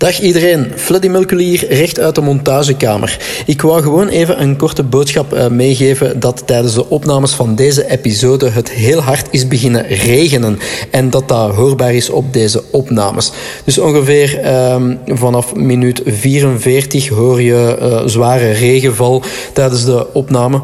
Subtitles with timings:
[0.00, 3.18] Dag iedereen, Fleddy Mulkulier, recht uit de montagekamer.
[3.46, 7.90] Ik wou gewoon even een korte boodschap uh, meegeven dat tijdens de opnames van deze
[7.90, 10.58] episode het heel hard is beginnen regenen
[10.90, 13.32] en dat dat hoorbaar is op deze opnames.
[13.64, 14.76] Dus ongeveer uh,
[15.06, 19.22] vanaf minuut 44 hoor je uh, zware regenval
[19.52, 20.56] tijdens de opname.
[20.56, 20.62] Uh,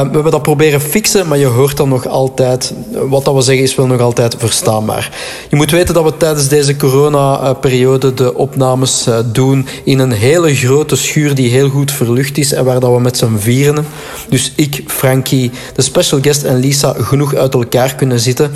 [0.00, 2.74] we hebben dat proberen fixen, maar je hoort dan nog altijd,
[3.08, 5.10] wat dat we zeggen is wel nog altijd verstaanbaar.
[5.48, 8.66] Je moet weten dat we tijdens deze corona-periode de opname
[9.08, 12.92] uh, doen in een hele grote schuur die heel goed verlucht is en waar dat
[12.92, 13.86] we met z'n vieren,
[14.28, 18.50] dus ik, Frankie, de special guest en Lisa, genoeg uit elkaar kunnen zitten.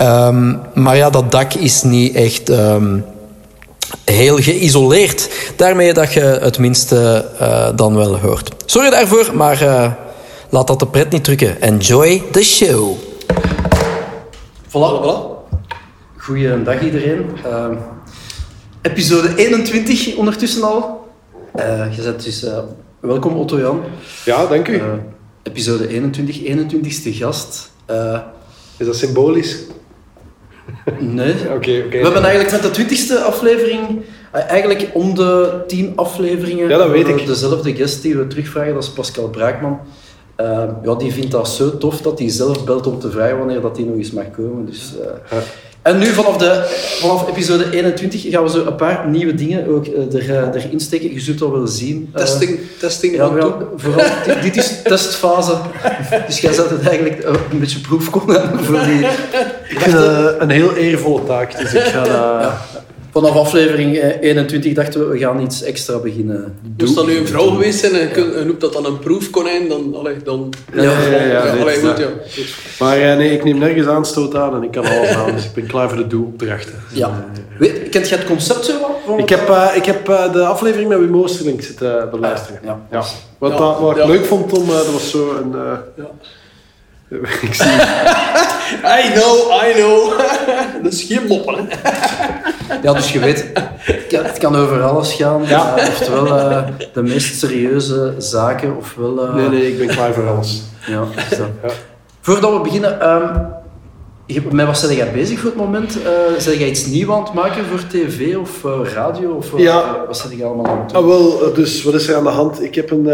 [0.00, 3.04] Um, maar ja, dat dak is niet echt um,
[4.04, 5.28] heel geïsoleerd.
[5.56, 8.50] Daarmee dat je het minste uh, dan wel hoort.
[8.66, 9.92] Sorry daarvoor, maar uh,
[10.48, 11.60] laat dat de pret niet drukken.
[11.60, 12.96] Enjoy the show.
[14.68, 15.36] Voilà, voilà.
[16.16, 17.24] Goeiedag iedereen.
[17.46, 17.66] Uh,
[18.90, 21.08] episode 21 ondertussen al.
[21.56, 22.58] Uh, je dus uh,
[23.00, 23.82] welkom Otto Jan.
[24.24, 24.74] Ja, dank u.
[24.74, 24.82] Uh,
[25.42, 27.70] episode 21, 21ste gast.
[28.76, 29.58] Is dat symbolisch?
[30.98, 31.34] Nee.
[31.44, 31.98] Oké, okay, okay.
[31.98, 37.08] We hebben eigenlijk met de 20ste aflevering, eigenlijk om de 10 afleveringen, ja, dat weet
[37.08, 37.26] ik.
[37.26, 39.80] dezelfde guest die we terugvragen, dat is Pascal Braakman.
[40.82, 43.76] ja, die vindt dat zo tof dat hij zelf belt om te vragen wanneer dat
[43.76, 44.66] hij nog eens mag komen.
[44.66, 44.94] Dus,
[45.30, 45.42] ja.
[45.82, 46.64] En nu vanaf, de,
[47.00, 51.12] vanaf episode 21 gaan we zo een paar nieuwe dingen ook er, erin steken.
[51.12, 52.10] Je zult dat wel zien.
[52.14, 53.30] Testing, uh, testing ja,
[53.76, 55.56] vooral, dit, dit, is testfase.
[56.26, 59.06] Dus jij zet het eigenlijk een beetje proefkomen voor die...
[59.68, 62.12] Ik vind het een heel eervolle taak, dus ik ga dat...
[62.12, 62.66] Ja.
[63.18, 66.74] Vanaf aflevering 21 dachten we, we gaan iets extra beginnen doen.
[66.76, 69.94] Moest dat nu een vrouw geweest zijn en je noemt dat dan een proefkonijn, dan...
[69.94, 71.22] Allee, dan ja, ja, ja.
[71.22, 72.08] ja, ja, allee, goed, ja.
[72.78, 75.52] Maar uh, nee, ik neem nergens aanstoot aan en ik kan alles aan, dus ik
[75.54, 76.74] ben klaar voor de doelopdrachten.
[76.92, 77.24] Ja.
[77.58, 78.72] Weet, kent je het concept zo
[79.06, 79.18] wat?
[79.18, 82.60] Ik heb, uh, ik heb uh, de aflevering met Wim Oosterlink zitten beluisteren.
[82.64, 82.80] Ja.
[82.90, 83.04] ja.
[83.38, 85.54] Wat, dat, wat ik leuk vond, Tom, dat was zo een...
[87.48, 87.72] ik zie...
[88.84, 90.18] I know, I know.
[90.82, 91.68] dat is geen moppen.
[92.82, 93.50] Ja, dus je weet,
[94.10, 95.42] het kan over alles gaan.
[95.46, 95.78] Ja.
[95.78, 99.24] Uh, oftewel uh, de meest serieuze zaken, ofwel...
[99.24, 99.34] Uh...
[99.34, 100.62] Nee, nee, ik ben klaar voor alles.
[100.86, 101.04] Ja,
[101.36, 101.46] zo.
[101.62, 101.68] Ja.
[102.20, 103.56] Voordat we beginnen, um,
[104.52, 105.96] met wat ben jij bezig voor het moment?
[105.96, 109.30] Uh, zijn jij iets nieuws aan het maken voor tv of uh, radio?
[109.30, 110.04] Of, ja.
[110.06, 110.98] Wat zit je allemaal aan het doen?
[110.98, 112.62] Ah, wel, dus wat is er aan de hand?
[112.62, 113.06] Ik heb een...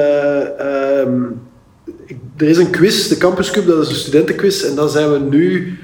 [1.03, 1.54] Um, ik,
[2.37, 4.63] er is een quiz, de Campus Cup, dat is een studentenquiz.
[4.63, 5.79] En dat zijn we nu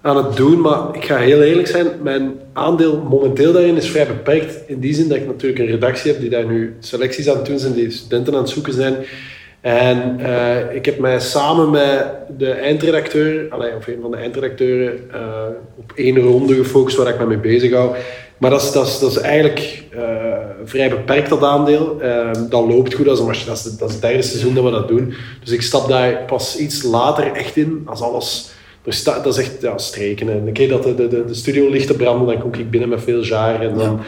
[0.00, 0.60] aan het doen.
[0.60, 4.54] Maar ik ga heel eerlijk zijn, mijn aandeel momenteel daarin is vrij beperkt.
[4.66, 7.46] In die zin dat ik natuurlijk een redactie heb die daar nu selecties aan het
[7.46, 8.96] doen zijn, die studenten aan het zoeken zijn.
[9.60, 12.06] En uh, ik heb mij samen met
[12.38, 17.18] de eindredacteur, allee, of een van de eindredacteuren, uh, op één ronde gefocust waar ik
[17.18, 17.96] me mee bezig hou.
[18.38, 20.00] Maar dat is, dat is, dat is eigenlijk uh,
[20.64, 21.96] vrij beperkt, dat aandeel.
[22.48, 23.16] dat loopt goed, een.
[23.46, 25.14] Dat, is, dat is het derde seizoen dat we dat doen.
[25.40, 28.52] Dus ik stap daar pas iets later echt in, als alles
[28.84, 30.28] dus dat, dat is echt ja, streken.
[30.28, 33.02] En een keer dat de, de, de studio lichten branden, dan kom ik binnen met
[33.02, 33.98] veel jaar en dan, ja.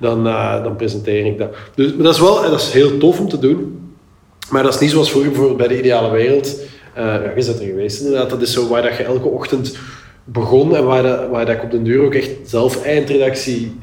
[0.00, 1.54] dan, uh, dan presenteer ik dat.
[1.74, 3.78] Dus, maar dat is wel dat is heel tof om te doen.
[4.50, 6.60] Maar dat is niet zoals vroeger voor bij de ideale wereld.
[6.98, 8.30] Uh, ja, je bent er geweest inderdaad.
[8.30, 9.76] Dat is zo waar dat je elke ochtend
[10.24, 13.76] begon en waar, dat, waar dat ik op den duur ook echt zelf eindredactie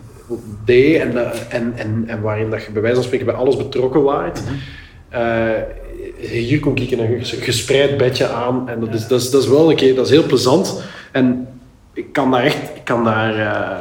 [0.66, 1.02] deed.
[1.02, 4.42] En, en, en, en waarin dat je bij wijze van spreken bij alles betrokken waart.
[4.42, 5.20] Mm -hmm.
[5.22, 8.70] uh, hier kom ik in een gespreid bedje aan.
[8.70, 10.82] En dat is, dat is, dat is wel een keer, dat is heel plezant.
[11.12, 11.48] En
[11.94, 13.78] ik kan daar echt, ik kan daar, uh,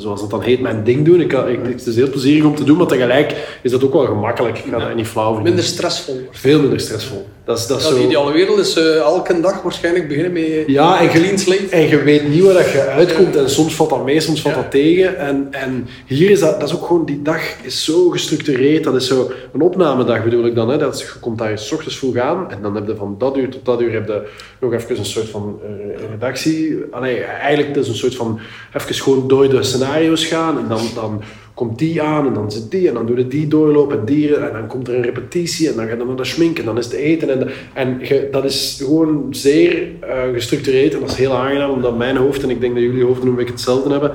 [0.00, 1.20] zoals dat dan heet, mijn ding doen.
[1.20, 4.06] Ik ik, het is heel plezierig om te doen, maar tegelijk is dat ook wel
[4.06, 4.58] gemakkelijk.
[4.58, 4.94] Ik ga ja.
[4.94, 5.42] niet flauw vinden.
[5.42, 6.28] Minder stressvol.
[6.30, 7.26] Veel minder stressvol.
[7.44, 7.96] Dat is, dat is ja, zo...
[7.96, 11.68] De ideale wereld is uh, elke dag waarschijnlijk beginnen met ja, en clean slate.
[11.70, 14.54] En je weet niet waar dat je uitkomt en soms valt dat mee, soms valt
[14.54, 15.18] dat tegen.
[15.18, 18.84] En, en hier is dat, dat is ook gewoon, die dag is zo gestructureerd.
[18.84, 20.68] Dat is zo een opnamedag bedoel ik dan.
[20.68, 20.78] Hè.
[20.78, 23.36] Dat is, je komt daar s ochtends vroeg aan en dan heb je van dat
[23.36, 24.22] uur tot dat uur heb je
[24.60, 26.78] nog even een soort van uh, redactie.
[26.90, 28.40] Allee, eigenlijk dat is een soort van
[28.76, 31.22] even gewoon door de scenario's gaan en dan, dan
[31.54, 34.36] komt die aan en dan zit die en dan doe je die doorlopen en die
[34.36, 36.78] en dan komt er een repetitie en dan ga je naar de schmink en dan
[36.78, 41.10] is het eten en, de, en je, dat is gewoon zeer uh, gestructureerd en dat
[41.10, 43.90] is heel aangenaam omdat mijn hoofd en ik denk dat jullie hoofden een beetje hetzelfde
[43.90, 44.12] hebben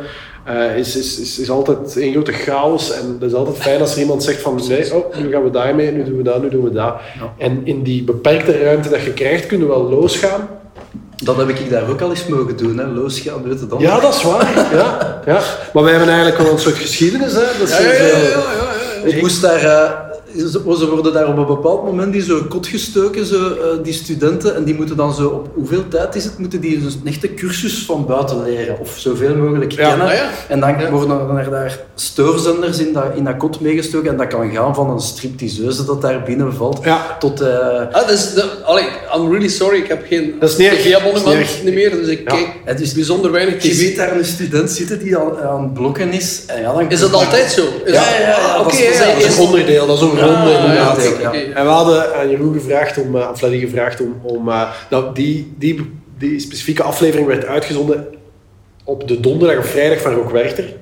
[0.47, 3.95] uh, is, is, is, is altijd een grote chaos en het is altijd fijn als
[3.95, 6.49] er iemand zegt van nee, oh, nu gaan we daarmee, nu doen we dat, nu
[6.49, 6.95] doen we dat.
[7.19, 7.33] Ja.
[7.37, 10.47] En in die beperkte ruimte dat je krijgt kunnen we wel losgaan
[11.23, 12.85] dat heb ik daar ook al eens mogen doen, hè?
[12.85, 13.79] losgaan, weet je dan?
[13.79, 14.47] Ja, dat is waar.
[14.73, 15.41] Ja, ja.
[15.73, 17.33] Maar wij hebben eigenlijk wel een soort geschiedenis.
[17.33, 17.41] Hè?
[17.59, 19.91] Dat ja, ja, ja, ja, ja, Ik moest daar, uh,
[20.37, 24.55] ze, worden daar op een bepaald moment die zo kot gestoken, zo, eh, die studenten,
[24.55, 27.33] en die moeten dan zo op hoeveel tijd is het, moeten die dus een echte
[27.33, 30.07] cursus van buiten leren, of zoveel mogelijk Ja, kennen.
[30.07, 30.29] ah ja.
[30.47, 34.51] En dan worden er daar stoorzenders in dat, in dat kot meegestoken, en dat kan
[34.51, 37.15] gaan van een stripteaseuse dat daar binnen valt, Ja.
[37.19, 37.41] tot...
[37.41, 37.55] eh,
[37.91, 38.85] Ah, dus de, allee,
[39.15, 40.75] I'm really sorry, ik heb geen Dat is niet erg.
[40.77, 42.35] Dat is tv-abonnement meer, dus ik Ja.
[42.35, 45.73] kijk het is bijzonder weinig Je ziet daar een student zitten die aan, aan het
[45.73, 46.43] blokken is.
[46.47, 47.61] En ja, dan Is dat altijd zo?
[47.85, 49.23] Is Ja, dat- ja, ja, Ah, dat Oké, is- dat is ja, een Dat is
[49.25, 51.33] eerst- een onderdeel, dat is een ronde Ah, ja, ja.
[51.33, 55.91] En we hadden aan Jeroen gevraagd om, uh, gevraagd om, om uh, nou, die, die,
[56.17, 58.07] die specifieke aflevering werd uitgezonden
[58.83, 60.73] op de donderdag of vrijdag van Rock Werchter.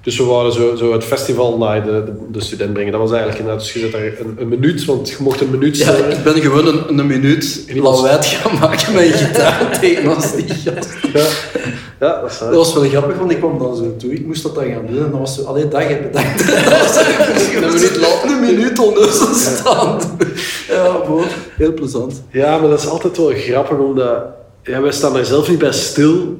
[0.00, 2.92] Dus we wouden zo, zo het festival naar de, de, de student brengen.
[2.92, 5.50] Dat was eigenlijk inderdaad, dus je zet daar een, een minuut, want je mocht een
[5.50, 10.34] minuut Ja, ik ben gewoon een, een minuut lawaai gaan maken met gitaar tegen ons
[10.34, 10.88] die gast.
[11.12, 11.26] Ja,
[12.00, 12.50] ja dat is waar.
[12.50, 14.12] Dat was wel grappig, want ik kwam dan zo toe.
[14.12, 16.40] Ik moest dat dan gaan doen en dan was zo, allee, dag heb bedankt.
[17.54, 18.30] Een minuut later.
[18.30, 20.00] Een minuut onnozel staan.
[20.68, 21.22] Ja, boh,
[21.56, 22.22] heel plezant.
[22.30, 24.22] Ja, maar dat is altijd wel grappig, omdat
[24.62, 26.36] ja, wij staan daar zelf niet bij stil.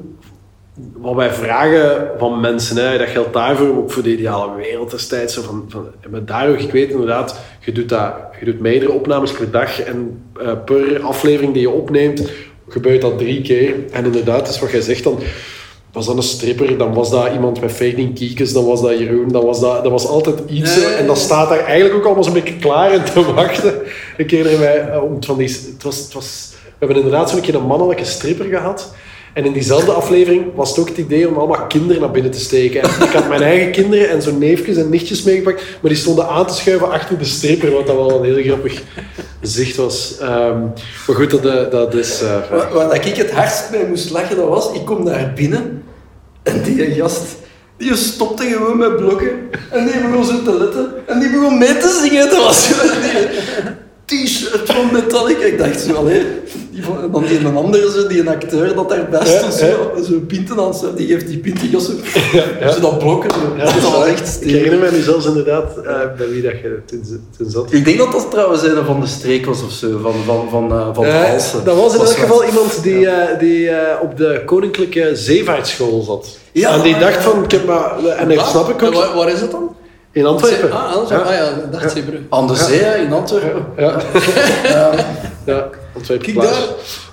[0.96, 5.34] Wat wij vragen van mensen, hè, dat geldt daarvoor, ook voor de ideale wereld destijds.
[5.34, 9.32] Van, van, maar daar ook, ik weet inderdaad, je doet, dat, je doet meerdere opnames
[9.32, 12.30] per dag en eh, per aflevering die je opneemt,
[12.68, 13.74] gebeurt dat drie keer.
[13.92, 15.18] En inderdaad, is wat jij zegt, dan
[15.92, 19.28] was dat een stripper, dan was dat iemand met fading kiekjes, dan was dat Jeroen,
[19.28, 20.76] dan was dat, dat was altijd iets.
[20.76, 20.86] Nee.
[20.86, 23.74] En dat staat daar eigenlijk ook allemaal zo'n beetje klaar en te wachten.
[24.16, 27.30] Een keer er wij, eh, om van die, het was, het was, we hebben inderdaad
[27.30, 28.92] zo'n keer een mannelijke stripper gehad.
[29.38, 32.40] En in diezelfde aflevering was het ook het idee om allemaal kinderen naar binnen te
[32.40, 32.82] steken.
[32.82, 36.28] En ik had mijn eigen kinderen en zo'n neefjes en nichtjes meegepakt, maar die stonden
[36.28, 38.82] aan te schuiven achter de stripper, wat dat wel een heel grappig
[39.40, 40.16] zicht was.
[40.20, 40.60] Ehm,
[41.06, 42.22] maar goed, dat, eh, dat is...
[42.22, 45.82] eh, Waar, ik het hardst bij moest lachen, dat was, ik kom daar binnen
[46.42, 47.22] en die gast,
[47.76, 49.30] die stopte gewoon met blokken
[49.70, 52.30] en die begon zo te letten en die begon mee te zingen.
[52.30, 52.68] Dat was
[54.80, 55.44] van Metallica.
[55.44, 56.22] Ik dacht zo, allee,
[56.70, 60.20] die van, dan die een andere, zo, die een acteur dat daarbij stond, zo, zo
[60.26, 61.92] pinten aan, zo, die geeft die pinten zo,
[62.60, 62.72] ja.
[62.72, 63.30] zo dat blokken.
[63.30, 63.38] Zo.
[63.56, 64.06] Ja, dat is was waar.
[64.06, 64.52] echt Ik stevig.
[64.52, 66.78] herinner me nu zelfs inderdaad eh, bij wie dat je
[67.36, 67.72] toen, zat.
[67.72, 70.72] Ik denk dat dat trouwens een van de streek was of zo, van, van, van,
[70.72, 71.64] eh, van Eh, Halsen.
[71.64, 73.70] dat was in elk geval iemand die, eh, die
[74.02, 76.38] op de Koninklijke Zeevaartschool zat.
[76.52, 77.20] Ja, en die ja, dacht ja.
[77.20, 78.04] van, ik heb maar...
[78.18, 78.94] En Ah, snap ik ook.
[78.94, 79.76] Waar, waar is dat dan?
[80.12, 80.72] In Antwerpen.
[80.72, 81.28] Ah, Antwerpen.
[81.28, 81.96] Ah ja, dacht.
[82.28, 83.64] Aan de zee in Antwerpen.
[83.76, 84.00] Ja.
[85.44, 86.62] ja, Antwerpen Kijk daar.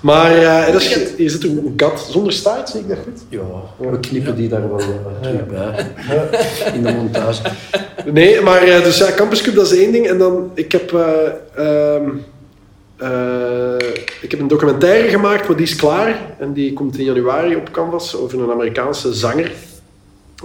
[0.00, 3.22] Maar eh, dat is, hier zit een kat zonder staart, zie ik dat goed?
[3.28, 3.40] Ja,
[3.90, 4.86] we knippen die daar wel eh,
[5.20, 5.86] terug bij.
[6.74, 7.42] In de montage.
[8.12, 10.06] Nee, maar eh, dus ja, Campus Cup, dat is één ding.
[10.06, 10.92] En dan, ik heb...
[10.92, 12.08] eh, ehm,
[12.96, 13.88] eh,
[14.20, 16.34] ik heb een documentaire gemaakt, maar die is klaar.
[16.38, 19.52] En die komt in januari op Canvas over een Amerikaanse zanger.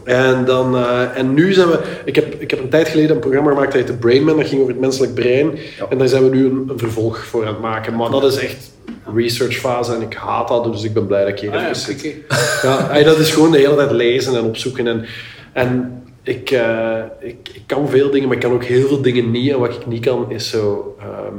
[0.03, 1.79] En, dan, eh, en nu zijn we...
[2.05, 4.37] Ik heb, ik heb een tijd geleden een programma gemaakt dat heette Brainman.
[4.37, 5.57] Dat ging over het menselijk brein.
[5.77, 5.85] Ja.
[5.89, 7.95] En daar zijn we nu een, een vervolg voor aan het maken.
[7.95, 8.71] Maar dat is echt
[9.15, 10.63] researchfase en ik haat dat.
[10.63, 12.01] Dus ik ben blij dat ik hier Ah ja, zit.
[12.61, 14.87] Ja, dat is gewoon de hele tijd lezen en opzoeken.
[14.87, 15.05] En,
[15.53, 19.31] en ik, eh, ik, ik kan veel dingen, maar ik kan ook heel veel dingen
[19.31, 19.51] niet.
[19.51, 21.35] En wat ik niet kan, is zo ehm,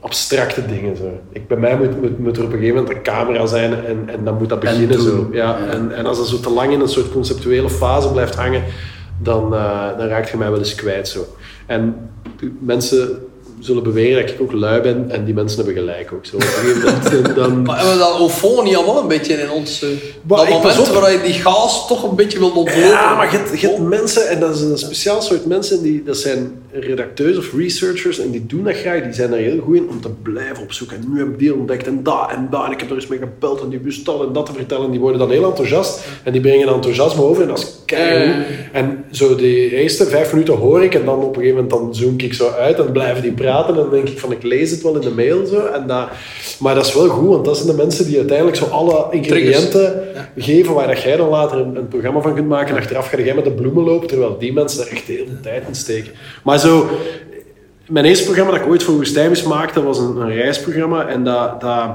[0.00, 0.96] abstracte dingen.
[0.96, 1.20] Zo.
[1.32, 4.04] Ik, bij mij moet, moet, moet er op een gegeven moment een camera zijn en,
[4.06, 5.00] en dan moet dat En beginnen.
[5.00, 5.28] Zo.
[5.32, 5.66] Ja, Ja.
[5.72, 8.62] En, en als dat zo te lang in een soort conceptuele fase blijft hangen,
[9.22, 11.08] dan, eh, dan raakt je mij wel eens kwijt.
[11.08, 11.26] Zo.
[11.66, 12.10] En
[12.58, 13.18] mensen
[13.60, 16.26] zullen beweren dat ik ook lui ben en die mensen hebben gelijk ook.
[16.26, 16.36] Zo.
[16.36, 19.82] Op een gegeven moment, dan, Maar hebben we dat eufonie allemaal een beetje in ons...
[19.82, 19.88] eh,
[20.22, 22.78] Maar dat ik pas moment waar je die chaos toch een beetje wil ontlopen.
[22.78, 26.62] Ja, maar je hebt mensen, en dat is een speciaal soort mensen, die, dat zijn
[26.80, 30.00] redacteurs of researchers, en die doen dat graag, die zijn er heel goed in om
[30.00, 30.96] te blijven opzoeken.
[30.96, 33.06] En nu heb ik die ontdekt, en dat, en dat, en ik heb er eens
[33.06, 35.44] mee gebeld, en die wist dat en dat te vertellen, en die worden dan heel
[35.44, 38.44] enthousiast, en die brengen enthousiasme over, en dat is keigoed.
[38.72, 41.94] En zo de eerste vijf minuten hoor ik, en dan op een gegeven moment dan
[41.94, 44.70] zoom ik zo uit, en blijven die praten, en dan denk ik van, ik lees
[44.70, 46.08] het wel in de mail, zo, en dat,
[46.58, 50.02] maar dat is wel goed, want dat zijn de mensen die uiteindelijk zo alle ingrediënten
[50.36, 52.74] geven waar dat jij dan later een, een programma van kunt maken.
[52.74, 55.40] En achteraf ga jij met de bloemen lopen, terwijl die mensen er echt heel veel
[55.42, 56.12] tijd in steken.
[56.42, 56.88] Maar zo,
[57.88, 61.06] mijn eerste programma dat ik ooit voor Woestijnbus maakte, was een, een reisprogramma.
[61.06, 61.88] En dat, dat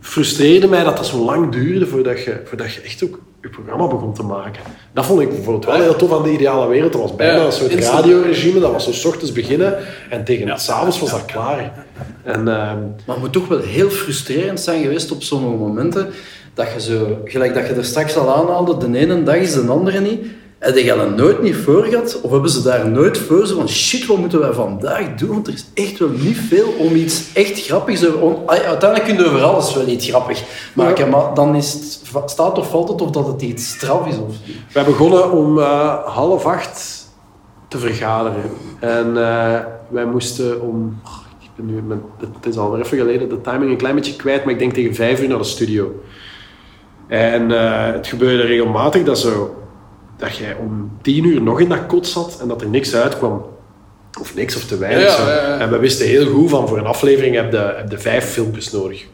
[0.00, 3.86] frustreerde mij dat dat zo lang duurde voordat je, voordat je echt ook je programma
[3.86, 4.62] begon te maken.
[4.92, 6.92] Dat vond ik bijvoorbeeld wel heel tof aan de ideale wereld.
[6.92, 7.98] Dat was bijna Ja, een soort instant.
[7.98, 8.60] radioregime.
[8.60, 9.76] Dat was zo 's ochtends beginnen
[10.10, 10.56] en tegen Ja.
[10.56, 11.86] s s'avonds was dat klaar.
[12.24, 12.46] En, ehm,
[13.06, 16.08] Maar het moet toch wel heel frustrerend zijn geweest op sommige momenten.
[16.54, 19.60] Dat je zo, gelijk dat je er straks al aanhaalde, de ene dag is de
[19.68, 20.26] andere niet.
[20.62, 23.56] En die gaan er nooit niet voor gehad, of hebben ze daar nooit voor zo
[23.56, 25.28] van shit, wat moeten wij vandaag doen?
[25.28, 28.08] Want er is echt wel niet veel om iets echt grappigs ja,
[28.46, 30.42] uiteindelijk kun je over alles wel iets grappig
[30.74, 34.16] maken, maar dan is het, staat of valt het of dat het iets straf is
[34.16, 34.34] of
[34.72, 37.08] wij begonnen om eh, half acht
[37.68, 38.50] te vergaderen.
[38.80, 41.00] En eh, wij moesten om...
[41.04, 44.44] oh, ik ben nu, het is al even geleden, de timing een klein beetje kwijt,
[44.44, 46.02] maar ik denk tegen vijf uur naar de studio.
[47.06, 49.61] En eh, het gebeurde regelmatig dat, zo,
[50.16, 53.44] dat jij om tien uur nog in dat kot zat en dat er niks uitkwam.
[54.20, 55.02] Of niks of te weinig.
[55.02, 55.28] Ja, zo.
[55.28, 55.58] ja, ja.
[55.58, 59.04] En we wisten heel goed van voor een aflevering heb je, heb vijf filmpjes nodig.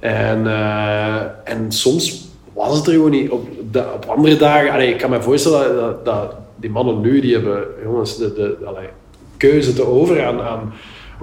[0.00, 3.30] En, eh, en soms was het er gewoon niet.
[3.30, 7.20] Op, de, op andere dagen, allee, ik kan me voorstellen dat, dat die mannen nu,
[7.20, 8.88] die hebben jongens, de, de allee,
[9.36, 10.72] keuze te over aan, aan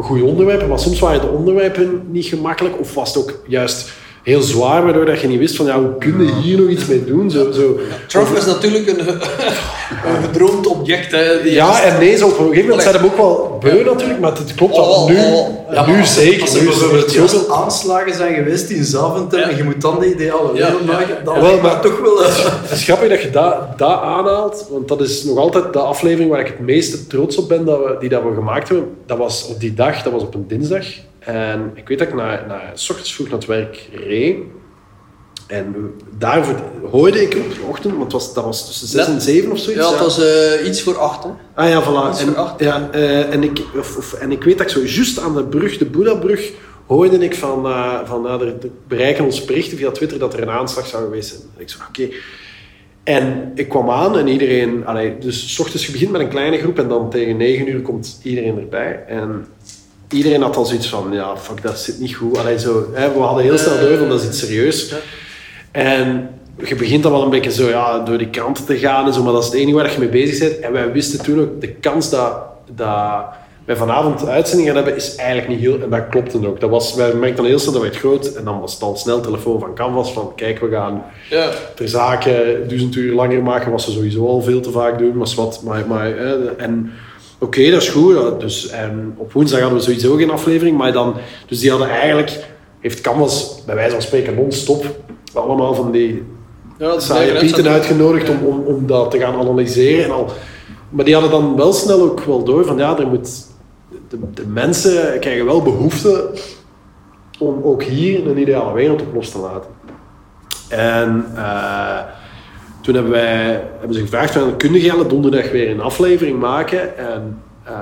[0.04, 0.68] goede onderwerpen.
[0.68, 3.92] Maar soms waren de onderwerpen niet gemakkelijk of was het ook juist
[4.30, 6.86] heel zwaar, waardoor dat je niet wist van ja, hoe kun je hier nog iets
[6.86, 7.32] mee doen?
[7.32, 7.80] Zo, zo.
[8.08, 11.12] Trump is natuurlijk een, een gedroomd object.
[11.12, 13.84] Hè, die Ja, en nee, zo op een gegeven moment zijn hem ook wel beu
[13.84, 15.48] natuurlijk, maar het klopt dat Oh, nu, oh.
[15.74, 16.42] Ja, nu zeker.
[16.42, 19.50] Als er bijvoorbeeld zoveel- aanslagen zijn geweest in Zaventem Ja.
[19.50, 21.22] en je moet dan de ideale Ja, wereld maken, ja.
[21.24, 22.24] dan Wel, maar- toch wel...
[22.24, 25.80] eh, Het is grappig dat je dat, dat aanhaalt, want dat is nog altijd de
[25.80, 28.88] aflevering waar ik het meeste trots op ben dat we, die dat we gemaakt hebben.
[29.06, 30.86] Dat was op die dag, dat was op een dinsdag.
[31.20, 34.38] En ik weet dat ik na, na, s ochtends vroeg naar het werk reed.
[35.48, 35.76] En
[36.18, 36.56] daarvoor
[36.92, 39.12] hoorde ik op de ochtend, want het was, dat was tussen 6 Ja.
[39.14, 39.84] en 7 of zoiets.
[39.84, 41.24] Ja, het was eh, iets voor acht.
[41.24, 41.30] Hè.
[41.56, 42.10] Ah ja, voilà.
[42.10, 42.60] Iets En, voor acht.
[42.60, 45.44] ja, eh, en, ik, of, of, en ik weet dat ik zo juist aan de
[45.44, 46.52] brug, de Boeddha-brug,
[46.88, 48.56] hoorde ik van, eh, van er, er
[48.88, 51.42] bereiken ons berichten via Twitter dat er een aanslag zou geweest zijn.
[51.56, 52.16] En ik zei, oké.
[53.04, 54.86] En ik kwam aan en iedereen...
[54.86, 57.82] Allee, dus s ochtends je begint met een kleine groep en dan tegen negen uur
[57.82, 59.04] komt iedereen erbij.
[59.08, 59.46] En
[60.10, 62.38] iedereen had al zoiets van, ja, fuck, dat zit niet goed.
[62.38, 64.94] Allee, zo, hè, we hadden heel snel door, van dat is iets serieus.
[65.72, 66.30] En
[66.66, 69.24] je begint dan wel een beetje zo ja, door die kranten te gaan en zo,
[69.24, 70.60] maar dat is het enige waar je mee bezig bent.
[70.60, 72.34] En wij wisten toen ook, de kans dat,
[72.76, 73.26] dat
[73.66, 75.82] wij vanavond uitzending gaan hebben, is eigenlijk niet heel...
[75.82, 76.60] En dat klopte ook.
[76.60, 78.34] Dat was, wij merkten dan heel snel dat werd groot.
[78.34, 81.50] En dan was het al snel telefoon van Canvas van, kijk, we gaan Ja.
[81.76, 85.18] ter zake duizend uur langer maken, was ze sowieso al veel te vaak doen.
[85.18, 86.92] Maar wat, maar, maar, hè, en
[87.40, 88.16] oké, dat is goed.
[88.16, 90.78] ja, Dus, en op woensdag hadden we sowieso geen aflevering.
[90.78, 91.16] Maar dan,
[91.48, 92.48] dus die hadden eigenlijk,
[92.80, 94.86] heeft Canvas bij wijze van spreken non-stop
[95.34, 96.24] allemaal van die
[96.78, 100.04] Ja, saaie pieten uitgenodigd om, om, om dat te gaan analyseren.
[100.04, 100.30] En al.
[100.90, 103.46] Maar die hadden dan wel snel ook wel door van ja, er moet,
[104.10, 106.30] de, de mensen krijgen wel behoefte
[107.40, 109.72] om ook hier een ideale wereld op los te laten.
[110.70, 112.00] En eh,
[112.82, 116.98] toen hebben, wij, hebben ze gevraagd, van, kunnen jullie donderdag weer een aflevering maken?
[116.98, 117.74] En eh,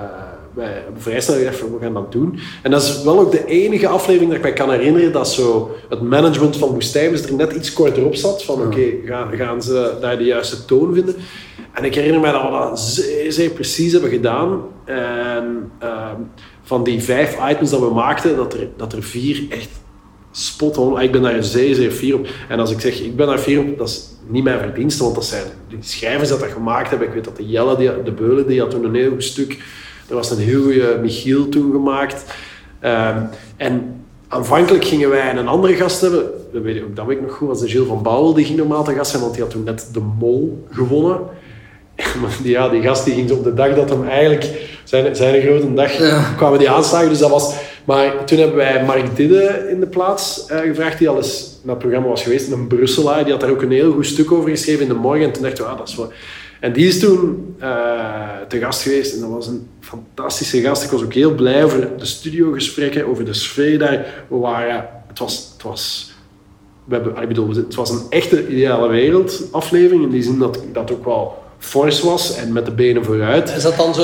[0.54, 2.40] wij hebben vrij snel gedacht, van, we gaan dat doen.
[2.64, 5.72] En dat is wel ook de enige aflevering dat ik mij kan herinneren dat zo
[5.90, 8.44] het management van Woestijnbus er net iets korter op zat.
[8.44, 11.16] Van oké, gaan, gaan ze daar de juiste toon vinden?
[11.74, 14.62] En ik herinner mij dat we dat zeer, zeer precies hebben gedaan.
[14.86, 16.22] En ehm,
[16.64, 19.70] van die vijf items dat we maakten, dat er, dat er vier echt
[20.38, 21.02] spot on.
[21.02, 22.28] Ik ben daar zeer, zeer fier op.
[22.50, 25.16] En als ik zeg, ik ben daar fier op, dat is niet mijn verdienste, want
[25.16, 27.08] dat zijn die schrijvers dat dat gemaakt hebben.
[27.08, 29.58] Ik weet dat de Jelle, die, de Beulen, die had toen een heel goed stuk.
[30.10, 32.26] Er was een heel goede Michiel toen gemaakt.
[32.80, 33.22] Ehm,
[33.58, 36.24] en aanvankelijk gingen wij een andere gast hebben.
[36.54, 38.34] Dat weet ik, ook, dat weet ik nog goed, was de Gilles van Bouwel.
[38.34, 41.20] Die ging normaal te gast zijn, want die had toen net de Mol gewonnen.
[42.22, 45.42] Maar die, ja, die gast die ging op de dag dat hem eigenlijk zijn, zijn
[45.42, 45.92] grote dag
[46.36, 47.10] kwamen die aanslagen.
[47.10, 47.56] Dus dat was,
[47.88, 51.76] maar toen hebben wij Mark Didde in de plaats eh, gevraagd, die al eens naar
[51.76, 52.52] het programma was geweest.
[52.52, 55.26] Een Brusselaar, die had daar ook een heel goed stuk over geschreven in de morgen.
[55.26, 56.12] En toen dachten we, ah, dat is wel...
[56.60, 57.70] En die is toen eh,
[58.48, 60.84] te gast geweest en dat was een fantastische gast.
[60.84, 64.24] Ik was ook heel blij over de studiogesprekken, over de sfeer daar.
[65.08, 65.20] Het
[65.64, 66.12] was,
[66.84, 70.04] we hebben, ik bedoel, het was een echte ideale wereld aflevering.
[70.04, 73.50] In die zin dat dat ook wel fors was en met de benen vooruit.
[73.56, 74.02] Is dat dan zo,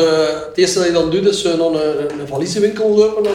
[0.48, 3.24] het eerste dat je dan doet, is naar een, een valiezenwinkel lopen?
[3.24, 3.34] Dan...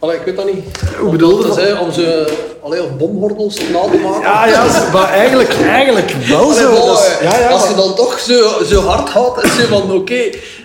[0.00, 0.80] Allee, ik weet dat niet.
[0.98, 1.80] Hoe bedoel je dat?
[1.80, 4.20] om ze allee, of bomgordels na te maken.
[4.20, 6.70] Ja, ja, maar eigenlijk, eigenlijk wel zo.
[6.72, 9.92] wel, eh, ja, ja, als je dan toch zo, zo hard gaat, is je van
[9.92, 10.20] oké,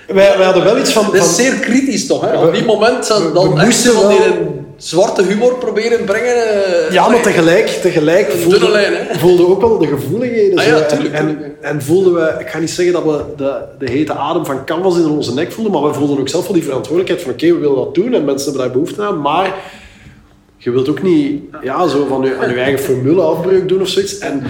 [0.08, 1.06] wij, wij hadden wel iets van...
[1.06, 2.22] dat is van zeer kritisch toch?
[2.22, 2.32] Hè?
[2.40, 5.56] We- Op die moment we- dan we echt moesten zo van die een zwarte humor
[5.58, 6.36] proberen brengen.
[6.64, 8.74] eh, ja, maar tegelijk, tegelijk Een voelden,
[9.08, 9.20] hè?
[9.20, 10.58] voelden ook wel de gevoeligheden.
[10.58, 10.70] Ah, zo.
[10.70, 11.56] ja, En- tuurlijk, en, tuurlijk.
[11.62, 14.98] en, voelden we, ik ga niet zeggen dat we de, de hete adem van canvas
[14.98, 17.60] in onze nek voelden, maar we voelden ook zelf wel die verantwoordelijkheid van oké, we
[17.60, 19.54] willen dat doen en mensen hebben daar behoefte aan, maar
[20.66, 23.88] je wilt ook niet ja, zo van je, aan je eigen formule afbreuk doen of
[23.88, 24.18] zoiets.
[24.18, 24.44] En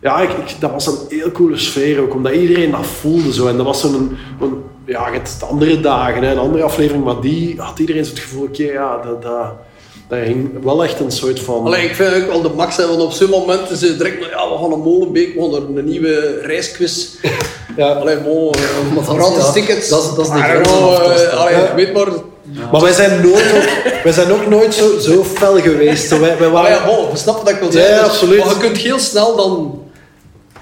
[0.00, 3.46] ja, ik, ik- dat was een heel coole sfeer ook, omdat iedereen dat voelde zo.
[3.46, 7.54] En dat was zo'n, een, ja, de andere dagen, hè, een andere aflevering, maar die
[7.60, 9.52] had iedereen zo het gevoel, oké, ja, dat, dat,
[10.08, 11.64] dat hing wel echt een soort van...
[11.64, 14.18] Allee, ik vind ook wel de max hebben, want op zo'n moment is het direct,
[14.24, 17.08] ja, we gaan een Molenbeek, we gaan er een nieuwe reisquiz.
[17.76, 17.88] ja.
[17.92, 19.88] Allee, mo, is- gratis ja, tickets.
[19.88, 20.68] dat is- dat is de grens
[21.22, 22.08] eh, allee, weet maar,
[22.72, 23.68] Maar wij zijn, nooit ook,
[24.04, 26.08] wij zijn ook nooit zo, zo fel geweest.
[26.08, 27.94] Zo, wij, wij Maar waren, ja, bon, we snappen dat ik wil Ja, zeggen.
[27.96, 28.38] ja, absoluut.
[28.38, 29.80] Maar je kunt heel snel dan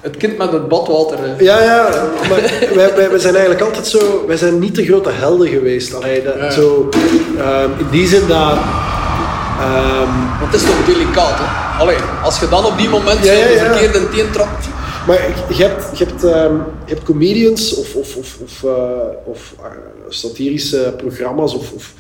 [0.01, 1.19] Het kind met het badwater.
[1.19, 1.35] hè.
[1.45, 1.89] Ja, ja,
[2.29, 2.41] maar
[2.75, 4.25] wij, wij, wij zijn eigenlijk altijd zo...
[4.27, 5.95] Wij zijn niet de grote helden geweest.
[5.95, 6.51] Allee, dat, Ja.
[6.51, 6.89] zo,
[7.39, 8.55] ehm, in die zin dat...
[10.41, 11.79] Want het is toch delicaat, hè?
[11.83, 13.73] Allee, als je dan op die moment Ja, ja, ja.
[14.13, 14.67] teen trapt.
[15.07, 15.19] Maar
[15.49, 16.55] je hebt, je hebt, ehm,
[16.91, 19.71] je hebt comedians of, of, of, of, eh, of eh,
[20.09, 21.95] satirische programma's of, of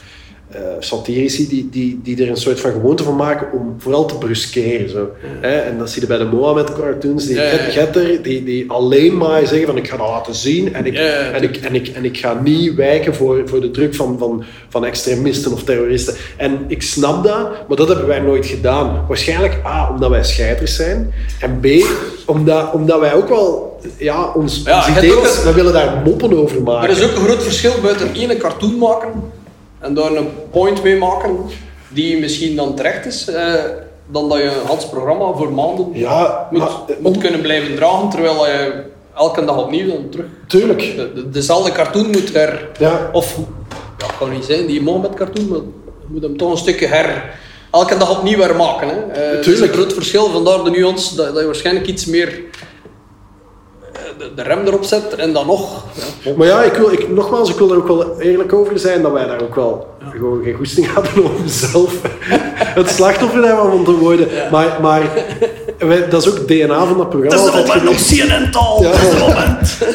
[0.51, 4.15] eh, satirici die, die, die er een soort van gewoonte van maken om vooral te
[4.19, 4.91] bruskeren.
[4.91, 5.09] Zo.
[5.41, 5.59] Hè?
[5.59, 7.59] En dat zie je bij de Mohammed cartoons, die Ja, ja, ja.
[7.59, 10.95] getter, die, die alleen maar zeggen van ik ga dat laten zien en ik,
[11.33, 14.45] en ik, en ik, en ik ga niet wijken voor, voor de druk van, van,
[14.69, 16.15] van extremisten of terroristen.
[16.37, 19.05] En ik snap dat, maar dat hebben wij nooit gedaan.
[19.09, 21.67] Waarschijnlijk A, omdat wij scheiters zijn en B,
[22.27, 26.91] omdat, omdat wij ook wel ja, ons, Ja, ons we willen daar moppen over maken.
[26.91, 29.39] Er is ook een groot verschil buiten ene cartoon maken
[29.81, 31.37] en daar een point mee maken
[31.89, 33.55] die misschien dan terecht is, eh,
[34.07, 36.61] dan dat je een Hans programma voor maanden Ja, moet,
[37.01, 38.83] maar, eh, kunnen blijven dragen, terwijl je
[39.17, 40.79] elke dag opnieuw dan terug Tuurlijk.
[40.97, 42.69] de, de- dezelfde cartoon moet her...
[42.79, 43.11] Ja.
[43.13, 43.37] Of,
[43.99, 47.39] ja, kan niet zijn, die Mohammed cartoon, maar je moet hem toch een stukje her...
[47.73, 48.89] Elke dag opnieuw hermaken.
[48.89, 48.95] Hè.
[48.95, 49.73] Eh, Er is een Tuurlijk.
[49.73, 52.41] groot verschil, vandaar de nuance dat, dat je waarschijnlijk iets meer
[54.21, 55.85] de, de rem erop zet en dan nog...
[56.23, 59.03] Ja, Maar ja, ik wil, ik, nogmaals, ik wil er ook wel eerlijk over zijn
[59.03, 61.95] dat wij daar ook wel gewoon geen goesting hadden om zelf
[62.81, 64.29] het slachtoffer daarvan te worden.
[64.51, 65.03] Maar, maar
[65.79, 67.37] wij, dat is ook het DNA van dat programma.
[67.51, 68.09] altijd geweest.
[68.09, 68.83] CNN-taal!
[68.83, 68.93] Ja.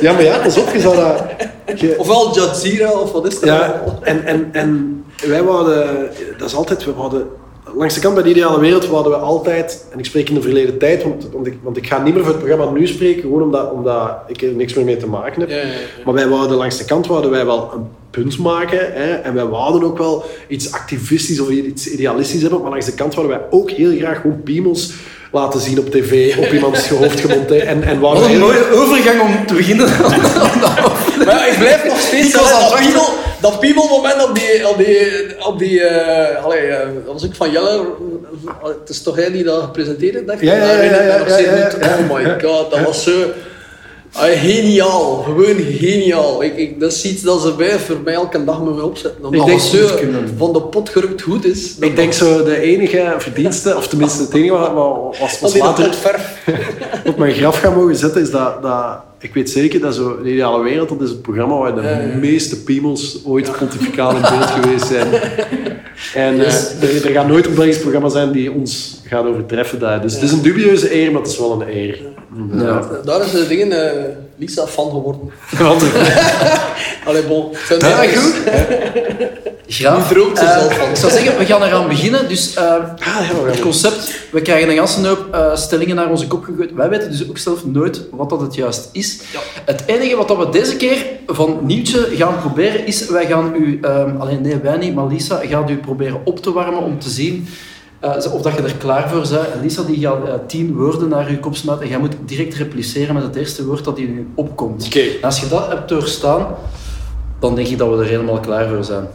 [0.01, 1.79] Ja, maar ja, pas op, je zou dat...
[1.79, 3.49] je- Ofwel Jazeera, of wat is dat?
[3.49, 6.09] ja, en, en, en wij wouden...
[6.37, 6.85] Dat is altijd...
[6.85, 7.27] We wouden,
[7.73, 9.85] langs de kant bij de ideale wereld wouden we altijd...
[9.91, 12.23] En ik spreek in de verleden tijd, want, want, ik, want ik ga niet meer
[12.23, 15.41] voor het programma nu spreken, gewoon omdat, omdat ik er niks meer mee te maken
[15.41, 15.49] heb.
[15.49, 15.73] Ja, ja, ja.
[16.05, 18.93] Maar wij wouden langs de kant wouden wij wel een punt maken.
[18.93, 19.13] Hè?
[19.13, 22.61] En wij wouden ook wel iets activistisch of iets idealistisch hebben.
[22.61, 24.93] Maar langs de kant wouden wij ook heel graag gewoon piemels
[25.31, 27.65] laten zien op tv, op iemands hoofd gemonteerd.
[27.65, 29.87] En, en wouden Wat een mooie overgang om te beginnen.
[31.25, 34.69] Maar ik blijf nog steeds Ik was aan het dat piemelmoment op die...
[34.69, 37.85] Op die, op die eh, allee, eh, dat was ook van Jelle.
[38.63, 40.41] Het is toch hij die dat gepresenteerd heeft?
[40.41, 41.85] Ja, ja, ja, ja, steeds ja, ja, doet.
[41.85, 41.97] ja.
[41.97, 43.11] Oh my god, dat was zo...
[44.11, 46.43] ah, geniaal, gewoon geniaal.
[46.43, 49.25] Ik, ik, dat is iets dat ze bij voor mij elke dag me opzetten.
[49.25, 49.87] Omdat Ik denk zo
[50.37, 51.75] van de pot gerukt goed is.
[51.79, 54.73] Ik denk zo de enige verdienste, of tenminste het enige wat,
[55.19, 56.47] was, was later verf.
[57.05, 60.31] op mijn graf gaan mogen zetten, is dat, dat ik weet zeker dat zo de
[60.31, 62.15] ideale wereld, dat is het programma waar de Ja, ja.
[62.17, 65.07] meeste piemels ooit pontificaal in beeld geweest zijn.
[66.13, 66.71] En eh, Yes.
[66.81, 70.01] er, er gaat nooit een Belgisch programma zijn die ons gaat overtreffen daar.
[70.01, 71.99] Dus het is een dubieuze eer, maar het is wel een eer.
[72.53, 72.89] Ja.
[73.05, 74.03] Daar is de dingen eh,
[74.37, 75.31] Lisa fan geworden.
[75.57, 75.83] Want
[77.07, 77.55] Allee, bon.
[77.67, 78.33] Zijn Ja, goed.
[79.67, 80.07] Graag.
[80.07, 80.89] Droomt er Eh, zelf van.
[80.89, 82.27] Ik zou zeggen, we gaan eraan beginnen.
[82.27, 86.27] Dus eh, Ah, ja, het concept, we krijgen een ganse hoop eh, stellingen naar onze
[86.27, 86.73] kop gegooid.
[86.73, 89.19] Wij weten dus ook zelf nooit wat dat het juist is.
[89.65, 93.79] Het enige wat dat we deze keer van nieuwtje gaan proberen is, wij gaan u,
[93.81, 97.09] ehm, alleen nee wij niet, maar Lisa gaat u proberen op te warmen om te
[97.09, 97.47] zien
[97.99, 99.31] eh, of dat je er klaar voor bent.
[99.53, 102.53] En Lisa die gaat eh, tien woorden naar je kop smijten en jij moet direct
[102.55, 104.85] repliceren met het eerste woord dat in je opkomt.
[104.85, 104.99] Oké.
[104.99, 106.47] En als je dat hebt doorstaan,
[107.39, 109.07] dan denk ik dat we er helemaal klaar voor zijn.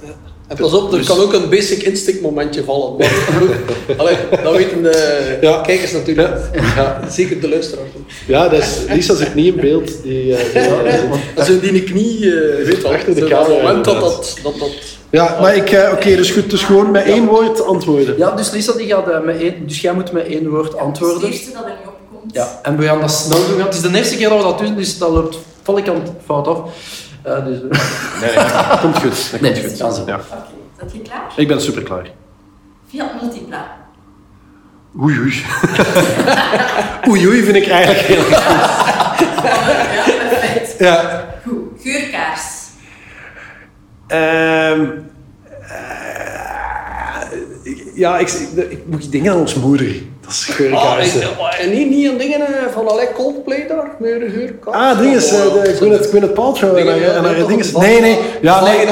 [0.48, 2.96] En pas op, er Dus- kan ook een basic instinct momentje vallen.
[2.98, 3.12] Maar,
[4.00, 5.60] allee, dat weten de Ja.
[5.60, 6.28] kijkers natuurlijk.
[6.76, 7.00] Ja.
[7.10, 7.88] Zeker de luisteraars.
[8.26, 10.02] Ja, dat is, Lisa zit niet in beeld.
[10.02, 13.84] Die, eh, die- En zo die knie, eh weet wel, Achter de camera, dat moment
[13.84, 14.70] dat dat, dat, dat
[15.10, 15.70] ja, maar ik...
[15.70, 16.50] eh, Oké, dus goed.
[16.50, 18.18] Dus gewoon met één woord antwoorden.
[18.18, 20.76] Ja, dus Lisa die gaat eh, met één, dus jij moet met één woord Het
[20.78, 21.30] antwoorden.
[21.30, 22.34] eerste dat er niet opkomt.
[22.34, 23.60] Ja, en we gaan dat snel doen.
[23.60, 26.58] Het is de eerste keer dat we dat doen, dus dat loopt valikant fout af.
[27.22, 27.58] Eh, dus,
[28.20, 28.44] Nee, nee,
[28.80, 29.30] komt goed.
[29.30, 30.06] Dat Nee, komt goed.
[30.06, 30.14] Ja.
[30.16, 30.46] Oké,
[30.80, 31.22] zet je klaar?
[31.36, 32.10] Ik ben super klaar.
[32.90, 33.78] Fiat Multipla.
[35.02, 35.42] Oei, oei.
[37.08, 38.38] oei, oei vind ik eigenlijk heel goed.
[39.42, 40.74] Ja, perfect.
[40.78, 41.19] Ja.
[44.10, 44.80] Ehm,
[45.62, 45.70] eh,
[47.94, 48.28] ja, ik,
[48.68, 49.86] ik, moet denken aan ons moeder.
[50.20, 51.20] Dat is geurkaarsen.
[51.20, 54.76] ik- oh, en niet, niet aan dingen eh, van allerlei Coldplay daar, meer geurkaars.
[54.76, 57.68] Ah, dinges, eh, de Gwyneth, Gwyneth Paltrow en Dingen, haar- en eh, dinges.
[57.70, 58.18] van- Nee, nee.
[58.42, 58.86] Ja, nee.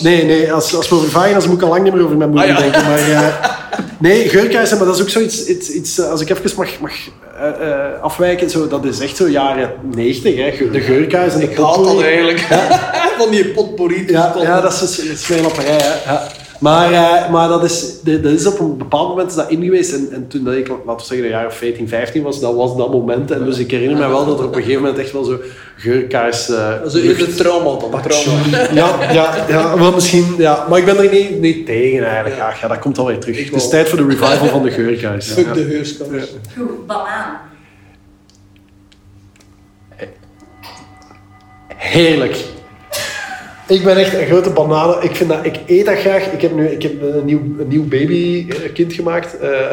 [0.00, 2.30] Nee, nee, als, als we over vaginas moet ik al lang niet meer over mijn
[2.30, 2.62] moeder Ah, ja.
[2.62, 2.84] denken.
[2.84, 2.98] Maar,
[3.98, 6.92] nee, geurkaarsen, maar dat is ook zoiets, iets, iets, eh, als ik even mag, mag
[7.38, 11.50] eh, eh, afwijken, zo, dat is echt zo jaren 90, hè, de geurkaars en de
[11.50, 12.40] Ik haat dat eigenlijk.
[13.18, 14.04] van die potpourri.
[14.06, 16.12] Ja, ja, dat is het smeerlapperij, hè.
[16.12, 16.28] Ja.
[16.58, 19.92] Maar, eh, maar dat, is, dat is op een bepaald moment is dat in geweest.
[19.92, 22.54] En, en toen dat ik, laten we zeggen, een jaar of 14, 15 was, dat
[22.54, 23.30] was dat moment.
[23.30, 25.38] En dus ik herinner me wel dat er op een gegeven moment echt wel zo
[25.76, 26.48] geurkaars...
[26.48, 28.00] eh, Zo is het trauma dan.
[28.02, 28.72] Trauma.
[28.72, 30.66] ja, ja, ja, wel misschien, ja.
[30.68, 32.40] Maar ik ben er niet, niet tegen eigenlijk.
[32.40, 33.44] Ach, ja, dat komt alweer terug.
[33.44, 35.26] Het is tijd voor de revival van de geurkaars.
[35.30, 35.52] Fuck Ja.
[35.52, 36.30] de geurkaars.
[36.56, 36.86] Goed.
[36.86, 37.36] Banaan.
[41.76, 42.44] Heerlijk.
[43.68, 45.02] Ik ben echt een grote bananen.
[45.02, 46.32] Ik, vind dat, ik eet dat graag.
[46.32, 49.38] Ik heb nu ik heb een nieuw, een nieuw babykind gemaakt.
[49.38, 49.70] Eh,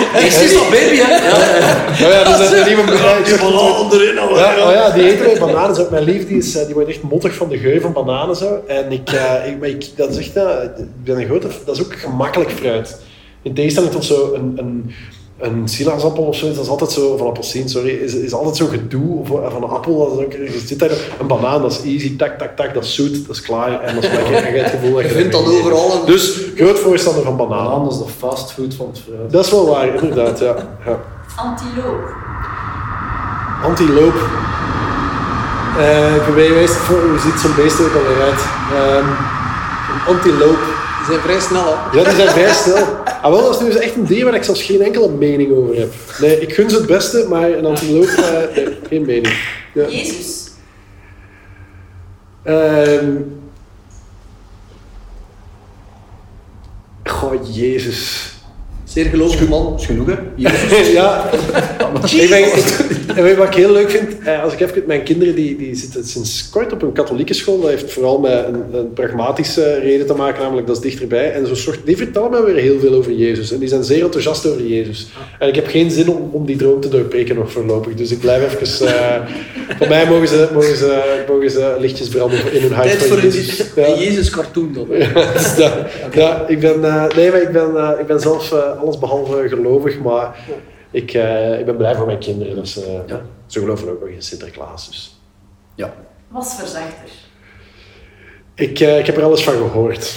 [0.14, 1.14] Echt is dat baby, hè?
[1.14, 2.08] Ja, ja.
[2.08, 2.82] ja, ja, dat is een nieuwe
[3.82, 4.38] onderin al.
[4.38, 5.76] Ja, oh ja, die eten wij bananen.
[5.76, 5.86] Zo.
[5.90, 8.36] Mijn lief die is, eh, die wordt echt mottig van de geur van bananen.
[8.36, 8.62] Zo.
[8.66, 11.76] En ik, eh, ik, maar ik, dat is echt, eh, ik ben een grote, dat
[11.76, 13.00] is ook gemakkelijk fruit.
[13.42, 14.94] In tegenstelling tot zo een, een,
[15.40, 18.56] een sinaasappel of zoiets, dat is altijd zo, of een appelsien, sorry, is, is altijd
[18.56, 19.18] zo gedoe.
[19.18, 21.82] Of eh, van een appel, dat is ook, je zit daar, een banaan, dat is
[21.82, 24.34] easy, tak, tak, tak, dat is zoet, dat is klaar en dat is lekker.
[24.34, 25.92] En je het gevoel dat Je je vindt dat overal.
[25.92, 27.70] En Dus, groot voorstander van bananen.
[27.70, 29.32] Banaan is de fastfood van het fruit.
[29.32, 30.54] Dat is wel waar, inderdaad, ja.
[30.86, 31.00] ja.
[31.36, 32.14] Antiloop.
[33.64, 34.14] Antiloop.
[35.78, 38.40] Eh wijst het voor, hoe ziet zo'n beest er ook alweer uit?
[38.74, 39.06] Ehm,
[39.92, 40.58] een antiloop.
[40.98, 41.98] die zijn vrij snel, hè.
[41.98, 42.86] Ja, die zijn vrij snel.
[43.22, 45.52] Ah, wel, dat is nu eens echt een dier waar ik zelfs geen enkele mening
[45.52, 45.92] over heb.
[46.20, 49.34] Nee, ik gun ze het beste, maar een antiloop, eh, nee, geen mening.
[49.74, 49.88] Ja.
[49.88, 50.50] Jezus.
[52.42, 53.06] Ehm
[57.04, 58.30] Goh, Jezus.
[58.84, 59.74] Zeer gelovig man.
[59.78, 60.14] is genoeg, hè?
[60.92, 61.30] ja.
[62.10, 64.18] ik ben, ik- en weet je wat ik heel leuk vind?
[64.24, 67.60] Eh, Als ik even mijn kinderen, die, die zitten sinds kort op een katholieke school.
[67.60, 71.32] Dat heeft vooral met een, een pragmatische reden te maken, namelijk dat is dichterbij.
[71.32, 73.52] En zo soort, die vertellen mij weer heel veel over Jezus.
[73.52, 75.08] En die zijn zeer enthousiast over Jezus.
[75.38, 77.94] En ik heb geen zin om, om die droom te doorbreken nog voorlopig.
[77.94, 78.86] Dus ik blijf even...
[78.86, 79.20] eh
[79.78, 83.16] voor mij mogen ze, mogen, ze, mogen ze lichtjes branden in hun hart Tijd voor
[83.16, 83.58] een, Jezus.
[83.76, 83.98] een Ja.
[83.98, 84.86] Jezus-cartoon dan.
[84.88, 85.72] Dus dat-
[86.12, 90.36] ja, ik ben, eh, nee, maar ik ben, ik ben zelf eh, allesbehalve gelovig, maar
[90.90, 92.54] ik, eh, ik ben blij voor mijn kinderen.
[92.54, 93.20] Dus, eh, Ja.
[93.46, 94.88] Ze geloven ook nog in Sinterklaas.
[94.88, 95.20] Dus.
[95.74, 95.94] Ja.
[96.28, 97.10] Was verzachter.
[98.54, 100.14] Ik, eh, ik heb er alles van gehoord.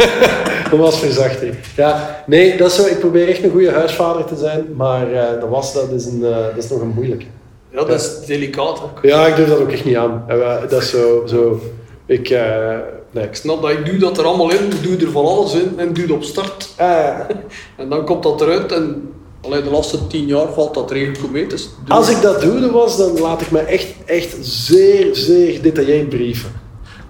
[0.70, 1.54] dat was verzachter.
[1.76, 2.86] Ja, nee, dat is zo.
[2.86, 6.20] Ik probeer echt een goede huisvader te zijn, maar eh, dat was dat is, een,
[6.20, 7.26] dat is nog een moeilijke.
[7.70, 8.98] Ja, dat is delicaat ook.
[9.02, 10.24] Ja, ik durf dat ook echt niet aan.
[10.26, 10.38] En,
[10.68, 11.60] dat is zo, zo
[12.06, 12.78] ik, eh,
[13.10, 13.24] nee.
[13.24, 15.74] Ik snap dat ik doe dat er allemaal in, ik doe er van alles in
[15.76, 16.72] en doe het op start.
[16.76, 17.18] Eh,
[17.76, 19.12] En dan komt dat eruit en
[19.44, 21.46] allee, de laatste tien jaar valt dat redelijk goed mee.
[21.46, 26.08] Dus Als ik dat doe, was, dan laat ik me echt, echt zeer, zeer gedetailleerd
[26.08, 26.62] brieven.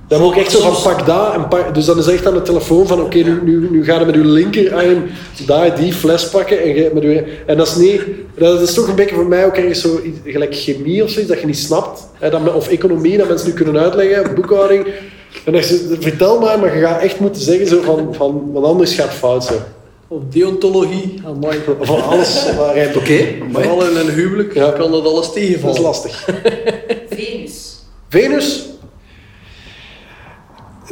[0.09, 1.75] Dan moet ik echt zo van pak daar en pak...
[1.75, 4.14] Dus dan is echt aan de telefoon van oké, nu, nu, nu ga je met
[4.14, 5.05] je linkerarm
[5.47, 7.25] daar die fles pakken en je met je...
[7.47, 8.03] En dat is niet...
[8.35, 11.40] Dat is toch een beetje voor mij ook ergens zo gelijk chemie of zoiets dat
[11.40, 12.07] je niet snapt.
[12.18, 14.87] Hè, dat, of economie, dat mensen nu kunnen uitleggen, boekhouding.
[15.44, 18.94] En je, vertel maar, maar je gaat echt moeten zeggen zo van, van want anders
[18.94, 19.55] gaat fout zo.
[20.09, 21.59] Of deontologie, amai.
[21.81, 22.95] Van alles waar hij...
[22.97, 24.71] Oké, Vooral in een huwelijk Ja.
[24.71, 25.81] kan dat alles Dat is tegenvallen.
[25.81, 26.29] lastig.
[27.11, 27.85] Venus.
[28.09, 28.62] Venus.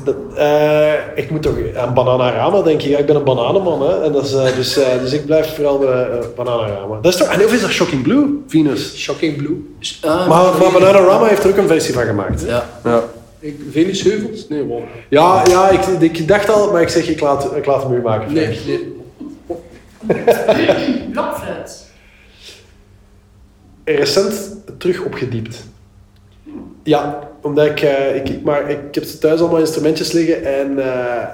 [0.04, 2.88] Dat, eh, ik moet toch aan Bananarama denken.
[2.90, 3.82] Ja, ik ben een bananenman.
[3.82, 4.02] Hè?
[4.04, 6.98] En dat is, eh, dus, eh, dus ik blijf vooral bij uh, Bananarama.
[7.02, 8.26] Dat is toch, en of is dat Shocking Blue?
[8.46, 8.96] Venus.
[8.96, 9.74] Shocking Blue.
[10.00, 12.42] Ah, Maar, maar Bananarama heeft er ook een versie van gemaakt.
[12.46, 12.68] Ja.
[12.84, 13.02] Ja,
[13.40, 14.48] Ik, Venusheuvels?
[14.48, 14.80] Nee, wow.
[15.08, 18.00] ja, ja ik, ik dacht al, maar ik zeg ik laat, ik laat hem u
[18.02, 18.32] maken.
[18.32, 19.00] Nee, nee.
[21.12, 21.86] Blokfluit.
[23.84, 24.34] Recent
[24.78, 25.56] terug opgediept.
[26.82, 31.24] Ja, omdat ik, eh, ik, ik, maar, ik heb thuis allemaal instrumentjes liggen en, eh,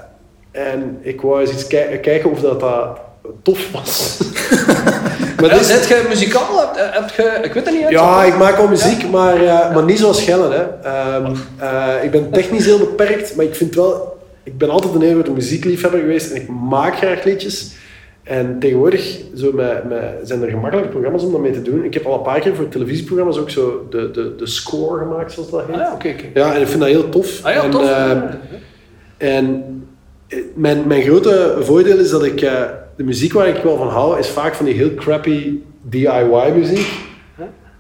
[0.51, 2.99] en ik wou eens iets ki- kijken of dat, dat
[3.43, 4.19] tof was.
[5.41, 6.59] maar Ja, is- Zet jij muzikaal?
[6.75, 7.83] Heb, heb je, ik weet het niet.
[7.85, 7.93] uit.
[7.93, 10.53] ja, ik maak wel muziek, maar, eh, maar niet zoals Gellen.
[10.53, 10.63] Hè.
[10.89, 14.17] Ehm, eh, ik ben technisch heel beperkt, maar ik vind wel...
[14.43, 17.71] Ik ben altijd een hele grote muziekliefhebber geweest en ik maak graag liedjes.
[18.29, 21.85] En tegenwoordig zo met, met, zijn er gemakkelijke programma's om dat mee te doen.
[21.85, 25.33] Ik heb al een paar keer voor televisieprogramma's ook zo de, de, de score gemaakt,
[25.33, 25.75] zoals dat heet.
[25.75, 26.41] Ah, ja, oké, oké.
[26.41, 27.41] Ja, en ik vind dat heel tof.
[27.45, 27.83] Ah ja, en, tof.
[27.83, 28.11] eh,
[29.19, 29.65] en
[30.29, 32.41] eh, mijn, mijn grote voordeel is dat ik...
[32.41, 32.63] eh,
[32.97, 36.87] de muziek waar ik wel van hou, is vaak van die heel crappy DIY-muziek.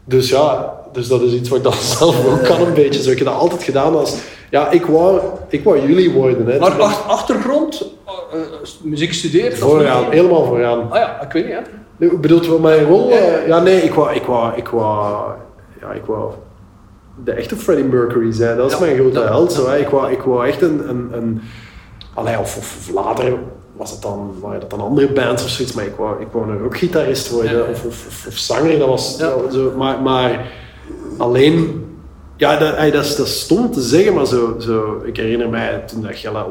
[0.05, 3.03] Dus ja, dus dat is iets wat ik dan zelf ook kan een beetje.
[3.03, 4.17] Zo, ik heb dat altijd gedaan als...
[4.51, 6.47] Ja, ik wou, ik wou jullie worden.
[6.47, 6.59] Hè.
[6.59, 6.71] Maar
[7.07, 8.47] achtergrond, eh, eh,
[8.83, 9.59] muziek studeert?
[9.59, 10.91] Vooraan, helemaal vooraan.
[10.91, 11.55] Ah ja, ik weet niet.
[11.55, 11.61] Hè.
[11.97, 13.11] Nu, Bedoelt wel mijn rol?
[13.11, 15.31] eh, Ja, nee, ik wou, ik wou, ik wou,
[15.81, 16.33] ja, ik wou
[17.25, 18.57] de echte Freddie Mercury zijn.
[18.57, 19.53] Dat is Ja, mijn grote held.
[19.53, 19.79] Zo, hè.
[19.79, 21.41] Ik, wou, ik wou echt een, een, een
[22.15, 23.35] allee, of, later
[23.77, 26.51] was het dan, waren dat dan andere bands of zoiets, maar ik wou, ik wou
[26.51, 27.61] een rockgitarist worden Ja.
[27.63, 28.79] of, of, of, of zanger.
[28.79, 29.33] Dat was Ja.
[29.53, 30.47] zo, maar, maar
[31.19, 31.87] alleen.
[32.39, 35.49] Ja, dat, ey, dat, is, dat is stom te zeggen, maar zo, zo, ik herinner
[35.49, 36.45] mij toen dat Gella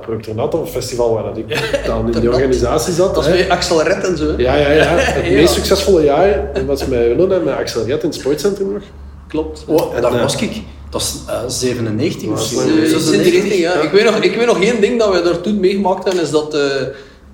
[0.43, 1.45] op een festival waar dat ik
[1.85, 3.15] dan in die organisatie zat.
[3.15, 3.37] Dat is hè.
[3.37, 4.33] met Axel Red en zo.
[4.37, 4.83] Ja, ja, ja.
[4.97, 5.31] Het Ja.
[5.31, 8.81] meest succesvolle jaar was met Willem en met Axel Jet in het sportcentrum nog.
[9.27, 9.63] Klopt.
[9.67, 10.61] Oh, En, daar was ik.
[10.89, 11.15] Dat is
[11.59, 13.73] 97 Ja, lang Eh, iets in die richting, ja.
[13.73, 16.29] Ik weet, nog, ik weet nog één ding dat we daar toen meegemaakt hebben, is
[16.31, 16.61] dat eh,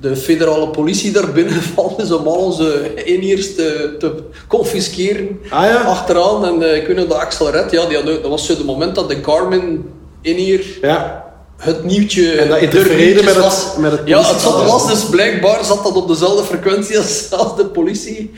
[0.04, 4.16] de federale politie daar binnen valt om al onze eniers te, te
[4.48, 5.39] confisceren.
[5.50, 5.76] Ah ja?
[5.82, 6.46] Achteraan.
[6.46, 8.66] En eh, ik weet nog dat Axel Red, ja, die had, dat was zo het
[8.66, 9.89] moment dat de Garmin
[10.22, 10.38] in
[10.82, 11.24] Ja.
[11.58, 12.32] het nieuwtje.
[12.32, 13.68] En dat interfereerde met het- was.
[13.78, 17.56] met het Ja, het zat, was dus blijkbaar zat dat op dezelfde frequentie als, als
[17.56, 18.32] de politie.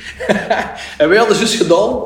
[0.97, 1.99] en wij hadden dus gedaan.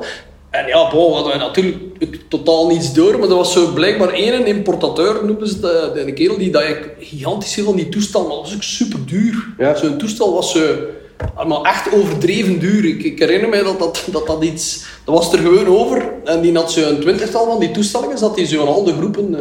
[0.49, 4.45] En ja, bon, hadden wij natuurlijk totaal niets door, maar er was zo blijkbaar één
[4.45, 6.63] importateur, noemden ze het, eh, een kerel, die dat
[6.99, 9.47] gigantisch veel van die toestel, maar dat was ook super duur.
[9.57, 9.75] Ja.
[9.75, 10.75] Zo'n toestel was zo,
[11.47, 12.85] maar echt overdreven duur.
[12.85, 16.13] Ik, ik herinner mij dat dat, dat dat iets, dat was er gewoon over.
[16.23, 19.35] En die had zo'n twintigtal van die toestellen, zat die zo in al de groepen.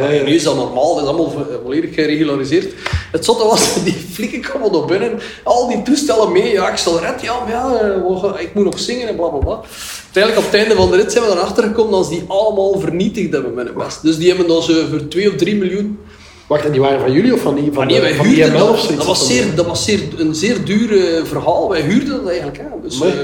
[0.00, 0.22] Ja, ja.
[0.22, 2.72] Nu is dat normaal, dat is allemaal vo- volledig geregulariseerd.
[3.12, 6.52] Het zotte was, die flikken kwamen er binnen, al die toestellen mee.
[6.52, 9.38] Ja, ik zal red, ja, maar ja, eh, ik moet nog zingen en bla bla
[9.38, 9.60] bla.
[10.04, 12.78] Uiteindelijk op het einde van de rit zijn we erachter gekomen dat ze die allemaal
[12.80, 14.02] vernietigd hebben met een best.
[14.02, 15.98] Dus die hebben dan voor 2 of 3 miljoen.
[16.46, 18.52] Wacht, en die waren van jullie of van die van, Maar nee, wij van huurden
[18.58, 18.88] dat.
[18.96, 21.68] Dat was, zeer, dat was zeer, een zeer duur eh, verhaal.
[21.68, 22.58] Wij huurden dat eigenlijk.
[22.58, 22.64] Hè.
[22.82, 23.14] Dus, Maar- eh,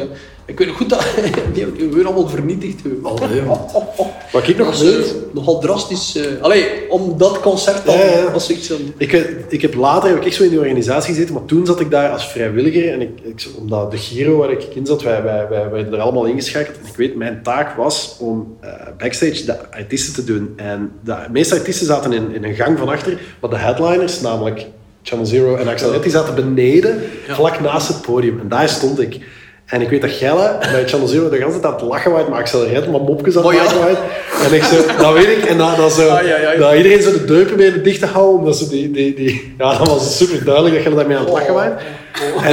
[0.47, 1.07] ik weet nog goed dat
[1.53, 2.81] die hebben we allemaal vernietigd.
[3.03, 3.43] Allee.
[4.33, 6.17] Wat ik nog was eh, weet, nogal drastisch.
[6.17, 8.33] eh allee, om dat concert dan Ja, ja.
[8.33, 8.77] was ik zo.
[8.97, 9.13] Ik,
[9.49, 11.91] ik heb later heb ik echt zo in die organisatie gezeten, maar toen zat ik
[11.91, 12.93] daar als vrijwilliger.
[12.93, 16.01] En ik, ik, omdat de Giro waar ik in zat, wij, wij, wij werden er
[16.01, 16.77] allemaal ingeschakeld.
[16.83, 20.53] En ik weet, mijn taak was om eh, backstage de artiesten te doen.
[20.57, 24.67] En de meeste artiesten zaten in, in een gang van achter, maar de headliners, namelijk
[25.03, 28.41] Channel Zero en Axel zaten beneden, vlak naast het podium.
[28.41, 29.19] En daar stond ik.
[29.67, 32.23] En ik weet dat Gelle bij Channel Zero de hele tijd aan het lachen was,
[32.29, 33.89] maar Red maar mopjes aan het Oh ja.
[34.47, 35.45] En ik zo, dat weet ik.
[35.45, 36.59] En dat, dat, zo, Ah, ja, ja, ja.
[36.59, 39.55] dat iedereen zo de deur probeerde dicht te houden, omdat ze die, die, die...
[39.59, 41.65] Ja, dat was super duidelijk dat je daarmee aan het lachen was.
[42.43, 42.53] En,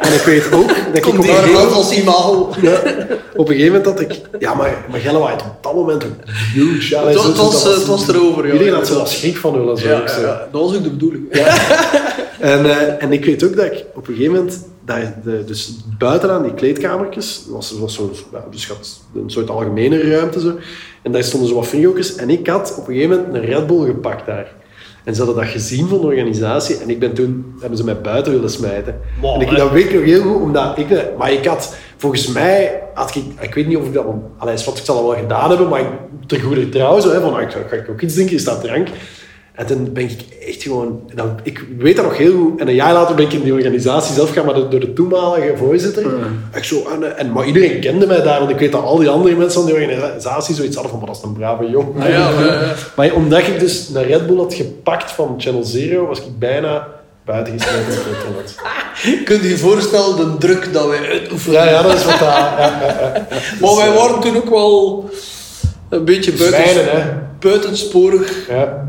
[0.00, 2.50] en ik weet ook dat ik op een, moment, als imago.
[2.60, 2.72] ja,
[3.36, 4.20] op een gegeven moment dat ik...
[4.38, 6.10] Ja, maar, maar Gelle was op dat moment ook
[6.54, 6.94] huge.
[6.94, 8.46] Ja, Het was, zo- het was, dat het was erover.
[8.46, 8.52] Ja.
[8.52, 9.88] Iedereen had zo wat schrik van zo.
[9.88, 11.24] Ja, dat was ook de bedoeling.
[12.40, 15.74] En, eh, en ik weet ook dat ik op een gegeven moment, dat de, dus
[15.98, 18.10] buitenaan die kleedkamertjes, was, was zo,
[18.50, 18.70] dus
[19.14, 20.54] een soort algemene ruimte zo,
[21.02, 22.14] en daar stonden zo wat frigo's.
[22.14, 24.54] En ik had op een gegeven moment een Red Bull gepakt daar.
[25.04, 28.00] En ze hadden dat gezien van de organisatie, en ik ben toen, hebben ze mij
[28.00, 29.00] buiten willen smijten.
[29.20, 32.26] Wow, en ik, dat weet ik nog heel goed, omdat ik, maar ik had, volgens
[32.26, 34.04] mij, had ik, ik weet niet of ik dat,
[34.36, 35.88] allee, wat ik zal dat wel gedaan hebben, maar ik,
[36.26, 38.60] ter goede trouw, zo, hè, van, ah, ik, ga ik ook iets drinken, is dat
[38.60, 38.88] drank?
[39.56, 41.00] En toen ben ik echt gewoon...
[41.14, 42.60] Dan, ik weet dat nog heel goed.
[42.60, 44.92] En een jaar later ben ik in die organisatie zelf gaan, maar door- door de
[44.92, 46.06] toenmalige voorzitter.
[46.52, 48.96] Echt zo, en, eh, en, maar iedereen kende mij daar, want ik weet dat al
[48.98, 52.02] die andere mensen van die organisatie zoiets hadden van, maar dat is een brave jongen.
[52.02, 52.30] Ah, ja.
[52.96, 56.88] Maar omdat ik dus een Red Bull had gepakt van Channel Zero, was ik bijna
[57.24, 58.54] buiten gesmeten uit het internet.
[59.24, 61.60] Kunt je je voorstellen de druk dat wij uitoefenen?
[61.60, 62.28] Ja, ja, dat is wat dat...
[62.28, 63.26] Ja, ja, ja.
[63.60, 65.10] Maar wij waren toen ook wel
[65.88, 67.08] een beetje buiten, Zwijnen, hè.
[67.40, 68.48] buitensporig.
[68.48, 68.84] Ja.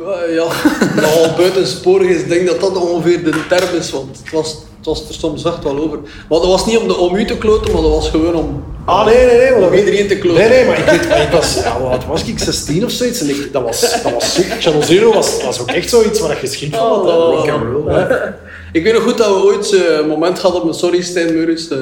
[0.00, 0.44] Eh, ja,
[1.02, 2.26] nogal buitensporig is.
[2.26, 5.62] Denk dat dat ongeveer de term is, want het was, het was er soms echt
[5.64, 5.98] wel over.
[6.00, 8.64] Maar dat was niet om, de, om u te kloten, maar dat was gewoon om...
[8.84, 9.54] Ah, nee, nee, nee.
[9.66, 10.40] Om iedereen te kloten.
[10.40, 13.20] Nee, nee, maar ik weet, maar ik was, ja, wat was ik, 16 of zoiets?
[13.20, 14.46] En ik, dat was, dat was sick.
[14.60, 17.04] Channel Zero was, was ook echt zoiets waar je geschikt van had.
[17.04, 17.10] hè.
[17.12, 17.94] Rock and roll.
[17.94, 18.06] hè.
[18.72, 21.68] Ik weet nog goed dat we ooit eh, een moment hadden met Sorry Stijn Meurens,
[21.68, 21.78] eh,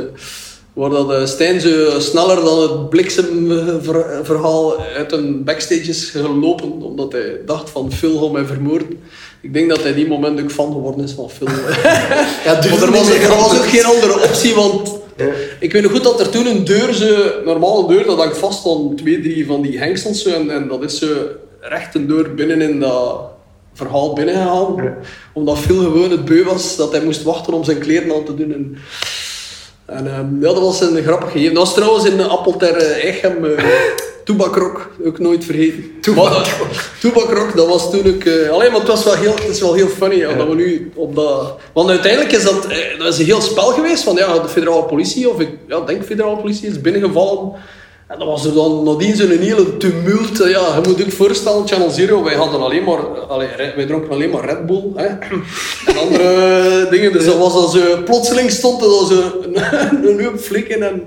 [0.76, 7.12] waar dat eh, Stijn zo sneller dan het bliksemverhaal uit een backstage is gelopen, omdat
[7.12, 9.00] hij dacht van Phil gaat mij vermoorden.
[9.40, 11.46] Ik denk dat hij die moment ook fan geworden is van Phil.
[12.44, 14.90] Ja, Maar er was, er was ook geen andere optie, want
[15.60, 18.38] ik weet nog goed dat er toen een deur, zo, een normale deur, dat hangt
[18.38, 21.06] vast van twee, drie van die hengsels zo, en, en dat is zo
[21.60, 23.20] recht een deur binnen in dat
[23.72, 24.94] verhaal binnengegaan.
[25.32, 28.34] Omdat Phil gewoon het beu was dat hij moest wachten om zijn kleren aan te
[28.34, 28.52] doen.
[28.52, 28.76] En,
[29.86, 31.54] en ehm, ja, dat was een grappig gegeven.
[31.54, 33.58] Dat was trouwens in de Appelter uh, Echem, uh,
[34.26, 36.00] Toebakrok, ook nooit vergeten.
[36.00, 36.46] Toebakrok.
[37.00, 38.24] Toebakrok, dat was toen ook...
[38.24, 40.54] eh, alleen maar het, was wel heel, het is wel heel funny ja, dat we
[40.54, 41.58] nu op dat...
[41.72, 44.84] Want uiteindelijk is dat, eh, dat is een heel spel geweest van ja, de federale
[44.84, 47.52] politie, of ik ja, denk federale politie, is binnengevallen.
[48.06, 50.40] En dat was er dan nadien zo'n hele tumult.
[50.40, 52.98] eh, Ja, je moet je voorstellen, Channel Zero, wij hadden alleen maar...
[53.28, 54.92] Allee, wij dronken alleen maar Red Bull.
[54.94, 55.06] Hè?
[55.86, 57.12] En andere dingen.
[57.12, 58.02] Dus dat was dan zo...
[58.04, 61.02] Plotseling stond er dan zo een, een hoop flikken en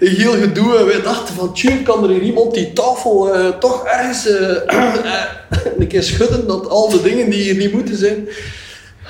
[0.00, 0.76] een heel gedoe.
[0.76, 4.50] En wij dachten van, tjoe, kan er hier iemand die tafel eh, toch ergens eh,
[4.66, 5.24] eh,
[5.78, 8.28] een keer schudden dat al de dingen die hier niet moeten zijn...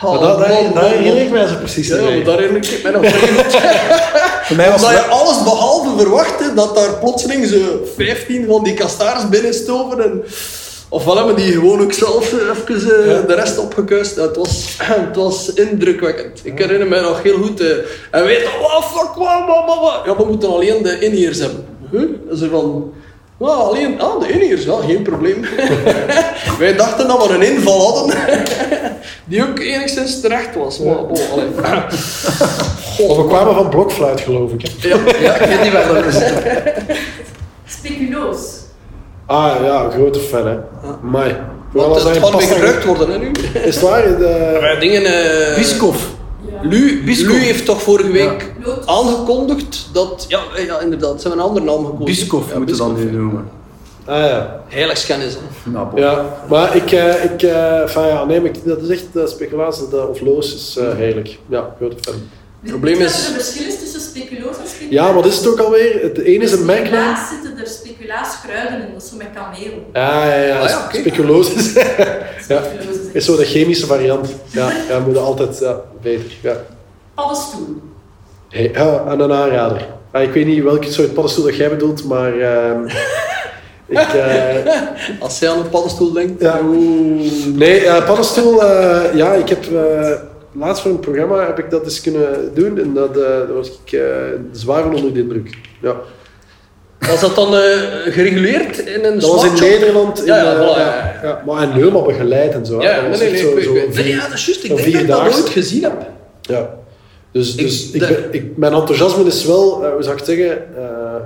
[0.02, 2.82] Maar Oh, dat, daar, daar herinner ik mij zo precies Ja, maar daar herinner ik
[2.82, 3.04] mij nog.
[4.42, 7.58] Voor mij was Omdat je alles behalve verwachtte dat daar plotseling zo
[7.96, 10.02] 15 van die kastaars binnenstoven.
[10.02, 10.24] En,
[10.88, 14.16] ofwel hebben die gewoon ook zelf eh, even eh, de rest opgekuist.
[14.16, 16.40] Het was, het was indrukwekkend.
[16.42, 17.60] Ik herinner mij nog heel goed.
[17.60, 17.68] eh,
[18.10, 20.00] en weet je, wat fuck, wat, wat, wat.
[20.04, 21.64] Ja, we moeten alleen de in-ears hebben.
[21.90, 22.08] Huh?
[22.36, 22.92] Ze van...
[23.40, 25.44] Ja, alleen, ah, de in-ears, ja, geen probleem.
[26.58, 28.16] Wij dachten dat we een inval hadden.
[29.24, 30.78] die ook enigszins terecht was.
[30.78, 30.96] Maar.
[31.60, 31.86] Maar
[32.96, 34.62] we kwamen van blokfluit, geloof ik.
[34.62, 34.88] Hè?
[34.88, 36.16] Ja, Ja, ik weet niet waar dat is.
[37.66, 38.38] Speculoos.
[39.26, 40.56] Ah ja, grote fan, hè.
[41.72, 43.30] Hij het pas weer gerukt worden, hè, nu.
[43.64, 44.02] Is het waar?
[44.02, 44.58] De...
[44.60, 45.04] Maar dingen...
[45.04, 46.08] eh Biskof.
[46.62, 48.52] Lu, Lu heeft toch vorige week
[48.86, 50.24] aangekondigd dat...
[50.28, 52.04] Ja, eh, ja inderdaad, ze hebben een andere naam gekozen.
[52.04, 53.48] Biskof ja, moeten we dan nu noemen.
[54.04, 54.62] Ah ja.
[54.68, 55.36] Heiligschennis.
[55.64, 56.00] Nou.
[56.00, 59.26] Ja, maar ik, eh, ik eh, enfin, ja, nee, maar ik- dat is echt uh,
[59.26, 61.38] speculatie, dat, of loos is heerlijk.
[61.48, 62.14] Ja, grote fan.
[62.60, 65.06] Het probleem is- er een verschil is tussen speculoos en speculaas.
[65.08, 66.02] Ja, wat is het ook alweer?
[66.02, 67.16] Het ene is een merknaam.
[67.16, 67.66] Speculaas zitten er
[68.10, 69.72] speculaaskruiden in, dat is zo met kameel.
[69.92, 70.58] Ja, ja, ja.
[70.60, 70.98] Ah, ja, oké.
[70.98, 71.72] Speculoos is,
[72.48, 72.62] ja,
[73.12, 74.34] is zo de chemische variant.
[74.46, 76.32] Ja, ja moet altijd ja, beter.
[76.42, 76.56] Ja.
[77.14, 77.76] paddenstoel.
[78.48, 79.86] Hey, ja, en een aanrader.
[80.10, 82.84] Ah, ik weet niet welke soort paddenstoel dat jij bedoelt, maar ehm,
[83.88, 83.98] ik...
[83.98, 84.72] eh,
[85.20, 86.42] Als zij aan een paddenstoel denkt...
[86.42, 86.60] Ja.
[87.54, 90.10] Nee, eh, paddenstoel, eh, ja, ik heb eh,
[90.52, 93.68] laatst voor een programma heb ik dat eens kunnen doen en dat, eh, daar was
[93.84, 94.04] ik eh,
[94.52, 95.58] zwaar van onder de indruk.
[95.80, 95.94] Ja.
[97.00, 97.62] Was dat dan eh,
[98.12, 99.52] gereguleerd in een Dat was in?
[99.60, 102.82] Nederland, in, Ja, ja, eh, voilà, ja, maar en helemaal begeleid en zo.
[102.82, 103.40] Ja, Dat nee, nee, nee.
[103.40, 104.64] zo- zo ja, dat is juist.
[104.64, 105.40] Ik denk dat ik dat vierdaagse.
[105.42, 106.06] ooit gezien heb.
[106.40, 106.74] Ja.
[107.32, 111.16] Dus, dus ik, ben- ik, mijn enthousiasme is wel, eh, hoe zou ik zeggen, eh,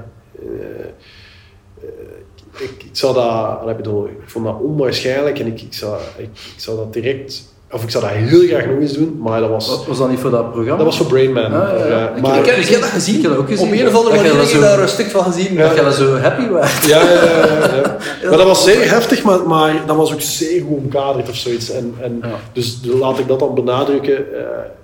[2.58, 6.24] ik, ik zou dat, ik bedoel, ik vond dat onwaarschijnlijk en ik, ik, zou, ik,
[6.24, 9.50] ik zou dat direct, of ik zou dat heel graag nog eens doen, maar dat
[9.50, 10.76] was, Was, was dat niet voor dat programma?
[10.76, 11.44] dat was voor Brain Man.
[11.44, 12.08] Ah, ja, ja.
[12.10, 13.14] Eh, Ik maar, Ik heb, ik heb dat gezien.
[13.16, 13.66] Ik heb dat ook gezien.
[13.66, 15.56] Op een of andere Dat manier dat heb ik daar een stuk van gezien.
[15.56, 16.70] Dat jij zo happy was.
[16.86, 18.28] ja, ja, ja, ja, ja.
[18.28, 21.70] Maar dat was zeer heftig, maar, maar dat was ook zeer goed omkaderd of zoiets.
[21.70, 22.28] En, en Ja.
[22.52, 24.16] Dus laat ik dat dan benadrukken.
[24.34, 24.40] eh,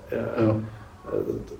[0.09, 0.55] eh, Ja.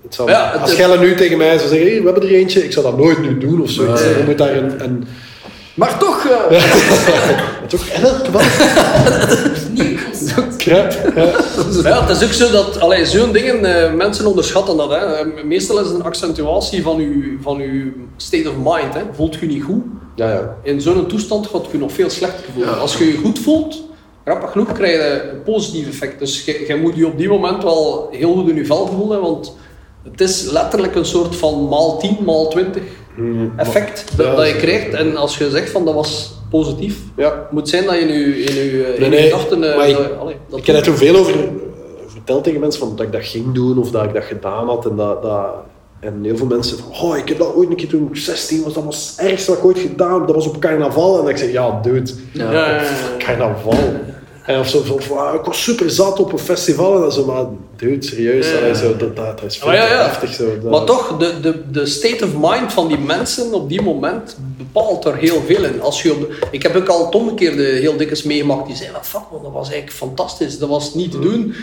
[0.03, 2.35] Het zal, Ja, het- als Gelle nu tegen mij zou zeggen, hey, we hebben er
[2.35, 4.01] eentje, ik zou dat nooit nu doen of zoiets.
[4.01, 4.17] Nee.
[4.17, 4.83] Je moet daar een...
[4.83, 5.07] een
[5.73, 6.25] Maar toch...
[6.49, 6.63] eh,
[7.67, 9.50] toch elk wat Nieuw concept.
[10.63, 11.15] Crap.
[11.15, 11.23] Ja.
[11.89, 12.79] ja, het is ook zo dat...
[12.79, 14.89] allee, Zo'n dingen, eh, mensen onderschatten dat.
[14.89, 14.97] Hè.
[14.97, 18.93] Eh, Meestal is het een accentuatie van uw, van uw state of mind.
[18.93, 19.01] Hè.
[19.11, 19.83] Voelt je niet goed?
[20.15, 20.55] Ja, ja.
[20.63, 22.79] In zo'n toestand gaat je nog veel slechter voelen.
[22.79, 23.83] Als je je goed voelt,
[24.25, 26.19] grappig genoeg, krijg je een positief effect.
[26.19, 29.55] Dus je moet je op die moment wel heel goed in je vel voelen, want
[30.03, 32.83] het is letterlijk een soort van maal 10, maal 20
[33.57, 34.93] effect dat, je krijgt.
[34.93, 37.47] En als je zegt van dat was positief, ja.
[37.51, 39.63] moet zijn dat je in je, in je, in Nee, gedachten...
[39.81, 41.39] eh, ik- dat- allee, dat Ik heb daar toen veel over eh,
[42.07, 44.85] verteld tegen mensen, van dat ik dat ging doen of dat ik dat gedaan had.
[44.85, 45.45] En, dat, dat,
[45.99, 48.63] en heel veel mensen van, oh, ik heb dat ooit een keer toen ik 16
[48.63, 51.15] was, dat was het ergste wat ik ooit gedaan Dat was op carnaval.
[51.17, 52.81] En dat ik zeg, ja, dude, ja, ja.
[53.17, 53.73] carnaval.
[54.45, 57.25] En of zo, van, ah, ik was super zat op een festival en dan zo,
[57.25, 58.73] maar dude, serieus, Ja.
[58.73, 60.03] zo, dat, dat, is veel Maar ja, ja.
[60.03, 60.33] heftig.
[60.33, 63.81] Zo, dat- Maar toch, de, de, de state of mind van die mensen op die
[63.81, 65.81] moment bepaalt er heel veel in.
[65.81, 68.67] Als je op de- ik heb ook al het omgekeerde heel dikwijls meegemaakt.
[68.67, 70.57] Die zeiden, fuck man, dat was eigenlijk fantastisch.
[70.59, 71.53] Dat was niet te doen.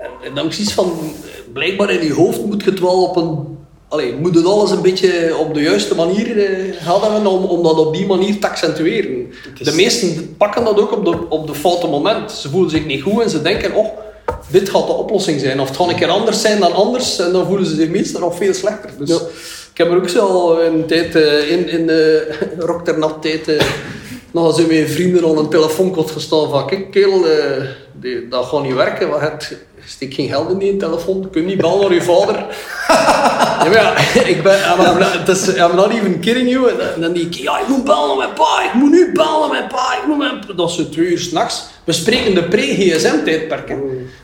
[0.00, 0.92] En, en dan heb ik zoiets van,
[1.52, 3.57] blijkbaar in je hoofd moet je het wel op een...
[3.88, 7.78] Allee, moet het alles een beetje op de juiste manier eh, hadden om, om dat
[7.78, 9.32] op die manier te accentueren.
[9.58, 12.32] is- De meesten pakken dat ook op de, op de foute moment.
[12.32, 13.86] Ze voelen zich niet goed en ze denken, oh,
[14.50, 15.60] dit gaat de oplossing zijn.
[15.60, 17.18] Of het gaat een keer anders zijn dan anders.
[17.18, 18.90] En dan voelen ze zich meestal nog veel slechter.
[18.98, 19.16] Dus Ja.
[19.72, 23.22] ik heb er ook zo al een tijd eh, in, in de Rock ter Nat
[23.22, 23.48] tijd...
[23.48, 23.60] eh,
[24.32, 26.66] nog eens met mijn vrienden aan een telefoonkot gestaan van...
[26.66, 27.64] Kijk, kerel, eh,
[28.00, 29.08] die, dat gaat niet werken.
[29.08, 31.20] Want het, je steekt geen geld in die telefoon.
[31.20, 32.44] Je kunt niet bellen naar je vader.
[33.58, 36.68] Ja, maar ja, ik ben, het is, I'm not even kidding you.
[36.70, 39.12] En dan- En dan die keer, ja, ik moet bellen mijn pa, ik moet nu
[39.12, 40.40] bellen mijn pa, ik moet mijn...
[40.56, 41.64] Dat is zo twee uur s'nachts.
[41.84, 43.74] We spreken de pre-GSM-tijdperk.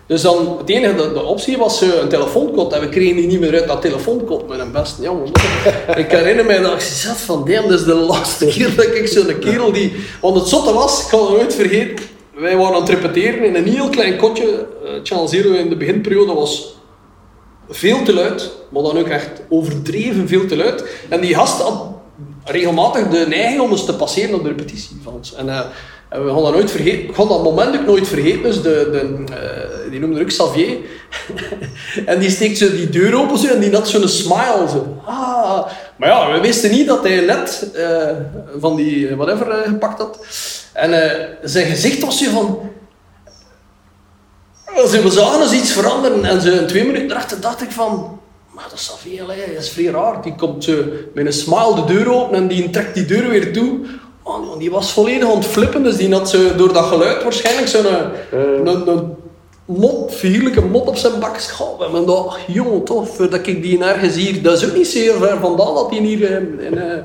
[0.07, 2.73] Dus dan, het enige, de, de optie was eh, een telefoonkot.
[2.73, 5.29] En we kregen die niet meer uit dat telefoonkot met een beste jammer.
[5.97, 9.07] ik herinner mij dat ik zat van, damn, dit is de laatste keer dat ik
[9.09, 9.93] zo'n kerel die...
[10.21, 12.05] Want het zotte was, ik kan het nooit vergeten,
[12.37, 14.67] wij waren aan het repeteren in een heel klein kotje.
[14.85, 16.77] eh Channel Zero in de beginperiode was
[17.69, 20.85] veel te luid, maar dan ook echt overdreven veel te luid.
[21.09, 21.93] En die had
[22.45, 25.35] regelmatig de neiging om ons te passeren op de repetitie van ons.
[25.35, 25.61] En, eh,
[26.09, 27.09] en we gaan dat nooit vergeten.
[27.09, 28.43] Ik ga dat moment ook nooit vergeten.
[28.43, 30.77] Dus de, de, eh, die noemde ook Xavier.
[32.07, 34.67] en die steekt zo die deur open zo, en die had zo'n smile.
[34.71, 35.03] Zo.
[35.05, 35.67] Ah.
[35.97, 38.09] Maar ja, we wisten niet dat hij net eh,
[38.59, 40.19] van die eh, whatever eh, gepakt had.
[40.73, 40.91] En
[41.43, 42.73] zijn gezicht was zo van...
[44.89, 48.19] Ze we zagen eens iets veranderen en in twee minuten erachter dacht ik van...
[48.51, 49.53] Maar dat is al veel, hè.
[49.55, 50.23] dat is vrij raar.
[50.23, 50.85] Die komt zo
[51.15, 53.81] met een smile de deur open en die trekt die deur weer toe.
[54.23, 57.23] Oh, man, die was volledig aan het flippen, dus die had zo, door dat geluid
[57.23, 57.87] waarschijnlijk zo'n
[58.31, 59.17] een, een,
[59.67, 61.83] een mot, op zijn bak geschouwd.
[61.83, 64.43] En men dacht, jongen toch, voordat ik die nergens hier...
[64.43, 66.25] Dat is ook niet zeer ver vandaan dat die hier...
[66.25, 66.99] eh, in, eh,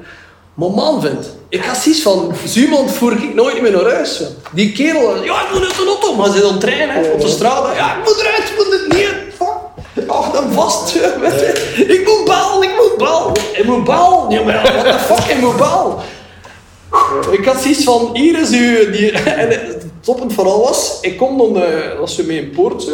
[0.53, 4.21] Maar man, vindt, ik had zoiets van, zo iemand voer ik nooit meer naar huis.
[4.51, 7.21] Die kerel, ja, ik moet uit de auto, maar ze zit op trein, hè, op
[7.21, 7.75] de straat.
[7.75, 9.13] Ja, ik moet eruit, ik moet het niet.
[9.37, 10.07] Fuck.
[10.09, 10.95] Ach, dan vast.
[11.95, 13.31] Ik moet bal, ik moet bal.
[13.53, 14.31] Ik moet bal.
[14.31, 15.99] Ja, maar what the fuck, ik moet bal.
[17.31, 18.91] Ik had zoiets van, hier is u...
[18.91, 22.83] Die, en toppend van al was, ik kom dan, eh, was ze mee een poort,
[22.83, 22.91] zo.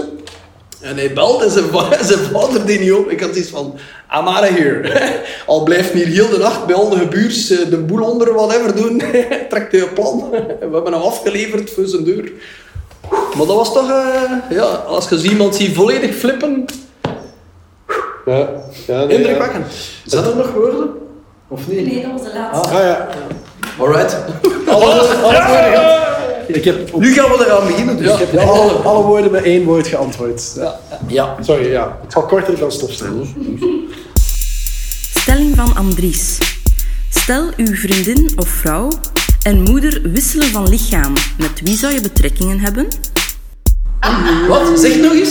[0.82, 3.10] En hij belt en zijn, va- zijn vader deed niet op.
[3.10, 3.74] Ik had zoiets van,
[4.20, 4.91] I'm out of here.
[5.45, 8.34] Al blijft hij hier heel de nacht bij al de gebuurs eh, de boel onder
[8.34, 8.97] whatever doen.
[9.49, 10.30] Trekt hij een plan.
[10.60, 12.32] We hebben hem afgeleverd voor zijn deur.
[13.10, 16.66] Maar dat was toch, eh, ja, als je iemand ziet volledig flippen,
[18.26, 18.47] Ja,
[18.88, 19.66] ja, nee, indrukwekkend.
[20.06, 20.89] Zijn er nog woorden?
[21.47, 21.86] Of niet?
[21.93, 22.74] Nee, dat was de laatste.
[22.74, 22.80] Ja.
[22.80, 23.08] Ah ja,
[23.80, 24.18] Alright.
[24.68, 26.14] alle, alle woorden gehad.
[26.48, 27.98] Ik heb, op- Nu gaan we eraan beginnen.
[27.98, 28.14] Dus Ja.
[28.20, 30.54] ik heb alle, alle woorden met één woord geantwoord.
[30.56, 30.80] Ja.
[31.08, 31.36] Ja.
[31.41, 31.98] Sorry, ja.
[32.02, 33.28] Het zal korter dan stofstellen.
[35.20, 36.38] Stelling van Andries.
[37.10, 38.89] Stel uw vriendin of vrouw
[39.41, 41.14] en moeder wisselen van lichaam.
[41.38, 42.88] Met wie zou je betrekkingen hebben?
[44.48, 44.80] Wat?
[44.80, 45.30] Zeg nog eens.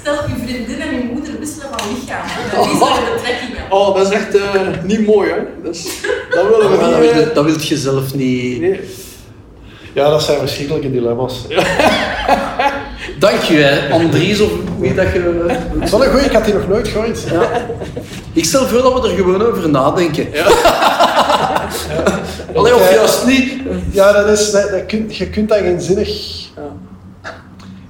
[0.00, 2.26] Stel, uw vriendin en uw moeder wisselen van lichaam.
[2.52, 3.62] Met wie zijn de betrekkingen?
[3.70, 5.36] Oh, dat is echt eh, niet mooi, hè.
[5.62, 6.90] Dat willen we Maar niet.
[6.90, 8.60] dat, wil eh, je, dat wilt je zelf niet.
[8.60, 8.80] nee.
[9.98, 11.34] Ja, dat zijn verschrikkelijke dilemma's.
[13.18, 15.46] Dank je, hè, Andries, of wie dat je.
[15.78, 17.18] Dat is wel een goeie, ik had die nog nooit gehoord.
[18.32, 20.26] Ik stel voor dat we er gewoon over nadenken.
[22.56, 22.94] Allee, of Oké.
[22.94, 23.52] juist niet.
[23.90, 26.08] Ja, dat is, dat, dat kunt, je kunt daar geen zinnig...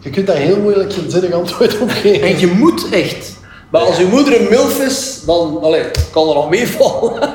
[0.00, 2.28] Je kunt daar heel moeilijk geen zinnig antwoord op geven.
[2.28, 3.32] En je moet echt.
[3.70, 7.12] Maar als uw moeder een milf is, dan allee, kan er al meevallen.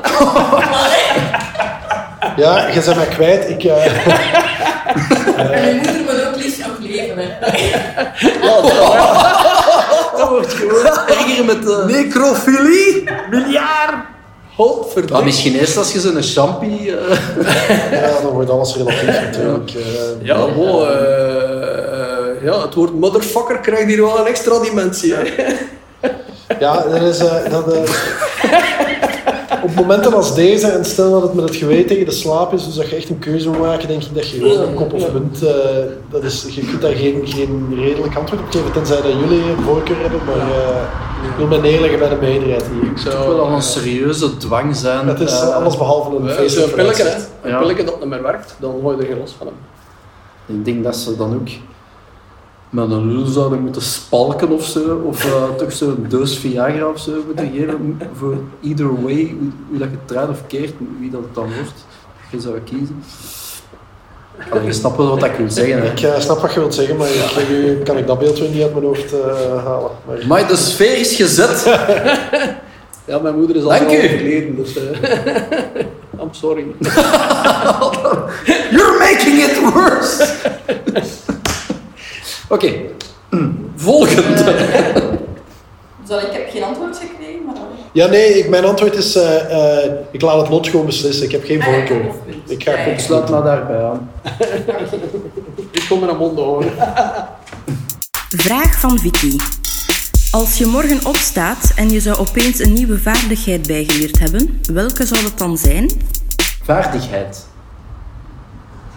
[2.35, 3.49] Ja, je bent mij kwijt.
[3.49, 3.85] Ik, eh,
[5.51, 7.17] En uw moeder moet ook liefst nog leven.
[7.17, 7.27] Hè.
[10.17, 11.83] Dat wordt gewoon erger met de...
[11.87, 13.03] Necrofilie?
[13.29, 13.91] Miljard?
[13.91, 14.05] Maar
[14.55, 15.23] Godverdomme.
[15.25, 16.95] misschien eerst als je zo'n champie...
[16.97, 17.17] eh,
[18.01, 19.69] ja, dan wordt alles relatief natuurlijk.
[19.71, 19.81] eh.
[20.25, 25.13] Ja, wow, eh, eh, ja, het woord motherfucker krijgt hier wel een extra dimensie.
[25.15, 25.21] Hè.
[26.59, 27.19] Ja, dat is...
[27.19, 27.79] eh, dat, eh,
[29.63, 32.65] op momenten als deze, en stel dat het met het geweten tegen de slaap is,
[32.65, 34.93] dus dat je echt een keuze moet maken, denk ik dat je gewoon een kop
[34.93, 35.43] of munt...
[35.43, 35.53] eh,
[36.11, 39.63] dat is, je kunt daar geen, geen redelijk antwoord op geven, tenzij dat jullie een
[39.63, 40.81] voorkeur hebben, maar eh,
[41.29, 42.91] ik wil me neerleggen bij de meerderheid hier.
[42.91, 45.07] Ik Het wil al een serieuze dwang zijn.
[45.07, 46.55] Het is eh, alles behalve een Ja, feest.
[46.57, 47.49] Zo'n pilletje, hè.
[47.49, 49.55] Een pilletje dat niet meer werkt, dan gooi je er geen los van hem.
[50.57, 51.47] Ik denk dat ze dan ook
[52.73, 55.01] met een lul zouden moeten spalken of zo.
[55.05, 58.01] Of eh, toch zo'n doos Viagra of zo moeten geven.
[58.13, 61.43] Voor either way, hoe, hoe dat je het draait of keert, wie dat het dan
[61.55, 61.85] wordt.
[62.31, 63.03] Je zou kiezen.
[64.49, 65.81] Allee, je snapt wel wat ik wil zeggen.
[65.81, 65.91] Hè.
[65.91, 68.61] Ik eh, snap wat je wilt zeggen, maar ik, kan ik dat beeld weer niet
[68.61, 69.91] uit mijn hoofd eh, halen.
[70.05, 71.65] Maar, Maar de sfeer is gezet.
[73.05, 74.75] Ja, mijn moeder is al overleden, dus...
[76.21, 76.63] I'm sorry.
[78.71, 80.42] You're making it worse.
[82.53, 82.73] Oké,
[83.75, 84.43] volgende.
[86.07, 87.63] Zal ik heb geen antwoord gekregen, maar dan...
[87.91, 91.25] ja, nee, ik, mijn antwoord is, eh, eh, ik laat het lot gewoon beslissen.
[91.25, 92.05] Ik heb geen Ah, voorkeur.
[92.47, 92.83] Ik ga Ja, ja.
[92.83, 94.11] gewoon Sluit maar daarbij aan.
[95.71, 96.71] Ik kom met een mond houden.
[98.45, 99.35] Vraag van Vicky.
[100.31, 105.21] Als je morgen opstaat en je zou opeens een nieuwe vaardigheid bijgeleerd hebben, welke zou
[105.23, 105.91] dat dan zijn?
[106.63, 107.45] Vaardigheid.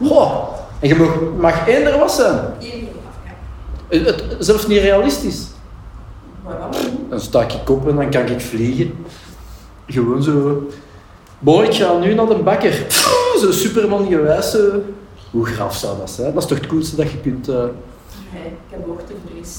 [0.03, 0.95] Goh, en je
[1.39, 2.39] mag, zijn.
[2.61, 2.86] Eén ja.
[3.89, 5.47] Het, het, zelfs niet realistisch.
[6.45, 6.70] Waarom?
[7.11, 8.93] Dan sta ik op en dan kan ik vliegen.
[9.87, 10.66] Gewoon zo.
[11.39, 12.84] Boy, ik ga nu naar de bakker.
[12.89, 14.51] Pff, Zo Superman gewijs.
[14.51, 14.59] zo.
[15.30, 16.34] Hoe graaf zou dat zijn?
[16.34, 17.49] Dat is toch het coolste dat je kunt.
[17.49, 17.55] eh,
[18.32, 19.57] Nee, ik heb hoogtevrees.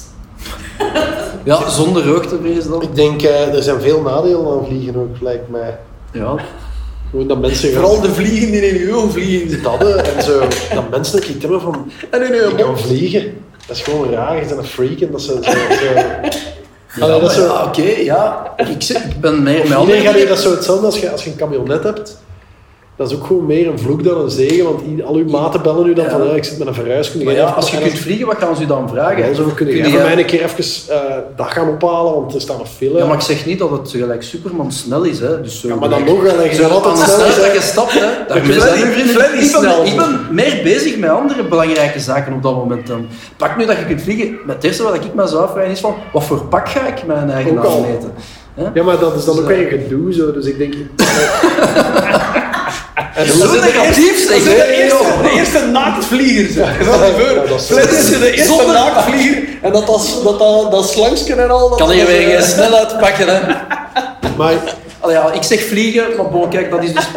[1.43, 2.82] Ja, zonder hoogtevrees dan.
[2.82, 5.80] Ik denk, eh, er zijn veel nadelen aan vliegen ook, lijkt mij.
[6.11, 6.36] Ja.
[7.09, 9.63] Gewoon dat mensen gaan Vooral de vliegen die in ogen vliegen.
[9.63, 10.39] dadden en zo.
[10.73, 13.38] Dat mensen iets hebben van, En in je ik kan vliegen.
[13.68, 15.51] Dat is gewoon raar, je bent een freak en dat ze zo...
[15.51, 15.93] zo
[16.95, 18.53] Ja, Allee, dat is maar zo- ja, oké, ja.
[18.57, 21.36] Ik, ik ben meer met Iedereen gaat dat zo hetzelfde als je, als je een
[21.36, 22.18] camionet hebt.
[22.98, 25.86] Dat is ook gewoon meer een vloek dan een zegen, want al uw maten bellen
[25.86, 26.12] nu dan Ja.
[26.12, 27.12] van ja, ik zit met een verhuis.
[27.12, 29.28] Kun Maar jij ja, even- als je kunt vliegen, wat gaan ze u dan vragen?
[29.28, 32.41] Ja, zo kun Kun je mij een keer even eh, dat gaan ophalen, want er
[32.41, 32.98] staan nog file.
[32.98, 35.41] Ja, maar ik zeg niet dat het gelijk Superman snel is, hè.
[35.41, 37.18] Dus zo Ja, maar dan gelijk- nog je Zo altijd snel.
[37.18, 38.08] dat je stapt, hè.
[38.28, 38.62] Dat we ik, ben,
[39.50, 39.86] snel.
[39.86, 43.06] ik ben meer bezig met andere belangrijke zaken op dat moment dan.
[43.38, 44.38] Pak nu dat je kunt vliegen.
[44.48, 47.30] Het eerste wat ik me zou afvragen is van, wat voor pak ga ik mijn
[47.30, 48.14] eigen aanmeten?
[48.74, 50.32] Ja, maar dat is dan Dus, ook eh, weer een gedoe, zo.
[50.32, 50.74] dus ik denk...
[53.16, 56.51] en Zo negatief zeg, Dat is de eerste, de eerste naaktvlieger.
[56.53, 56.80] zeg.
[56.80, 56.86] Je
[57.49, 61.70] dat is- is de eerste naaktvlieger en dat, dat, dat, dat, dat slangsken en al.
[61.70, 63.39] Dat Kan dat, weer eh, geen snelheid pakken, hè.
[64.38, 64.53] Maar
[65.10, 67.08] ja, ik zeg vliegen, maar bon, kijk, dat is dus...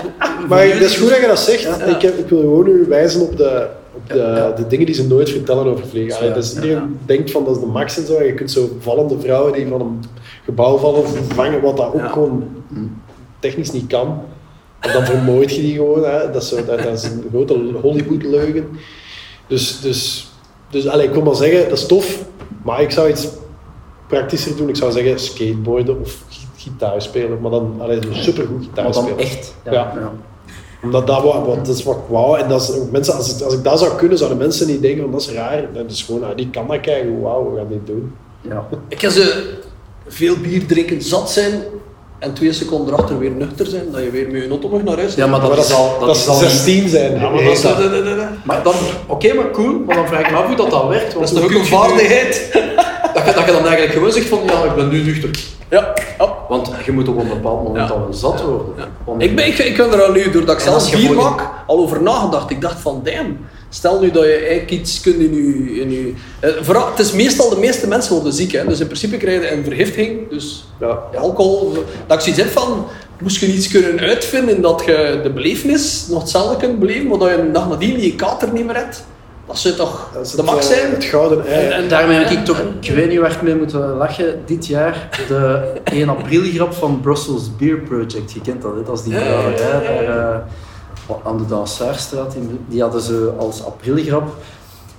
[0.49, 1.64] Maar het is goed dat je dat zegt.
[1.86, 3.66] Ik, heb, ik wil gewoon u wijzen op, de,
[4.07, 6.18] de, de dingen die ze nooit vertellen over vliegen.
[6.18, 8.14] Allee, dus ja, iedereen denkt van dat is de max en zo.
[8.16, 10.01] En je kunt zo vallende vrouwen die van een
[10.44, 12.09] gebouw vallen vervangen, wat dat ook Ja.
[12.09, 12.44] gewoon
[13.38, 14.20] technisch niet kan.
[14.80, 16.05] En dan vermoord je die gewoon.
[16.05, 16.30] Hè.
[16.30, 18.68] Dat, is zo, dat, dat is een grote Hollywood-leugen.
[19.46, 20.30] Dus, dus,
[20.70, 22.24] dus allee, ik wil maar zeggen, dat is tof.
[22.62, 23.28] Maar ik zou iets
[24.09, 24.68] praktischer doen.
[24.68, 27.40] Ik zou zeggen skateboarden of gi- gitaar spelen.
[27.40, 29.18] Maar dan allee, zo supergoed gitaar Maar dan spelen.
[29.24, 29.55] echt.
[29.64, 29.72] Ja.
[29.72, 30.12] Ja.
[30.83, 32.39] Omdat dat, wat, wat, dat is wat ik wou.
[32.39, 35.03] En dat is, mensen, als, het- als ik dat zou kunnen, zouden mensen niet denken
[35.03, 35.64] van dat is raar.
[35.72, 37.20] Dat is gewoon, ah, die kan dat kijken.
[37.20, 38.12] Wauw, we gaan dit doen.
[38.41, 38.66] ja.
[38.89, 39.55] Ik ga ze
[40.09, 41.62] veel bier drinken, zat zijn
[42.18, 44.97] en twee seconden erachter weer nuchter zijn, dat je weer met je auto nog naar
[44.97, 45.99] huis Ja, maar dat, Maar is al...
[46.01, 47.12] dat is 16 zijn.
[47.20, 48.26] Ja, maar dat dat, dat, dat, dat.
[48.45, 48.74] Maar dan,
[49.07, 51.05] oké, maar cool, maar dan vraag ik me af hoe dat, dat werkt.
[51.05, 52.51] Dat Want is toch ook een vaardigheid?
[53.35, 55.31] Dat je, dat je dan eigenlijk gewoon zegt van, ja, ik ben nu nuchter.
[55.70, 55.93] Ja.
[56.49, 57.95] Want je moet op een bepaald moment Ja.
[57.95, 58.74] al zat worden.
[58.76, 59.14] Ja.
[59.18, 62.03] Ik ben, ik, ik ben er al nu, doordat ik zelf bier maak, al over
[62.03, 62.51] nagedacht.
[62.51, 65.81] Ik dacht van, damn, stel nu dat je eigenlijk iets kunt in je...
[65.81, 68.64] In je eh, vooral, het is meestal, de meeste mensen worden ziek, hè.
[68.66, 70.99] dus in principe krijg je een vergiftiging, dus Ja.
[71.18, 71.72] alcohol.
[72.07, 72.87] Dat ik zoiets heb van,
[73.20, 77.28] moest je iets kunnen uitvinden dat je de belevenis nog hetzelfde kunt beleven, maar dat
[77.28, 79.05] je een dag nadien je kater niet meer hebt,
[79.51, 80.90] dat zou toch Dat is de het, max zijn?
[80.90, 81.66] Het gouden ei.
[81.66, 84.66] En- en- Daarmee heb ik toch, ik weet niet waar ik mee moet lachen, dit
[84.66, 88.32] jaar de 1 april grap van Brussels Beer Project.
[88.32, 88.82] Je kent dat, hè?
[88.82, 90.07] dat is die Ja, ja, ja, brouwerij ja, ja.
[90.16, 90.42] daar
[91.09, 92.34] eh, aan de Dansaarstraat.
[92.34, 94.28] in- Die hadden ze als aprilgrap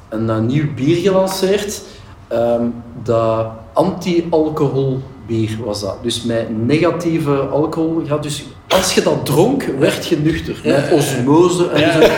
[0.10, 1.82] een eh, nieuw bier gelanceerd.
[2.28, 2.64] ehm,
[3.04, 5.95] dat anti-alcohol bier was dat.
[6.02, 8.02] Dus met negatieve alcohol.
[8.06, 10.56] Ja, dus als je dat dronk, werd je nuchter.
[10.64, 11.99] Met osmose en zo.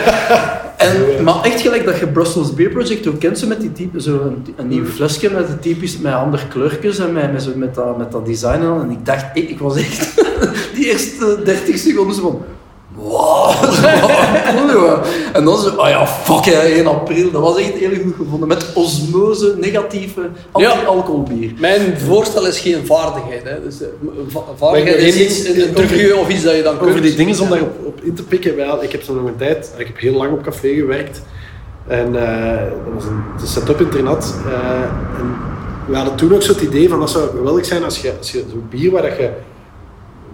[0.83, 4.01] En, maar echt gelijk dat je Brussels Beer Project ook kent, zo met die type,
[4.01, 7.51] zo een, een nieuw flesje met de typisch met andere kleurtjes en met, met, zo,
[7.55, 10.23] met, dat, met dat design en ik dacht, ik, ik was echt
[10.75, 12.41] die eerste 30 seconden van.
[12.95, 13.51] Wow,
[14.71, 14.97] cool.
[15.33, 18.47] En dan zo, oh ja, fuck hè, 1 april, dat was echt heel goed gevonden.
[18.47, 20.21] Met osmose, negatieve,
[20.51, 21.51] anti-alcohol bier.
[21.59, 23.43] Mijn voorstel is geen vaardigheid.
[23.43, 23.63] Hè.
[23.63, 23.87] Dus, eh,
[24.27, 26.89] va- vaardigheid is iets, één een, trucje of iets dat je dan kunt.
[26.89, 28.81] Over die dingen om daarop op in te pikken.
[28.83, 31.21] Ik heb zo nog een tijd, ik heb heel lang op café gewerkt.
[31.87, 34.33] En eh, dat was een, een setup internat.
[34.47, 35.35] eh en
[35.87, 38.31] we hadden toen ook zo het idee van dat zou geweldig zijn als je, als
[38.31, 39.29] je zo'n bier waar dat je,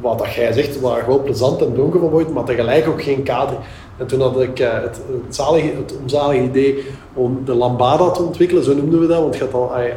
[0.01, 3.23] wat dat jij zegt, waar gewoon plezant en donker van wordt, maar tegelijk ook geen
[3.23, 3.55] kader.
[3.97, 8.21] En toen had ik eh, het, het, zalige, het onzalige idee om de lambada te
[8.21, 9.21] ontwikkelen, zo noemden we dat.
[9.21, 9.93] Want je had al, eh, eh,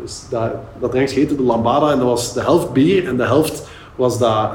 [0.00, 3.24] dus dat, dat drankje heette de lambada en dat was de helft bier en de
[3.24, 4.50] helft was dat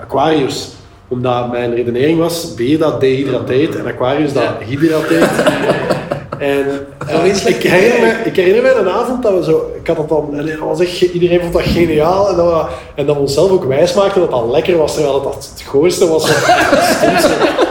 [0.00, 0.72] Aquarius
[1.08, 5.30] omdat mijn redenering was, bier dat dehydrateert en Aquarius dat hydrateert.
[6.40, 9.96] En eh, ik, herinner me, ik herinner me een avond dat we zo, ik had
[9.96, 12.64] dat dan, en dat was echt, iedereen vond dat geniaal en dat we,
[12.94, 16.24] en dat we onszelf ook wijsmaakten dat dat lekker was, terwijl dat het gooiste was.
[16.28, 17.28] het stomste.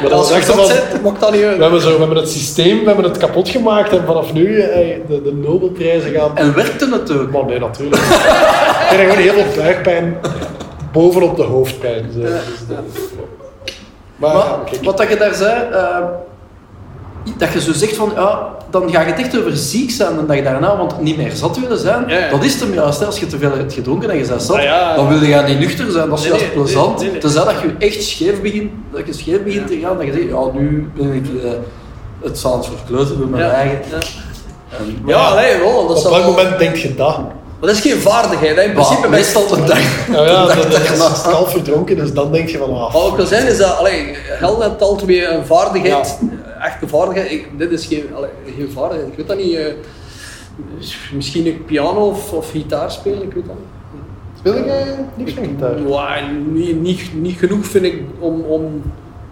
[0.00, 1.56] Maar dat was echt dat van, zet, maakt dat niet uit.
[1.56, 4.60] we hebben, zo, we hebben het systeem, we hebben het kapot gemaakt en vanaf nu
[4.60, 7.30] eh, de, de Nobelprijzen gaan En werkte het ook?
[7.30, 8.02] maar nee, natuurlijk.
[8.02, 8.08] ik
[8.90, 10.16] heb gewoon heel veel buikpijn
[10.92, 12.10] bovenop de hoofdpijn.
[12.14, 12.20] Zo.
[12.20, 12.32] Dus
[12.68, 12.76] dat-
[14.16, 14.84] Maar, Maar ja, kijk.
[14.84, 15.96] wat dat je daar zei, eh,
[17.36, 20.42] dat je zo zegt van, ja, dan gaat het echt over ziek zijn de dag
[20.42, 22.04] daarna, want niet meer zat willen zijn.
[22.08, 22.28] Ja, ja.
[22.30, 23.06] Dat is het hem juist, hè.
[23.06, 24.94] als je te veel hebt gedronken en je bent zat, Ah, ja.
[24.94, 26.08] dan wil je niet nuchter zijn.
[26.08, 26.88] Dat is Nee, juist nee, plezant.
[26.94, 27.20] nee, nee, nee.
[27.20, 30.24] Tenzij dat je echt scheef begint, dat je scheef begint te gaan, dat je zegt,
[30.28, 31.50] ja, nu ben ik eh,
[32.22, 33.50] het zaad verkleuterd met mijn Ja.
[33.50, 33.78] eigen...
[33.90, 33.96] Ja.
[34.78, 35.86] En, Ja, nee, wel.
[35.88, 37.18] Dat Op wel- welk moment denk je dat?
[37.18, 38.56] Maar dat is geen vaardigheid.
[38.56, 38.62] Hè.
[38.62, 40.06] In principe, met meestal de dag.
[40.08, 43.06] Ja, de dag dat, dat, het half verdronken is, dan denk je van, ah, Wat
[43.08, 46.18] ik wil zeggen is dat, allee, Hel net al twee een vaardigheid,
[46.60, 47.30] echte vaardigheid.
[47.30, 49.54] Ik, dit is geen, allee, geen vaardigheid, ik weet dat niet.
[49.54, 49.72] eh,
[51.14, 53.98] misschien een piano of, of gitaar spelen, ik weet dat niet.
[54.38, 54.84] speel jij
[55.14, 55.88] niks van gitaar?
[55.88, 58.82] Ja, niet, niet, niet genoeg vind ik om, om,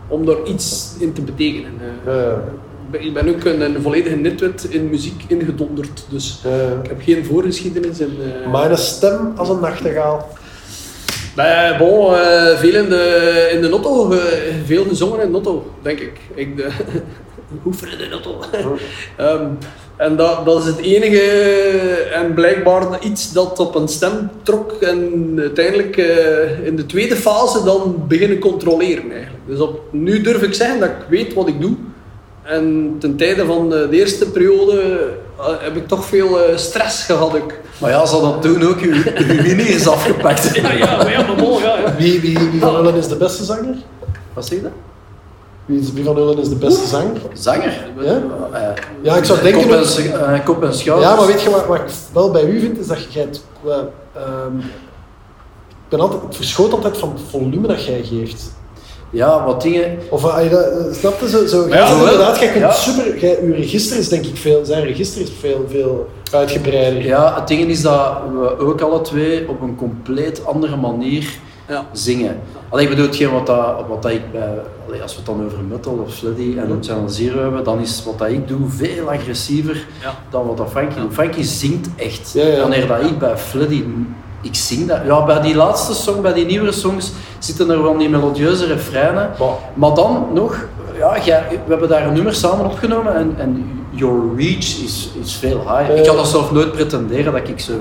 [0.09, 1.71] om daar iets in te betekenen.
[2.07, 2.13] eh.
[2.15, 6.81] Ja, Ik ben- Ik ben ook een, een volledige nitwit in muziek ingedonderd, dus ja.
[6.83, 8.01] ik heb geen voorgeschiedenis.
[8.01, 10.29] In, eh, Maar een stem als een nachtegaal.
[11.39, 14.19] Bij, bon, eh, veel in de, in de notto, eh,
[14.65, 16.21] veel gezongen in de notto, denk ik.
[16.35, 16.63] ik de,
[17.93, 18.41] in de notto.
[19.17, 19.47] Ehm,
[19.97, 21.31] en dat, dat is het enige
[22.13, 27.65] en blijkbaar iets dat op een stem trok en uiteindelijk eh, in de tweede fase
[27.65, 29.47] dan beginnen controleren eigenlijk.
[29.47, 31.77] Dus op, nu durf ik zeggen dat ik weet wat ik doe.
[32.43, 35.09] En ten tijde van de, eerste periode
[35.59, 37.35] heb ik toch veel stress gehad.
[37.35, 37.61] Ik.
[37.81, 41.37] Maar ja, zal dat toen ook uw, uw winners afgepakt Ja, ja, maar ja, maar
[41.37, 41.95] bon, ja, ja.
[41.97, 43.75] Wie, wie, wie van Ullen is de beste zanger?
[44.33, 44.73] Wat zeg je dat?
[45.65, 47.21] Wie, is- wie van Ullen is de beste zanger?
[47.33, 47.87] Zanger?
[48.01, 48.21] Ja?
[48.53, 48.61] Eh,
[49.03, 49.63] Ja, ik zou denken...
[49.63, 51.11] Kop en, dat- eh, kop en schouders.
[51.11, 53.43] Ja, maar weet je wat, wat ik wel bij u vind, is dat je het...
[53.61, 54.53] wel, ehm,
[55.89, 58.51] ben altijd, het verschoot altijd van het volume dat jij geeft.
[59.11, 59.99] Ja, wat dingen...
[60.11, 61.29] Of uh, je dat, snap je?
[61.29, 62.71] Zo, zo, Ja, inderdaad, jij kunt Ja.
[62.73, 67.03] super, jij, je register is denk ik veel, zijn register is veel, veel uitgebreider.
[67.05, 71.29] Ja, het ding is dat we ook alle twee op een compleet andere manier
[71.69, 71.87] Ja.
[71.93, 72.41] zingen.
[72.69, 74.49] Allee, ik bedoel, hetgeen wat, dat, wat dat ik bij...
[74.87, 77.81] Allee, als we het dan over metal of sluddy en op Channel Zero hebben, dan
[77.81, 80.15] is wat dat ik doe veel agressiever Ja.
[80.31, 81.13] dan wat dat Frankie doet.
[81.13, 82.31] Frankie zingt echt.
[82.35, 82.61] Ja, ja.
[82.61, 83.85] Wanneer dat ik bij Fluddy...
[84.41, 84.99] Ik zing dat.
[85.07, 89.31] Ja, bij die laatste song, bij die nieuwere songs, zitten er wel die melodieuze refreinen.
[89.39, 90.57] Maar- Maar dan nog,
[90.99, 95.35] ja, jij- we hebben daar een nummer samen opgenomen en, en your reach is, is
[95.35, 95.91] veel high.
[95.91, 95.97] Eh.
[95.99, 97.73] ik kan dat zelf nooit pretenderen dat ik zo.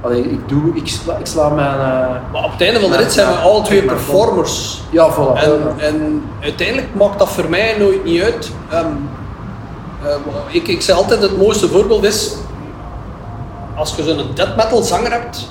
[0.00, 1.68] Allee, ik, doe, ik, sla, ik sla mijn.
[1.70, 4.82] eh, Maar op het einde van de rit zijn we alle twee performers.
[4.90, 5.42] ja, voilà.
[5.42, 8.50] En, en uiteindelijk maakt dat voor mij nooit niet uit.
[8.70, 8.86] Ehm,
[10.04, 10.14] eh,
[10.50, 12.34] ik, ik zeg altijd, het mooiste voorbeeld is,
[13.82, 15.48] als je zo'n death metal zanger hebt,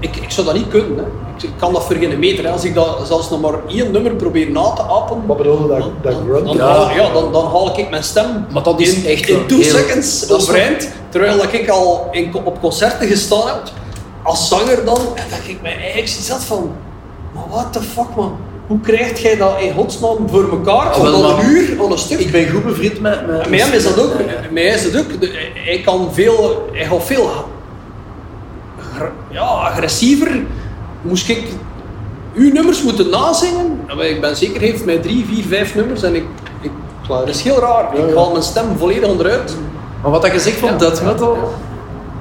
[0.00, 0.96] ik, ik zou dat niet kunnen.
[0.98, 1.04] Hè.
[1.36, 2.44] Ik, ik kan dat voor geen meter.
[2.44, 2.50] Hè.
[2.50, 5.68] Als ik dat zelfs nog maar één nummer probeer na te apen, Wat bedoel je,
[5.68, 6.46] dat, dan, dat grunt?
[6.46, 7.12] dan, Ja.
[7.12, 10.30] dan, dan haal ik mijn stem Maar dat is in, echt in two heel- seconds
[10.30, 10.88] overeind.
[11.08, 13.62] Terwijl dat ik al in, op concerten gestaan heb,
[14.22, 16.70] als zanger dan, en dat ik mij eigenlijk zat van,
[17.34, 18.36] maar what the fuck man,
[18.66, 20.90] hoe krijgt jij dat in godsnaam voor elkaar?
[20.90, 22.18] Ah, Om dan maar een uur aan een stuk?
[22.18, 23.26] ik ben goed bevriend met.
[23.26, 24.12] met Met hem is dat ook.
[24.50, 25.06] Mij is het ook.
[25.54, 27.30] Hij kan veel, hij gaat veel
[29.30, 30.28] ja, agressiever.
[31.02, 31.46] Moest ik
[32.34, 33.80] uw nummers moeten nazingen?
[33.96, 36.24] Maar Ik ben zeker, heeft mij drie, vier, vijf nummers en ik,
[36.60, 36.70] ik,
[37.08, 37.96] dat is heel raar.
[38.08, 39.56] Ik haal mijn stem volledig onderuit.
[40.02, 40.76] Maar wat dat je zegt van Ja.
[40.76, 41.36] death metal,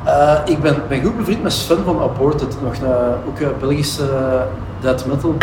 [0.06, 2.88] eh, ik ben, ben goed bevriend met Sven van Aborted, nog een,
[3.28, 4.04] ook een Belgische
[4.82, 5.36] death metal.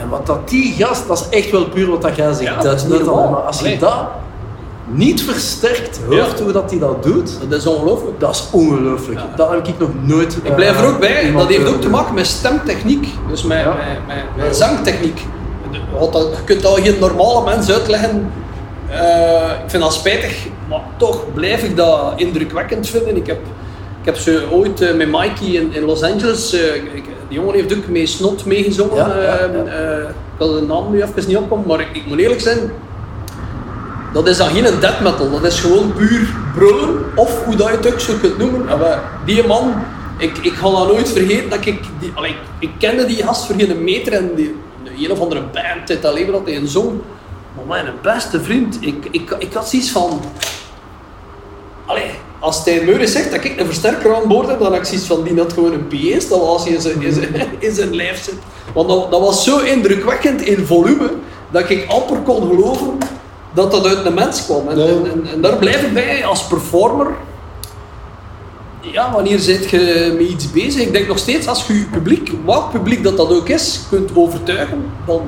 [0.00, 2.60] En wat dat die gast, dat is echt wel puur wat dat jij zegt, Ja,
[2.62, 3.30] dat is niet normaal.
[3.30, 3.78] Maar als je Allee.
[3.78, 4.06] dat
[4.92, 6.44] niet versterkt hoort Ja.
[6.44, 8.20] hoe dat hij dat doet, Dat is ongelooflijk.
[8.20, 9.18] dat is ongelooflijk.
[9.20, 9.26] Ja.
[9.36, 10.36] Dat heb ik nog nooit.
[10.42, 12.14] Ik blijf er ook bij, dat heeft ook te maken.
[12.14, 13.66] met stemtechniek, dus met, Ja.
[13.66, 15.20] met, met, met zangtechniek.
[15.70, 15.80] Je
[16.44, 18.32] kunt dat geen normale mens uitleggen.
[18.88, 23.16] Eh, ik vind dat spijtig, maar toch blijf ik dat indrukwekkend vinden.
[23.16, 23.38] Ik heb,
[24.00, 27.54] ik heb ze ooit eh, met Mikey in, in Los Angeles, eh, ik- die jongen
[27.54, 28.96] heeft ook mee Snot meegezongen.
[28.96, 29.64] Ja, ja, eh, ja.
[29.64, 32.58] eh, ik had de naam nu even niet opkomen, maar ik, ik moet eerlijk zijn,
[34.12, 37.76] dat is dan geen death metal, dat is gewoon puur brullen, of hoe dat je
[37.76, 38.68] het ook zo kunt noemen.
[38.68, 39.74] En wij- die man,
[40.18, 43.46] ik, ik ga dat nooit vergeten, dat ik, die, allee, ik, ik kende die gast
[43.46, 44.54] voor geen meter en die,
[44.84, 47.00] de een of andere band uit dat leven dat hij een zong.
[47.56, 50.20] Maar mijn beste vriend, ik, ik, ik had zoiets van...
[51.86, 52.10] Allee,
[52.40, 55.06] als Stijn Meuris zegt dat ik een versterker aan boord heb, dan heb ik zoiets
[55.06, 58.34] van die had gewoon een PA-installatie in zijn, in zijn, in zijn lijf zit.
[58.74, 61.10] Want dat, dat was zo indrukwekkend in volume,
[61.50, 62.98] dat ik amper kon geloven
[63.52, 64.68] dat dat uit een mens kwam.
[64.68, 67.06] En, en, en, en daar blijf ik bij als performer.
[68.80, 70.82] Ja, wanneer zit je met iets bezig?
[70.82, 74.10] Ik denk nog steeds, als je je publiek, welk publiek dat dat ook is, kunt
[74.14, 75.22] overtuigen, dan,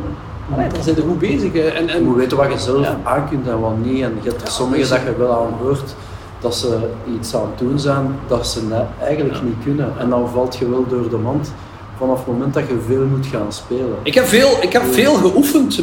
[0.56, 1.52] dan zijn je goed bezig.
[1.52, 1.60] hè.
[1.68, 3.00] En, Je en, moet weten wat je zelf Ja.
[3.04, 4.02] aan kunt en wat niet.
[4.02, 5.94] En je hebt er Ja, sommigen dat dat je wel aan hoort
[6.42, 6.78] dat ze
[7.18, 8.60] iets aan het doen zijn dat ze
[9.00, 9.92] eigenlijk niet kunnen.
[9.98, 11.52] En dan valt je wel door de mand
[11.98, 13.96] vanaf het moment dat je veel moet gaan spelen.
[14.02, 15.80] Ik heb veel, ik heb veel geoefend,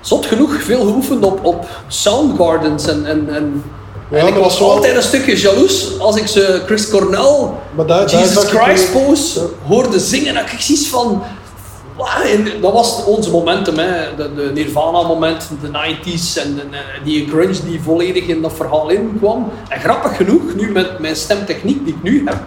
[0.00, 2.86] zot genoeg, veel geoefend op, op Soundgardens.
[2.86, 3.62] En, en, en,
[4.10, 7.48] Ja, en ik was dat wel- altijd een stukje jaloers als ik ze Chris Cornell,
[7.76, 9.46] Maar daar, Jesus Christ pose Ja.
[9.68, 10.36] hoorde zingen.
[10.36, 11.22] En ik zoiets van...
[12.60, 14.14] dat was onze momentum, hè.
[14.16, 19.50] De, de Nirvana-moment, de 90s en, en die grunge die volledig in dat verhaal inkwam.
[19.68, 22.38] En grappig genoeg, nu met mijn stemtechniek die ik nu heb,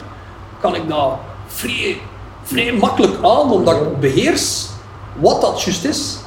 [0.62, 1.12] kan ik dat
[1.48, 2.02] vrij,
[2.44, 4.68] vrij makkelijk aan, omdat ik beheers
[5.16, 6.18] wat dat juist is.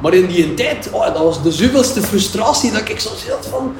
[0.00, 3.74] Maar in die tijd, oh, dat was de zoveelste frustratie dat ik zo zat van...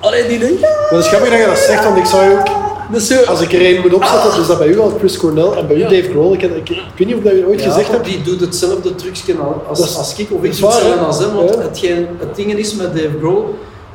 [0.00, 2.38] Allee, die denk, ja, het is grappig dat je dat zegt, want ik zou je
[2.38, 3.22] ook, is zo...
[3.24, 5.76] als ik er één moet opzetten, is dat bij u al Chris Cornell en bij
[5.76, 5.88] u Ja.
[5.88, 6.32] Dave Grohl.
[6.32, 8.04] Ik, ik, ik weet niet of dat je ooit Ja, gezegd hebt.
[8.04, 9.34] Die doet hetzelfde trucje
[9.68, 10.94] als, Dat is- als ik, of ik doe hè?
[10.94, 11.34] als hem.
[11.34, 11.60] Want Ja.
[11.60, 13.54] hetgeen, het ding is met Dave Grohl,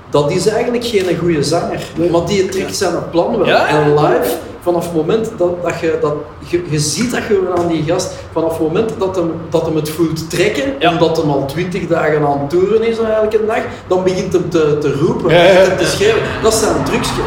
[0.10, 1.84] dat is eigenlijk geen goede zanger.
[1.98, 2.10] Nee.
[2.10, 3.48] Maar die trekt zijn plan wel.
[3.56, 4.32] En live,
[4.62, 6.14] vanaf het moment dat, dat je dat...
[6.48, 9.76] Je, je ziet dat gewoon aan die gast, vanaf het moment dat hem, dat hem
[9.76, 10.92] het voelt trekken, Ja.
[10.92, 14.78] omdat hem al twintig dagen aan het toeren is elke dag, dan begint hem te,
[14.82, 16.22] te roepen, Ja, te schreeuwen.
[16.44, 17.22] Dat is zijn trucje.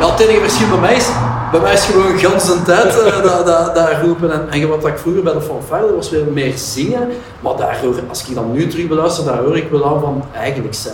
[0.00, 1.08] Ja, het enige verschil bij mij is,
[1.50, 4.32] bij mij is gewoon gans de tijd eh, dat, dat, dat roepen.
[4.32, 7.08] En, en wat ik vroeger bij de fanfare, was weer meer zingen.
[7.40, 10.74] Maar daardoor, als ik dan nu terug beluister, daar hoor ik wel aan van, eigenlijk
[10.74, 10.92] zeg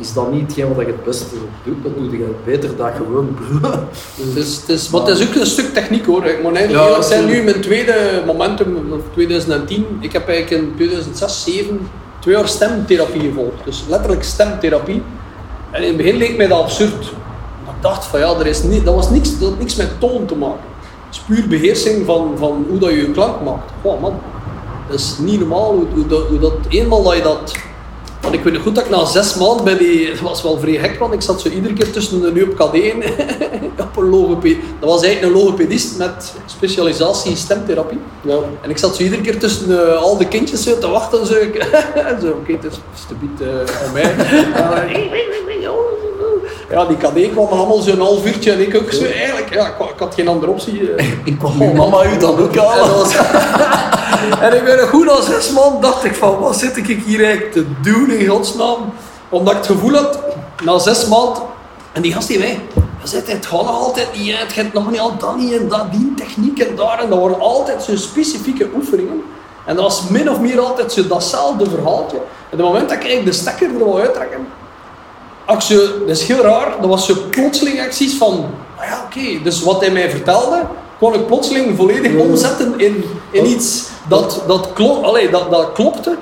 [0.00, 1.24] is dat niet hetgeen wat je het beste
[1.64, 1.82] doet?
[1.82, 3.88] Dat doe je beter dan gewoon brullen.
[4.14, 6.24] Het is, het is, maar het is ook een stuk techniek hoor.
[6.24, 10.72] Ik moet eigenlijk Ja, zijn, nu mijn tweede momentum, of 2010, ik heb eigenlijk in
[10.76, 11.90] 2006, 2007
[12.20, 13.64] twee jaar stemtherapie gevolgd.
[13.64, 15.02] Dus letterlijk stemtherapie.
[15.70, 17.12] En in het begin leek mij dat absurd.
[17.80, 20.36] Dacht van ja, er is niet, dat was niks, dat had niks met toon te
[20.36, 20.64] maken.
[21.10, 23.70] spuurbeheersing van, van hoe dat je je klank maakt.
[23.82, 24.14] Wow, man,
[24.88, 27.52] dat is niet normaal hoe, hoe, dat, hoe dat eenmaal dat je dat
[28.20, 30.10] want ik weet nog goed dat ik na zes maanden bij die...
[30.10, 32.52] Dat was wel vrij gek, want ik zat zo iedere keer tussen de nu op
[32.52, 32.96] K1
[33.80, 34.56] op een logoped.
[34.80, 37.98] Dat was eigenlijk een logopedist met specialisatie in stemtherapie.
[38.20, 38.36] Ja.
[38.60, 41.26] En ik zat zo iedere keer tussen eh, al de kindjes zo te wachten.
[41.26, 41.34] Zo,
[42.22, 44.14] zo oké, het is alsjeblieft uh, aan mij.
[46.70, 49.04] ja, die KD kwam allemaal zo'n half uurtje en ik ook zo.
[49.04, 50.94] Eigenlijk, ja, ik, ik had geen andere optie.
[50.94, 51.06] eh.
[51.24, 52.62] Ik kwam uw mama u dan ook En,
[52.96, 53.16] was-
[54.46, 57.52] en ik ben goed als zes man dacht ik van wat zit ik hier eigenlijk
[57.52, 58.92] te doen in godsnaam.
[59.28, 60.18] Omdat ik het gevoel had,
[60.64, 61.42] na zes maanden,
[61.92, 62.60] en die gast die mij,
[63.02, 65.52] "Je zit het gewoon nog altijd niet uit, je hebt nog niet al dat niet
[65.52, 66.98] en dat, die techniek en daar.
[67.02, 69.22] En dat waren altijd zo specifieke oefeningen.
[69.66, 72.16] En dat was min of meer altijd zo datzelfde verhaaltje.
[72.16, 74.46] En op het moment dat ik eigenlijk de stekker er wil uittrekken,
[75.56, 75.76] zo,
[76.06, 78.44] dat is heel raar, dat was zo plotseling acties van,
[78.76, 80.62] ah ja oké, dus wat hij mij vertelde,
[80.98, 86.16] kon ik plotseling volledig omzetten in, in iets dat, dat, klo allee, dat, dat klopte.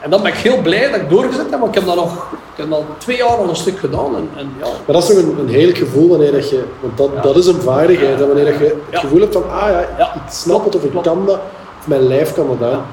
[0.00, 2.26] En dan ben ik heel blij dat ik doorgezet heb, want ik heb dat nog,
[2.32, 4.16] ik heb dat twee jaar al een stuk gedaan.
[4.16, 6.96] En, en ja, Maar dat is toch een, een heerlijk gevoel wanneer dat je, want
[6.96, 10.14] dat, dat is een vaardigheid, wanneer dat je het gevoel hebt van, ah ja, Ja.
[10.14, 11.38] ik snap het of ik kan dat,
[11.80, 12.86] of mijn lijf kan dat aan.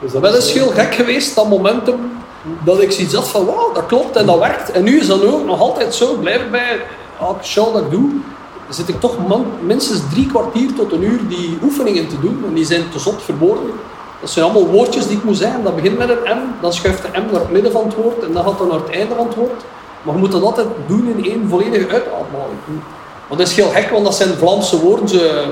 [0.00, 2.19] Dus dat is heel gek geweest, dat momentum,
[2.64, 4.70] dat ik zoiets had van, wauw, dat klopt en dat werkt.
[4.70, 6.80] En nu is dat ook nog altijd zo, blijf erbij,
[7.20, 8.10] elke show dat ik doe,
[8.68, 9.16] zit ik toch
[9.60, 12.44] minstens drie kwartier tot een uur die oefeningen te doen.
[12.46, 13.70] En die zijn te zot verborgen.
[14.20, 15.62] Dat zijn allemaal woordjes die ik moet zeggen.
[15.62, 18.24] Dat begint met een M, dan schuift de M naar het midden van het woord
[18.24, 19.62] en dan gaat dat naar het einde van het woord.
[20.02, 22.58] Maar je moet dat altijd doen in één volledige uitademhaling.
[23.26, 25.08] Want dat is heel gek, want dat zijn Vlaamse woorden.
[25.08, 25.44] Ze,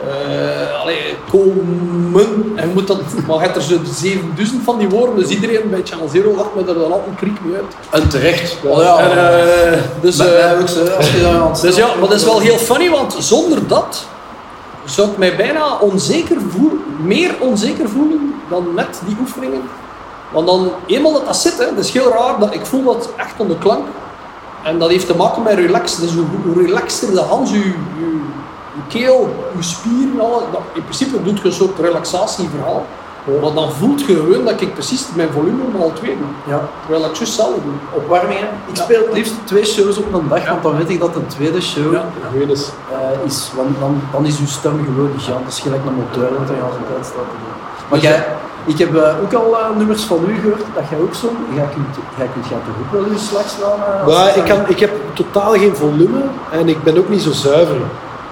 [0.00, 2.52] eh, allee, komen.
[2.54, 5.70] En je moet dat, maar je hebt er zo 7000 van die woorden, dus iedereen
[5.70, 8.02] bij Channel Zero lacht me er dan altijd een kriek mee uit.
[8.02, 8.56] En terecht.
[8.64, 8.98] Oh ja.
[8.98, 10.52] En, eh, dus, eh,
[10.96, 14.04] als je het dus ja, maar dat is wel heel funny, want zonder dat
[14.84, 19.62] zou ik mij bijna onzeker voelen, meer onzeker voelen dan met die oefeningen.
[20.32, 23.08] Want dan, eenmaal dat dat zit, hè, dat is heel raar, dat ik voel dat
[23.16, 23.86] echt de klank.
[24.62, 25.96] En dat heeft te maken met relax.
[25.96, 28.25] Dus hoe, hoe relaxter de je, je
[28.88, 32.86] keel, je spieren, alles, dat, in principe doet je een soort relaxatieverhaal.
[33.42, 36.54] Maar dan voelt je gewoon dat ik precies mijn volume al twee doe.
[36.54, 36.68] Ja.
[36.80, 37.72] Terwijl ik juist zelf doe.
[37.94, 38.48] Opwarmingen.
[38.66, 41.26] Ik speel het liefst twee shows op een dag, want dan weet ik dat de
[41.26, 42.04] tweede show Ja.
[42.32, 46.62] Eh, is, want dan, dan is uw stem gewoon gigantisch, gelijk een motor dat je
[46.62, 47.54] al tijd staat te doen.
[47.90, 48.26] Maar jij,
[48.64, 51.68] ik heb eh, ook al eh, nummers van u gehoord dat jij ook zo, jij
[51.74, 54.02] kunt, jij kunt jij toch ook wel uw slags slaan?
[54.04, 56.20] als Maar het ik, kan, ik heb totaal geen volume
[56.50, 57.76] en ik ben ook niet zo zuiver.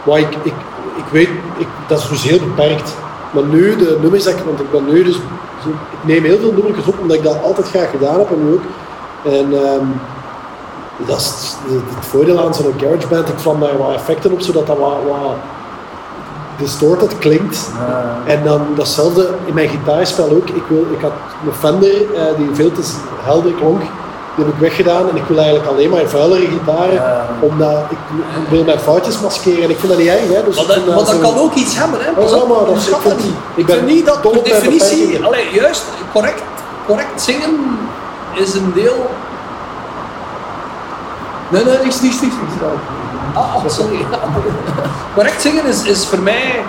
[0.05, 0.55] Maar ik, ik,
[0.96, 2.94] ik weet, ik, dat is dus heel beperkt.
[3.30, 6.52] Maar nu, de nummers dat ik, want ik ben nu dus, ik neem heel veel
[6.52, 8.62] nummertjes op omdat ik dat altijd graag gedaan heb en nu ook.
[9.22, 9.86] En ehm,
[11.07, 14.78] dat is het, voordeel aan zo'n GarageBand, ik vlam daar wat effecten op zodat dat
[14.78, 15.36] wat, wat
[16.59, 17.70] distorted klinkt.
[18.26, 20.48] En dan datzelfde in mijn gitaarspel ook.
[20.48, 21.12] Ik, wil, ik had
[21.46, 22.82] een Fender eh, die veel te
[23.22, 23.82] helder klonk.
[24.37, 27.26] Die heb ik weggedaan en ik wil eigenlijk alleen maar vuilere gitaren.
[27.41, 27.99] Omdat ik
[28.49, 30.20] wil mijn foutjes maskeren en ik vind dat niet erg.
[30.32, 30.45] Hè.
[30.45, 32.07] Dus Maar dat, vind maar dat zo- kan ook iets hebben, hè?
[32.11, 33.35] Ja, op, maar dat- ik vind- dat niet.
[33.55, 36.43] ik ben vind niet dat per mijn definitie, allee, juist correct,
[36.87, 37.78] correct zingen
[38.35, 39.11] is een deel.
[41.49, 42.35] nee, nee, niks, niks, niks.
[42.35, 42.62] niks.
[43.35, 44.07] Ah, oh, sorry.
[45.14, 46.62] correct zingen is, is voor mij.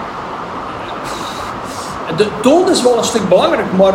[2.18, 3.94] De toon is wel een stuk belangrijk, maar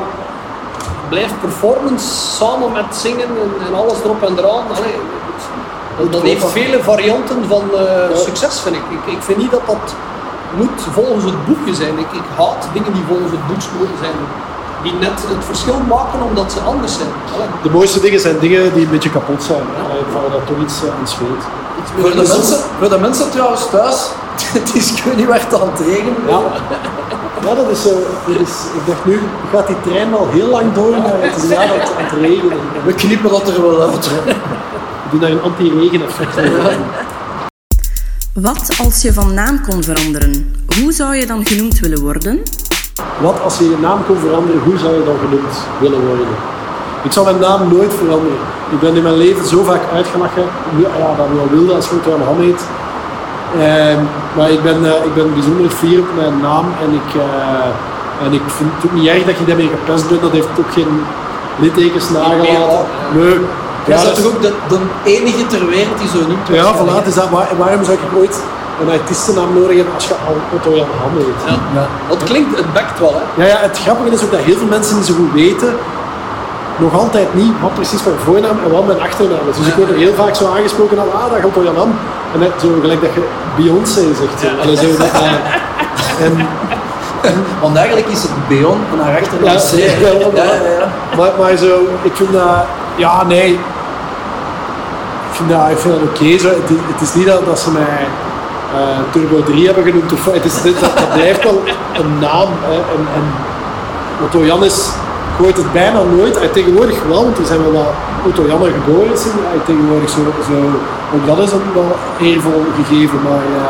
[1.12, 2.06] blijft performance
[2.38, 4.66] samen met zingen en, en alles erop en eraan.
[4.76, 4.98] Allee,
[5.98, 8.86] dat, dat heeft vele varianten van eh, succes, vind ik.
[8.90, 9.12] ik.
[9.16, 9.94] Ik vind niet dat dat
[10.56, 11.98] moet volgens het boekje zijn.
[11.98, 14.18] Ik, ik haat dingen die volgens het boekje moeten zijn.
[14.82, 17.12] Die net het verschil maken omdat ze anders zijn.
[17.34, 17.48] Allee.
[17.62, 19.64] De mooiste dingen zijn dingen die een beetje kapot zijn.
[20.12, 21.44] vond dat toch iets aan scheelt.
[22.00, 24.10] Voor de, mensen, voor de mensen trouwens thuis,
[24.58, 26.22] het is ik weet niet het aan het regenen.
[26.26, 26.40] Ja.
[27.44, 27.92] Ja, dat is, dat
[28.40, 29.20] is, ik dacht nu
[29.52, 32.12] gaat die trein al heel lang door, maar het is inderdaad aan het, aan het
[32.20, 32.58] regenen.
[32.84, 34.06] We knippen dat er wel uit.
[34.06, 36.34] Ik doe daar een anti-regen effect.
[38.32, 40.54] Wat als je van naam kon veranderen?
[40.82, 42.42] Hoe zou je dan genoemd willen worden?
[43.20, 46.26] Wat als je je naam kon veranderen, hoe zou je dan genoemd willen worden?
[47.02, 48.38] Ik zal mijn naam nooit veranderen.
[48.70, 50.44] Ik ben in mijn leven zo vaak uitgelachen.
[50.76, 52.62] Nu- Ja, dat wel wilde als je ook aan Ham heet.
[53.58, 54.00] Ehm,
[54.36, 58.32] maar ik ben, eh, ik ben bijzonder fier op mijn naam en ik, eh, en
[58.32, 60.22] ik vind het ook niet erg dat je daarmee gepest bent.
[60.22, 60.92] Dat heeft ook geen
[61.58, 62.84] littekens nagelaten.
[63.14, 63.38] Nee.
[63.86, 66.46] Jij Ja, bent dat toch is- ook de, de enige ter wereld die zo noemt
[66.60, 68.36] ja, voilà, dus dat, waar- waarom zou ik ooit
[68.82, 71.40] een artiestennaam nodig hebben als je al Otto Jan Ham heet?
[71.74, 71.86] Ja.
[72.08, 73.42] Want het klinkt, het bekt wel, hè?
[73.42, 75.72] Ja, ja, het grappige is ook dat heel veel mensen niet zo goed weten,
[76.76, 79.56] nog altijd niet wat precies mijn voornaam en wat mijn achternaam is.
[79.56, 81.92] Dus ik word er heel vaak zo aangesproken als, ah, dat gaat Jan Ham.
[82.32, 83.22] En net zo gelijk dat je
[83.56, 84.40] Beyoncé zegt.
[84.40, 84.46] Zo.
[84.62, 85.10] Allee, zo dat,
[86.24, 86.46] en,
[87.60, 89.72] Want eigenlijk is het Beon en haar Ja, een C.
[90.02, 90.88] ja, ja, Ja, ja, ja.
[91.16, 92.64] maar, maar zo, ik vind dat,
[92.96, 93.52] ja, nee.
[95.30, 96.38] Ik vind dat, ik vind dat oké.
[96.38, 96.48] zo.
[96.48, 98.06] Het, is- het is niet dat, dat ze mij
[98.74, 100.12] eh, Turbo 3 hebben genoemd.
[100.12, 101.62] Of, het is, dit- dat, dat blijft wel
[101.94, 102.48] een naam.
[102.60, 102.74] Hè.
[102.74, 103.24] En, en
[104.24, 104.88] Otto Jannis
[105.40, 106.38] gooit het bijna nooit.
[106.38, 107.92] Hij tegenwoordig wel, want er zijn wel wat
[108.26, 109.22] Otto Janne geboren is.
[109.24, 110.56] Hij tegenwoordig zo, zo,
[111.14, 111.92] ook dat is hem wel
[112.28, 113.18] eervol gegeven.
[113.26, 113.68] Maar ja,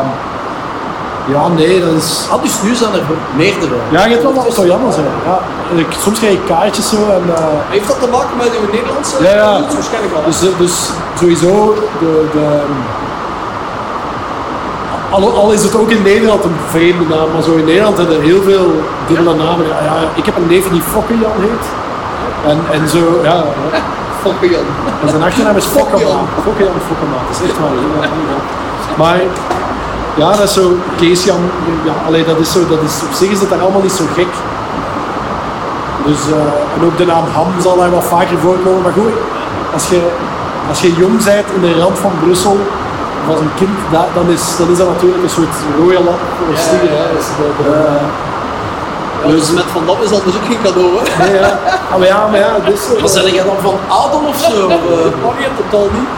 [1.35, 2.27] ja nee, dat is...
[2.33, 3.03] Ah, dus nu zijn er
[3.37, 3.77] meerdere.
[3.91, 5.07] Ja, je hebt wel wat Otto Janne zijn.
[5.29, 5.39] Ja,
[5.83, 7.25] ik, soms krijg ik kaartjes zo en...
[7.35, 7.45] eh,
[7.75, 9.61] Heeft dat te maken met uw Nederlandse Ja, ja.
[9.75, 10.25] Waarschijnlijk wel.
[10.25, 10.75] Dus, eh, dus
[11.19, 12.47] sowieso, de, de,
[15.11, 18.17] al, al is het ook in Nederland een vreemde naam, maar zo in Nederland hebben
[18.17, 19.67] er heel veel dubbele namen.
[19.67, 21.67] Ja, ja, ik heb een neef die Fokkenjan heet.
[22.47, 23.45] En, en zo, ja.
[24.41, 24.65] Jan.
[25.03, 26.29] En zijn achternaam is Fokkenmaat.
[26.45, 27.59] Fokkenjan Fokkenmaat, dat is echt.
[27.59, 27.67] Ja,
[28.03, 28.39] ja.
[28.97, 29.21] Maar
[30.15, 31.41] ja, dat is zo, Keesjan,
[31.85, 34.05] ja, allee, dat is zo, dat is, op zich is het daar allemaal niet zo
[34.15, 34.33] gek.
[36.07, 38.83] Dus, eh, en ook de naam Ham zal daar wat vaker voorkomen.
[38.83, 39.13] Maar goed,
[39.73, 40.09] als je,
[40.69, 42.59] als je jong bent in de rand van Brussel,
[43.21, 46.21] of als een kind, dat, dan, is, dan is dat natuurlijk een soort rode lap
[46.65, 46.91] stier.
[46.99, 47.05] hè.
[47.17, 47.27] Dus
[49.23, 51.03] Ja, dus met Van Dam is dat dus ook geen cadeau, hè?
[51.25, 51.59] nee, ja.
[51.91, 52.81] Ah, maar ja, maar ja, dus...
[53.01, 54.53] Wat zeg jij dan van Adel of zo?
[54.69, 55.27] Eh?
[55.27, 56.09] Oh nee, totaal niet.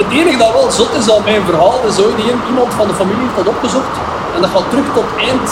[0.00, 2.18] Het enige dat wel zot is aan mijn verhaal, is ooit
[2.50, 3.94] iemand van de familie heeft dat opgezocht.
[4.34, 5.46] En dat gaat terug tot eind,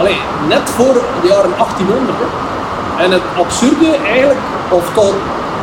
[0.00, 0.18] allee,
[0.52, 2.18] net voor de jaren 1800.
[2.22, 2.28] Hè.
[3.04, 4.42] En het absurde eigenlijk,
[4.78, 5.14] of toch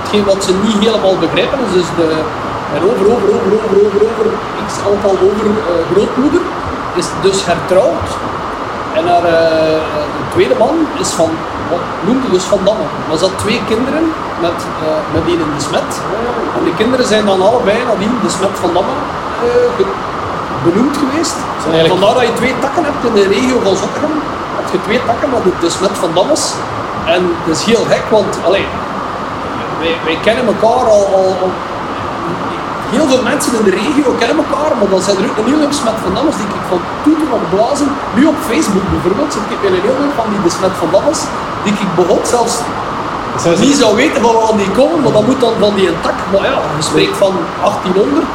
[0.02, 2.08] hetgeen wat ze niet helemaal begrijpen, is dus de,
[2.76, 4.26] en over, over, over, over, over, over,
[4.68, 6.42] x aantal over eh, grootmoeder,
[7.02, 8.08] is dus hertrouwd.
[8.98, 9.82] En haar eh,
[10.20, 11.30] de tweede man is van,
[11.70, 12.88] wat noemde dus Van Damme.
[13.08, 14.06] Maar ze had twee kinderen
[14.46, 15.90] met, eh met die in de smet.
[16.58, 18.96] En de kinderen zijn dan allebei nadien de smet Van Damme
[20.64, 21.36] benoemd geweest.
[21.64, 24.14] eigenlijk- Vandaar dat je twee takken hebt in de regio van Zottegem.
[24.58, 26.54] Heb je twee takken de, de smet Van Dammes.
[27.06, 28.66] En dat is heel gek, want allee,
[29.80, 31.52] wij, wij kennen elkaar al, al, al
[32.98, 35.74] heel veel mensen in de regio kennen elkaar, maar dan zijn er ook een heel
[35.82, 37.90] smet van Dammes die ik van toeter op blazen.
[38.18, 41.20] Nu op Facebook bijvoorbeeld zit ik in een heel van die de smet van Dammes,
[41.64, 42.56] die ik begot zelfs
[43.66, 46.18] niet zou weten van waar die komen, maar dat moet dan van die een tak.
[46.32, 48.26] Maar ja, je spreekt van 1800.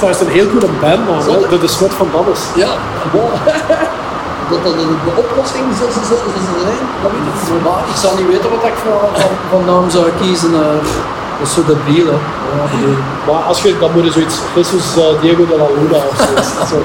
[0.00, 1.48] Het is een heel goede bandnaam, hè?
[1.48, 2.40] de, de Smet van Dammes.
[2.54, 3.30] Ja, gewoon.
[4.50, 6.04] Dat dat de, de oplossing zou zijn,
[7.02, 7.64] dat weet ik niet.
[7.66, 10.52] Maar ik zou niet weten wat ik van, van, van naam zou kiezen.
[10.54, 10.86] eh.
[11.38, 12.12] Dat is zo debiel, hè.
[12.12, 12.66] Ja.
[13.26, 16.16] Maar als je, dan moet je zoiets, Jesus eh, Diego de la Luna of
[16.68, 16.76] zo.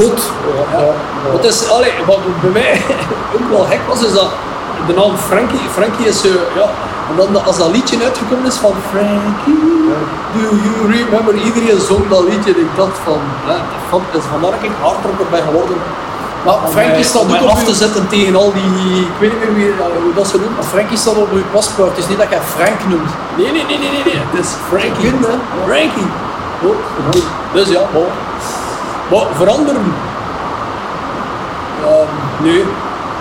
[0.00, 0.20] Dat.
[0.72, 0.92] Ja, ja.
[1.32, 2.82] Wat, is, allee, wat bij mij
[3.34, 4.30] ook wel gek was, is dat
[4.86, 6.68] de naam Frankie, Frankie is zo, ja,
[7.10, 9.58] en dan als dat liedje uitgekomen is van Frankie,
[10.34, 13.20] do you remember, iedereen zong dat liedje en ik dacht van,
[13.88, 15.76] van is vandaar dat ik hardrocker ben geworden.
[16.44, 19.40] Maar Frankie mij- staat om ook af te zetten tegen al die, ik weet niet
[19.44, 20.54] meer wie, eh, hoe dat ze noemt.
[20.56, 23.10] Maar Frankie staat op uw paspoort, het is niet dat jij Frank noemt.
[23.36, 25.02] Nee, nee, nee, nee, nee, nee, het is Frankie.
[25.10, 25.34] Kind, hè?
[25.68, 26.08] Frankie.
[26.68, 26.76] Oh,
[27.52, 28.06] dus ja, bon.
[29.10, 29.86] Maar veranderen?
[31.86, 32.10] Ehm,
[32.44, 32.58] nee,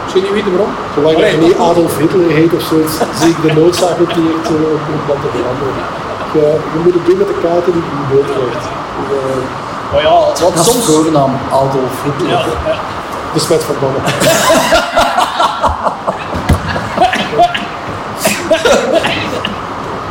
[0.05, 0.73] ik zou niet weten waarom.
[0.95, 4.47] Zolang je niet Adolf Hitler heet of zoiets, zie ik de noodzaak ook niet echt
[4.49, 5.75] eh, om dat te veranderen.
[6.35, 6.43] Je,
[6.73, 8.65] je moet het doen met de kaarten die je in beeld krijgt.
[8.65, 9.41] Eh,
[9.91, 10.85] Maar ja, wat Dat is soms...
[10.85, 12.45] voornaam Adolf Hitler.
[13.33, 13.97] De Smet van Damme.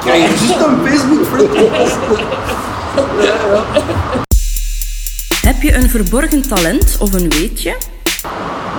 [0.05, 1.55] Kijk, je zit een Facebook vriend.
[5.43, 7.77] Heb je een verborgen talent of een weetje?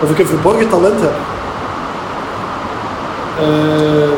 [0.04, 1.14] Of ik een verborgen talent heb.
[3.40, 4.10] Eh,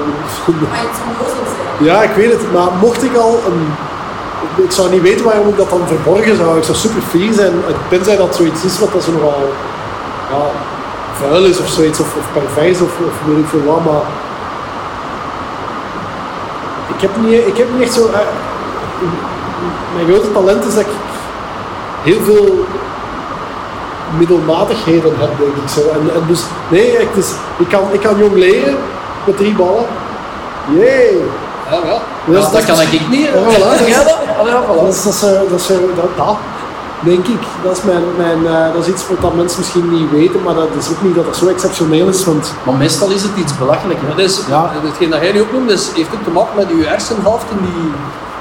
[0.44, 0.56] goed.
[0.60, 1.86] Het zijn.
[1.88, 3.74] Ja, ik weet het, maar mocht ik al een.
[4.64, 6.58] Ik zou niet weten waarom ik dat dan verborgen zou.
[6.58, 7.54] Ik zou super fier zijn,
[7.90, 9.54] tenzij dat zoiets is wat dat zo nogal
[10.30, 10.42] ja,
[11.14, 14.02] vuil is of zoiets, of, of pervers of, of weet ik veel wat, maar.
[16.96, 18.06] Ik heb niet, ik heb niet echt zo.
[18.08, 18.20] eh,
[19.96, 20.90] mijn grote talent is dat ik
[22.04, 22.66] heel veel
[24.18, 25.80] middelmatigheden heb, denk ik zo.
[25.90, 28.78] En, en dus, nee, ik, dus, ik, kan, ik kan jong leren
[29.26, 29.86] met drie ballen.
[30.76, 31.24] Jee!
[31.70, 31.98] Ja, ja.
[32.26, 33.26] Dus Ja, dat kan ik niet.
[33.26, 34.06] Ja, voilà.
[34.06, 34.18] Dat?
[34.40, 34.82] Ah, ja, voilà.
[34.84, 36.38] Dat is, dat, is, eh, dat, is, eh, dat, dat,
[37.04, 37.42] denk ik.
[37.64, 40.54] Dat is, mijn, mijn, eh, dat is iets wat dat mensen misschien niet weten, maar
[40.56, 42.26] dat is ook niet dat dat zo exceptioneel is.
[42.26, 44.00] Want Maar meestal is het iets belachelijk.
[44.02, 44.08] Hè?
[44.08, 44.72] Maar dus, Ja.
[44.84, 47.92] hetgeen dat jij nu opnoemt, dus, heeft ook te maken met je hersenhelften die...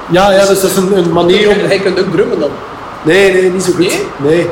[0.09, 1.55] ja, ja dus dat is een, een manier om.
[1.59, 2.49] Hij kunt ook drummen dan.
[3.01, 3.79] Nee, nee, niet zo goed.
[3.79, 4.05] Nee?
[4.17, 4.49] Nee.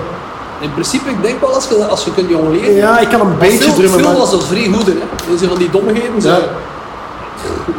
[0.59, 2.73] In principe, ik denk wel als je, als je kunt jong leren.
[2.75, 4.17] Ja, ik kan een beetje veel, drummen, Veel maar.
[4.17, 4.93] was dat vrij goed, hè.
[5.29, 6.21] Dat zijn van die dommigheden.
[6.21, 6.27] Zo.
[6.29, 6.39] Ja.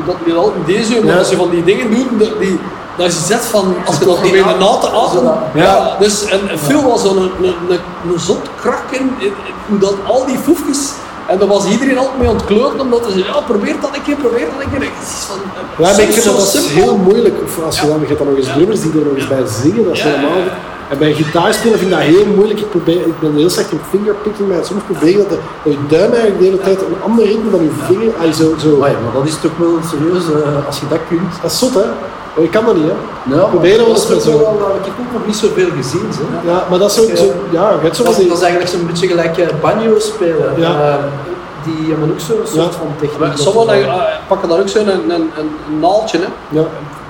[0.07, 1.19] Dat niet altijd deze, maar Ja.
[1.19, 2.59] als je van die dingen doet, dat- die,
[2.97, 5.35] dat is iets van, als je dat probeert na te ademen.
[5.55, 5.63] Ja.
[5.63, 5.97] Ja.
[5.99, 7.79] dus en en Phil was zo'n een, een, een,
[8.13, 9.35] een zot krak in, in- in
[9.69, 10.91] hoe dat al die foefjes,
[11.27, 14.47] en daar was iedereen altijd mee ontkloten, omdat ze ja, probeer dat een keer, probeer
[14.55, 14.81] dat een keer.
[14.81, 16.71] Het is van, eh, Ja, maar ik vind dat, simpel.
[16.83, 17.35] heel moeilijk.
[17.45, 19.43] Of als je dan, je hebt dan nog eens drummers die er nog eens bij
[19.63, 20.29] zingen, dat is Ja, ja,
[20.91, 22.61] En bij gitaar spelen vind ik dat heel moeilijk.
[22.61, 25.73] Ik, probeer, ik ben heel slecht in fingerpicking, maar soms probeer je dat, de, dat
[25.73, 28.13] je duim eigenlijk de hele tijd een ander ritme dan je vinger.
[28.21, 28.77] Ay, zo, zo.
[28.77, 31.33] Maar, ja, maar dat is toch wel serieus eh, als je dat kunt.
[31.43, 31.87] Dat is zot, hè?
[32.35, 32.95] Maar ik kan dat niet, hè?
[33.35, 34.31] Nou, eens met is zo.
[34.39, 36.13] wel, dat heb ik ook nog niet zoveel gezien.
[36.13, 36.23] Zo.
[36.51, 38.73] Ja, maar dat is zo, zo ja, je hebt zo Dat, is, dat is eigenlijk
[38.73, 40.53] zo'n beetje gelijk eh, banjo spelen.
[40.57, 40.89] Ja.
[40.89, 40.95] Eh,
[41.65, 42.79] die hebben ook zo'n soort Ja.
[42.79, 43.37] van techniek.
[43.39, 46.59] Sommigen eh, pakken dan ook zo'n een, een, een, naaldje, hè.
[46.59, 46.65] ja.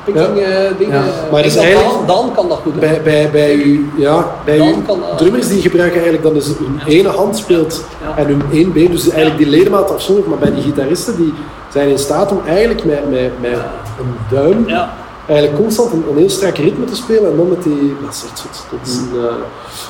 [0.04, 0.94] Picking eh, dingen.
[1.04, 1.10] Ja.
[1.30, 2.78] Maar dat eigenlijk- Daan kan dat goed, hè.
[2.80, 6.46] Bij, bij, bij, u, ja, bij Dan kan dat- drummers die gebruiken eigenlijk dan dus
[6.46, 8.16] hun ene hand speelt Ja.
[8.16, 11.34] en hun één been, dus eigenlijk die ledemaat afzonderlijk, maar bij die gitaristen die
[11.72, 13.58] zijn in staat om eigenlijk met, met, met
[13.98, 14.94] een duim Ja.
[15.26, 18.22] Eigenlijk constant een, een heel strak ritme te spelen en dan met die, dat is.
[18.70, 19.34] Dat een, eh,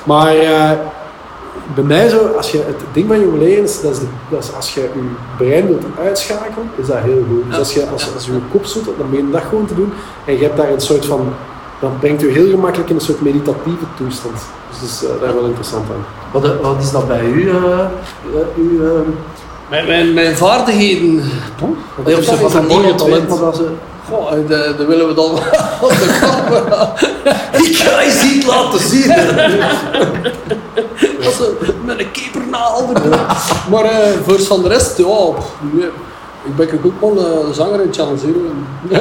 [0.05, 0.71] maar eh,
[1.75, 4.45] bij mij zo, als je, het ding van jong leren is, dat is, de, dat
[4.45, 4.89] is als je je
[5.37, 7.45] brein wilt uitschakelen, is dat heel goed.
[7.49, 9.75] Dus als je, als, als je je kop zit, dan ben je dat gewoon te
[9.75, 9.93] doen
[10.25, 11.35] en je hebt daar een soort van,
[11.81, 14.37] dan brengt je heel gemakkelijk in een soort meditatieve toestand.
[14.71, 16.05] Dus dat is eh, daar wel interessant aan.
[16.33, 17.51] wat, wat is dat bij u?
[18.57, 19.01] uw, eh,
[19.71, 21.23] Mijn, mijn, mijn vaardigheden.
[22.05, 23.29] je dat van is een mooie niemand talent?
[24.09, 25.31] Goh, de, de willen we dan
[25.81, 26.93] op de camera.
[27.67, 29.09] ik ga je niet laten zien.
[31.23, 33.21] Dat ze met een kepernaal erdoor.
[33.71, 35.05] Maar eh, voor van de rest, ja,
[35.61, 35.89] nee.
[36.43, 38.41] ik ben ook wel een zanger in Channel Zero.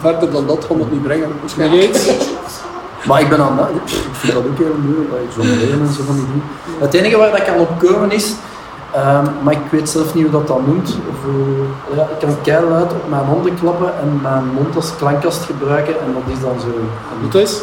[0.00, 1.28] Verder dan dat gaan we het niet brengen.
[1.40, 1.96] waarschijnlijk.
[3.04, 3.68] Maar ik ben aan dat.
[3.68, 6.42] Ik vind dat ook heel moeilijk, dat ik en zo van die dingen.
[6.78, 8.32] Het enige waar dat kan op komen is,
[9.00, 10.96] ehm, maar ik weet zelf niet hoe dat dan noemt.
[11.96, 16.12] Ja, ik kan keihard op mijn handen klappen en mijn mond als klankkast gebruiken en
[16.12, 16.66] dat is dan zo.
[17.20, 17.60] Doe dat eens.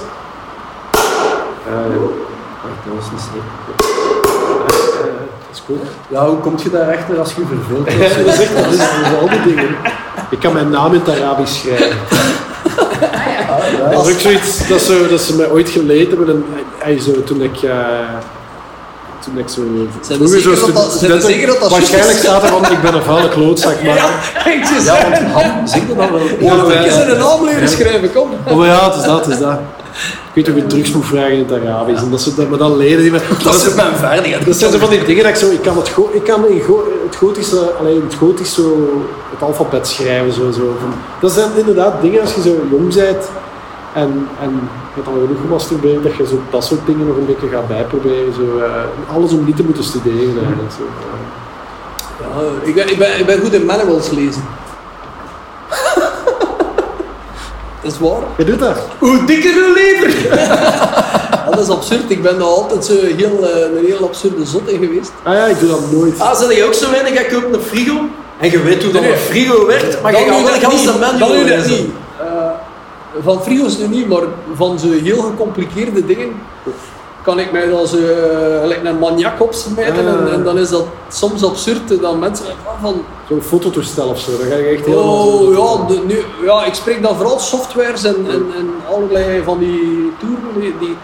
[2.64, 3.46] Wacht, dat was niet slecht.
[5.48, 5.82] Dat is cool.
[6.08, 7.86] Ja, hoe kom je daarachter als je je verveelt?
[8.26, 9.76] Dat is echt, dat is, dat is al die dingen.
[10.30, 11.98] Ik kan mijn naam in het Arabisch schrijven.
[13.92, 16.30] Dat is ook zoiets dat ze, dat ze mij ooit geleerd hebben.
[16.30, 16.46] En,
[16.80, 17.62] eh, zo, toen ik...
[17.64, 17.74] eh,
[19.26, 19.62] toen ik zo...
[20.02, 22.24] Zijn we zeker dat dat- zijn zeker dat dat Waarschijnlijk is?
[22.24, 23.96] staat er van, ik ben een vuile klootzak, maar...
[23.96, 24.10] Ja,
[24.52, 26.20] ik zeg Ja, want ham, zeg je dat wel?
[26.40, 26.86] Ja, Ik ja.
[26.86, 28.30] is een naam leren schrijven, kom.
[28.48, 29.60] Oh ja, het is dat, het is dat.
[30.34, 32.02] Ik weet of je drugs moet vragen in het Arabisch.
[32.04, 33.20] En dat ze dat, maar dan leren die me...
[33.44, 34.46] Dat is ook mijn vaardigheid.
[34.46, 36.48] Dat zijn zo van die dingen dat ik zo, ik kan het, go, ik kan
[36.48, 38.90] in go, het gotische, alleen het gotisch zo,
[39.32, 40.76] het alfabet schrijven zo, zo.
[40.80, 43.24] Van, dat zijn inderdaad dingen als je zo jong bent
[44.02, 44.52] en, en
[44.94, 47.68] je hebt al genoeg gemasturbeerd, dat je zo dat soort dingen nog een beetje gaat
[47.68, 48.34] bijproberen.
[48.34, 50.72] Zo, eh, alles om niet te moeten studeren eigenlijk.
[50.78, 50.84] Zo.
[52.22, 54.44] Ja, ik, ben, ik, ben, ik ben goed in manuals lezen.
[57.82, 58.22] Dat is waar.
[58.38, 58.78] Je doet dat.
[59.00, 60.38] Hoe dikker de lever!
[60.38, 62.10] Ja, dat is absurd.
[62.12, 65.12] Ik ben daar altijd zo heel, eh, een heel absurde zot in geweest.
[65.24, 66.20] Ah ja, ik doe dat nooit.
[66.20, 67.22] Ah, zet je ook zo weinig?
[67.22, 67.96] Ik koop een frigo
[68.40, 69.12] en je weet hoe dat Nee.
[69.12, 70.86] een frigo werkt, maar je Dan gaat nu wel dat de niet.
[70.86, 71.94] ganse manual lezen.
[73.24, 74.24] Van frigo's nu niet, maar
[74.56, 76.32] van zo heel gecompliceerde dingen
[77.24, 80.08] kan ik mij gelijk een maniak opsmijten.
[80.08, 80.34] En, Ah.
[80.34, 82.46] en dan is dat soms absurd dat mensen
[82.82, 85.00] van Zo'n fototoestel of zo, dan ga je echt heel...
[85.00, 89.60] Oh ja, de, nu, ja, ik spreek dan vooral softwares en, en, en allerlei van
[89.60, 90.62] die toeren.
[90.62, 90.96] Die, die,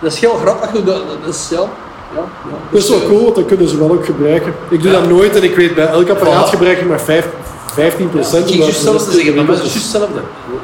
[0.00, 0.70] dat is heel grappig.
[0.70, 0.84] Dat,
[1.24, 1.66] dat is, ja, ja,
[2.14, 2.24] ja.
[2.70, 4.54] Dat is wel Dus, cool, want dan kunnen ze wel ook gebruiken.
[4.68, 7.28] Ik doe dat nooit en ik weet bij elk apparaat gebruik ik maar vijf,
[7.72, 8.48] 15 procent.
[8.48, 8.80] Juist
[9.12, 10.14] zeggen, maar het is juist hetzelfde.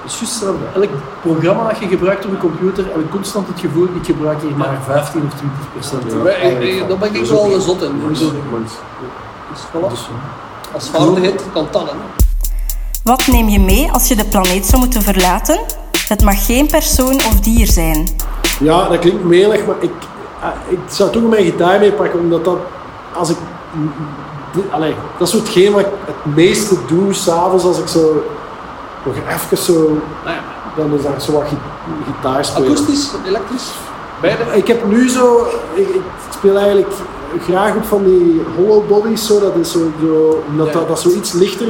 [0.03, 0.65] Het is juist hetzelfde.
[0.75, 0.89] Elk
[1.23, 4.57] programma dat je gebruikt op een computer heb ik constant het gevoel, ik gebruik hier
[4.57, 6.03] maar 15 of 20 procent.
[6.63, 8.01] ik- Daar ben ik wel een zot in.
[8.09, 9.93] Dus, voilà.
[10.73, 11.97] Als vaardigheid kan tellen.
[13.05, 15.59] Wat neem je mee als je de planeet zou moeten verlaten?
[16.09, 18.09] Het mag geen persoon of dier zijn.
[18.61, 19.91] Ja, dat klinkt melig, maar ik,
[20.43, 22.59] ah, ik zou toch mijn gitaar meepakken, omdat dat,
[23.15, 23.37] als ik,
[24.71, 28.23] allee, dat is zo hetgeen wat ik het meeste doe s'avonds als ik zo,
[29.05, 30.41] nog even zo, ja,
[30.77, 32.69] dan is dat zo wat gi- gitaar spelen.
[32.69, 33.71] akoestisch, elektrisch,
[34.21, 34.43] beide.
[34.53, 36.01] Ik heb nu zo, ik, ik
[36.33, 36.89] speel eigenlijk
[37.45, 40.73] graag op van die hollow bodies, zo, dat is zo, zo omdat Ja.
[40.73, 41.67] dat, dat zo iets lichter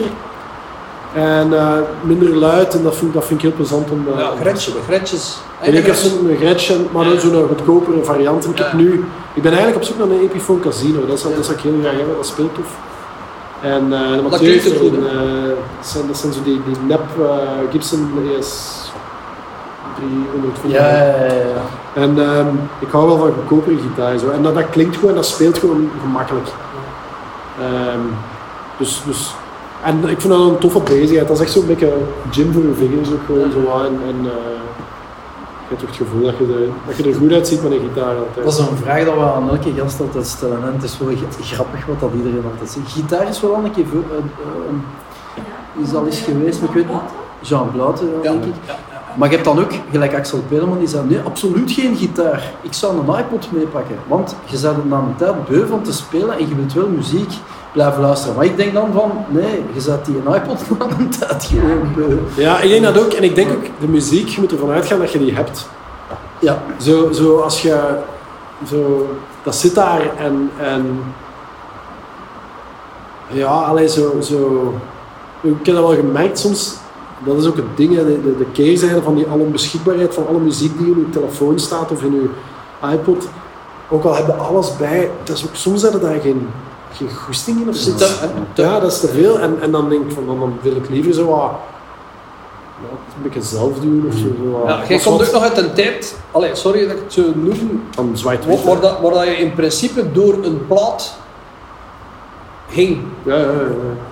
[1.15, 4.33] en eh, minder luid en dat vind, dat vind ik heel plezant om eh, Ja,
[4.41, 5.39] gretje, gretjes.
[5.61, 8.45] En ik heb zo'n Gretchen, maar dan zo'n goedkopere variant.
[8.45, 9.05] En ik heb nu,
[9.35, 11.07] ik ben eigenlijk op zoek naar een Epiphone Casino.
[11.07, 12.77] Dat zou, dat zou ik heel graag hebben, dat speelt tof.
[13.63, 15.13] En uh, de klinkt goed, eh,
[15.77, 18.81] dat, zijn, dat zijn zo die, die nep eh, Gibson ES
[19.97, 21.63] 300 van Ja, ja, ja, ja.
[21.95, 24.19] En ehm, ik hou wel van goedkopere gitaar.
[24.19, 24.31] Zo.
[24.31, 26.49] En dat, dat klinkt gewoon en dat speelt gewoon gemakkelijk.
[27.61, 28.01] Ehm,
[28.77, 29.35] dus, dus
[29.85, 31.29] En ik vind dat een toffe bezigheid.
[31.29, 31.93] Dat is echt zo'n beetje
[32.31, 33.85] gym voor je vingers ook gewoon zo aan.
[33.87, 34.57] En, en eh,
[35.69, 37.81] je hebt toch het gevoel dat je, er, dat je er goed uitziet met een
[37.81, 38.45] gitaar altijd.
[38.45, 40.63] Dat is een vraag dat we aan elke gast altijd stellen.
[40.67, 41.09] En het is wel
[41.41, 42.93] grappig wat dat iedereen altijd zegt.
[42.93, 46.75] Gitaar is wel al een keer voor, eh, eh, is al eens geweest, maar ik
[46.75, 47.01] weet niet.
[47.41, 48.31] Jean Blaute, Ja.
[48.31, 48.55] denk ik.
[49.17, 52.53] Maar je hebt dan ook, gelijk Axel Pedelman, die zei, nee, absoluut geen gitaar.
[52.63, 53.97] Ik zou een iPod meepakken.
[54.07, 56.89] Want je bent er na een tijd beu van te spelen en je wilt wel
[56.89, 57.33] muziek
[57.73, 58.37] blijven luisteren.
[58.37, 61.93] Maar ik denk dan van, nee, je zet die een iPod na een tijd gewoon
[61.95, 62.17] beu.
[62.37, 63.13] Ja, ik denk dat ook.
[63.13, 65.69] En ik denk ook, de muziek, je moet ervan uitgaan dat je die hebt.
[66.39, 67.99] Ja, Zo, zo als je,
[68.67, 69.09] zo,
[69.43, 71.01] dat zit daar en, en
[73.29, 74.75] ja, alleen zo, zo,
[75.41, 76.77] ik heb dat wel gemerkt soms,
[77.25, 80.79] dat is ook het ding, de, de, de keerzijde van die alombeschikbaarheid van alle muziek
[80.79, 82.29] die in je telefoon staat of in je
[82.93, 83.29] iPod.
[83.91, 86.49] Ook al heb je alles bij, dat is ook, soms heb je daar geen,
[86.93, 87.95] geen goesting in of zo.
[87.95, 88.17] Te-
[88.55, 89.39] te- Ja, dat is te veel.
[89.41, 91.51] En, en dan denk ik van, dan, wil ik liever zo wat,
[92.81, 94.27] ja, een beetje zelf doen of zo.
[94.67, 97.83] Ja, jij komt ook nog uit een tijd, allee, sorry dat ik het zo noem,
[97.91, 101.17] van zwart waar, dat, waar dat je in principe door een plaat
[102.71, 102.99] ging.
[103.23, 103.69] Ja, ja, ja.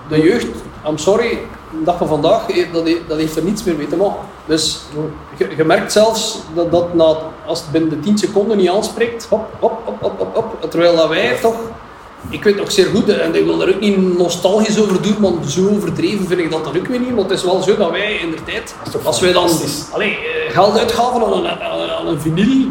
[0.09, 0.47] De jeugd,
[0.87, 1.29] I'm sorry,
[1.71, 4.19] de dag van vandaag, eh, dat, dat heeft er niets meer mee te maken.
[4.45, 4.79] Dus
[5.37, 7.15] je, je merkt zelfs dat, dat na,
[7.45, 10.71] als het binnen de 10 seconden niet aanspreekt, hop, hop, hop, hop, hop, hop.
[10.71, 11.55] Terwijl dat wij toch,
[12.29, 15.49] ik weet nog zeer goed, en ik wil daar ook niet nostalgisch over doen, want
[15.49, 17.15] zo overdreven vind ik dat dan ook weer niet.
[17.15, 19.49] Want het is wel zo dat wij in de tijd, als wij dan
[19.91, 22.69] allee, eh, geld uitgaven aan een, aan, een vinyl,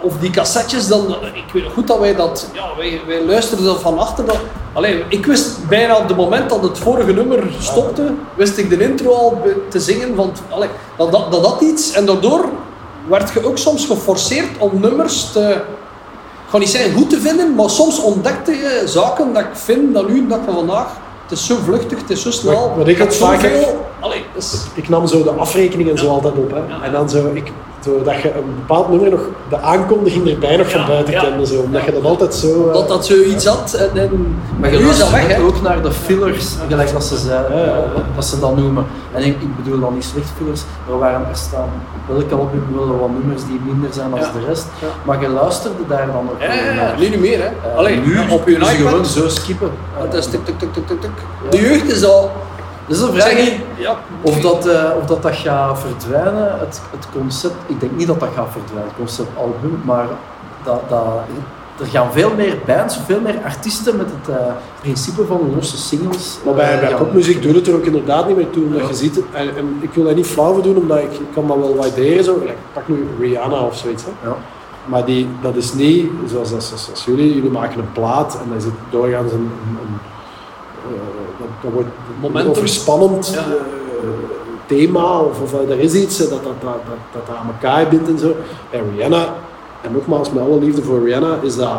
[0.00, 3.66] of die cassettes, dan, ik weet nog goed dat wij dat, ja, wij, wij luisterden
[3.66, 4.24] dat van achter.
[4.24, 4.38] Dat,
[4.72, 8.82] allee, ik wist bijna op het moment dat het vorige nummer stopte, wist ik de
[8.82, 11.92] intro al te zingen, van, allee, dat, dat, dat had iets.
[11.92, 12.48] En daardoor
[13.08, 15.60] werd je ook soms geforceerd om nummers te,
[16.48, 19.94] ik ga niet zeggen goed te vinden, maar soms ontdekte je zaken dat ik vind
[19.94, 20.86] dat nu, dat van vandaag,
[21.22, 24.24] het is zo vluchtig, het is zo snel, Wat- wat ik het vaak heb- allee,
[24.74, 26.50] Ik nam zo de afrekening en zo altijd op.
[26.50, 26.84] Hè.
[26.84, 27.52] En dan zo, ik,
[27.84, 31.20] zo dat je een bepaald nummer nog, de aankondiging erbij nog van Ja, buiten ja.
[31.22, 31.46] kende.
[31.46, 32.66] Zo, omdat je dat altijd zo...
[32.68, 33.72] eh, dat dat zoiets had.
[33.72, 35.46] En, en, Maar nu je is dat weg, luistert hè.
[35.46, 37.72] ook naar de fillers, gelijk dat ze, zeiden, Ja, ja, ja.
[37.74, 38.86] eh, dat ze dat noemen.
[39.14, 41.68] En ik, ik bedoel dan niet slecht fillers, er, waren, er staan
[42.08, 44.30] op elk album wel wat nummers die minder zijn dan Ja.
[44.32, 44.66] de rest.
[44.80, 44.86] Ja.
[45.04, 46.94] Maar je luisterde daar dan ook naar.
[46.98, 47.44] nu niet meer, hè.
[47.70, 49.06] Eh, Allee, nu op je ze gewoon iPad.
[49.06, 49.70] zo skippen.
[49.92, 51.10] Het is tik, tik, tik, tik, tik, tik.
[51.50, 52.30] De jeugd is al...
[52.88, 53.56] Dat is een Zeg vraag.
[53.76, 57.54] Ja, of dat, eh, of dat, dat gaat verdwijnen, het, het concept.
[57.66, 60.06] Ik denk niet dat dat gaat verdwijnen, het concept album, maar
[60.64, 61.02] dat, dat,
[61.80, 64.44] er gaan veel meer bands, veel meer artiesten met het eh,
[64.80, 66.38] principe van losse singles.
[66.44, 68.64] Maar bij, eh, bij popmuziek doet het er ook inderdaad niet meer toe.
[68.64, 68.88] Omdat Ja.
[68.88, 71.46] je ziet, en, en ik wil dat niet flauw voor doen, omdat ik, ik kan
[71.46, 72.24] dat wel waarderen.
[72.24, 72.38] Zo.
[72.38, 74.04] Like, pak nu Rihanna of zoiets.
[74.04, 74.28] Hè.
[74.28, 74.36] Ja.
[74.84, 77.34] Maar die, dat is niet zoals, zoals, zoals jullie.
[77.34, 79.38] Jullie maken een plaat en daar zit doorgaans een...
[79.38, 79.98] een, een
[81.62, 81.88] dat, wordt
[82.20, 82.50] Momentum.
[82.50, 83.38] overspannend Ja.
[83.38, 83.44] eh,
[84.66, 88.08] thema of, of eh, er is iets eh, dat, dat, dat, dat, aan elkaar bindt
[88.08, 88.36] en zo.
[88.70, 89.34] Bij Rihanna,
[89.80, 91.78] en nogmaals met alle liefde voor Rihanna, is dat...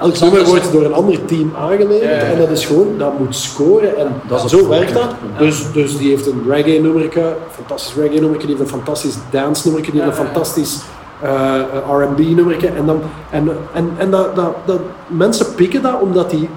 [0.00, 2.32] elk nummer wordt door een ander team aangeleverd Ja, ja, ja.
[2.32, 5.14] en dat is gewoon, dat moet scoren en Dat zo werkt dat.
[5.38, 9.14] Dus, dus die heeft een reggae nummerke, een fantastisch reggae nummerke, die heeft een fantastisch
[9.30, 10.80] dance nummerke, die heeft een fantastisch
[11.20, 13.00] eh, R&B nummerke en dan
[13.30, 16.48] en, en, en dat, dat, dat, mensen pikken dat omdat die,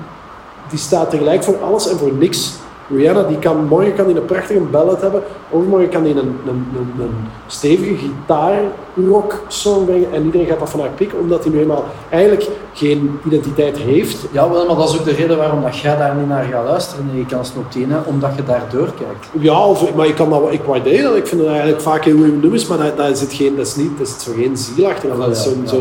[0.69, 2.57] die staat tegelijk voor alles en voor niks.
[2.95, 6.65] Rihanna die kan, morgen kan die een prachtige ballad hebben, overmorgen kan die een, een,
[6.75, 7.15] een, een
[7.47, 11.85] stevige gitaarrock song brengen en iedereen gaat dat van haar pikken omdat hij nu eenmaal
[12.09, 14.17] eigenlijk geen identiteit heeft.
[14.31, 16.65] Ja, wel, maar dat is ook de reden waarom dat jij daar niet naar gaat
[16.65, 17.05] luisteren.
[17.05, 19.27] Nee, je kan op tien, omdat je daar doorkijkt.
[19.39, 21.15] Ja, of, maar ik kan dat wel, ik waardeer dat.
[21.15, 23.97] Ik vind het eigenlijk vaak heel goede nummers, maar daar, zit geen, dat is niet,
[23.97, 25.17] daar zit zo geen ziel achter.
[25.17, 25.71] Dat is zo'n, ja.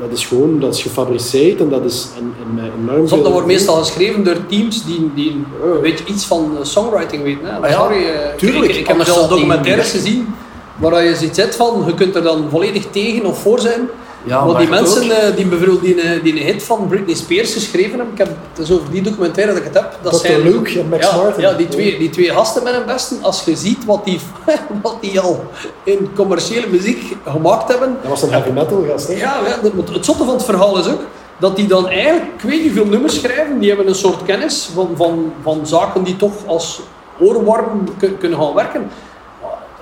[0.00, 3.76] Dat is gewoon, dat is gefabriceerd en dat is en, en enorm dat wordt meestal
[3.76, 7.46] geschreven door teams die, die een beetje iets van eh, songwriting weten.
[7.46, 7.52] Hè.
[7.52, 8.72] Ah ja, Sorry, eh, tuurlijk.
[8.72, 10.34] Ik, ik heb die documentaires gezien
[10.76, 13.88] waar je zoiets zet van, je kunt er dan volledig tegen of voor zijn.
[14.26, 15.80] Ja, maar die mensen ook- eh, die bijvoorbeeld
[16.22, 19.52] die, een hit van Britney Spears geschreven hebben, ik heb, het is over die documentaire
[19.52, 20.26] dat ik het heb, dat Dr.
[20.26, 20.42] zijn...
[20.42, 21.42] Luke en Max ja, Martin.
[21.42, 24.20] Ja, die twee, die twee gasten met hun besten, als je ziet wat die,
[24.82, 25.44] wat die al
[25.84, 29.14] in commerciële muziek gemaakt hebben, Dat was een heavy metal gast, hè?
[29.14, 31.00] ja, ja, dat- het zotte van het verhaal is ook
[31.38, 34.68] dat die dan eigenlijk, ik weet niet hoeveel nummers schrijven, die hebben een soort kennis
[34.74, 36.80] van, van, van zaken die toch als
[37.20, 38.90] oorworm kun- kunnen gaan werken.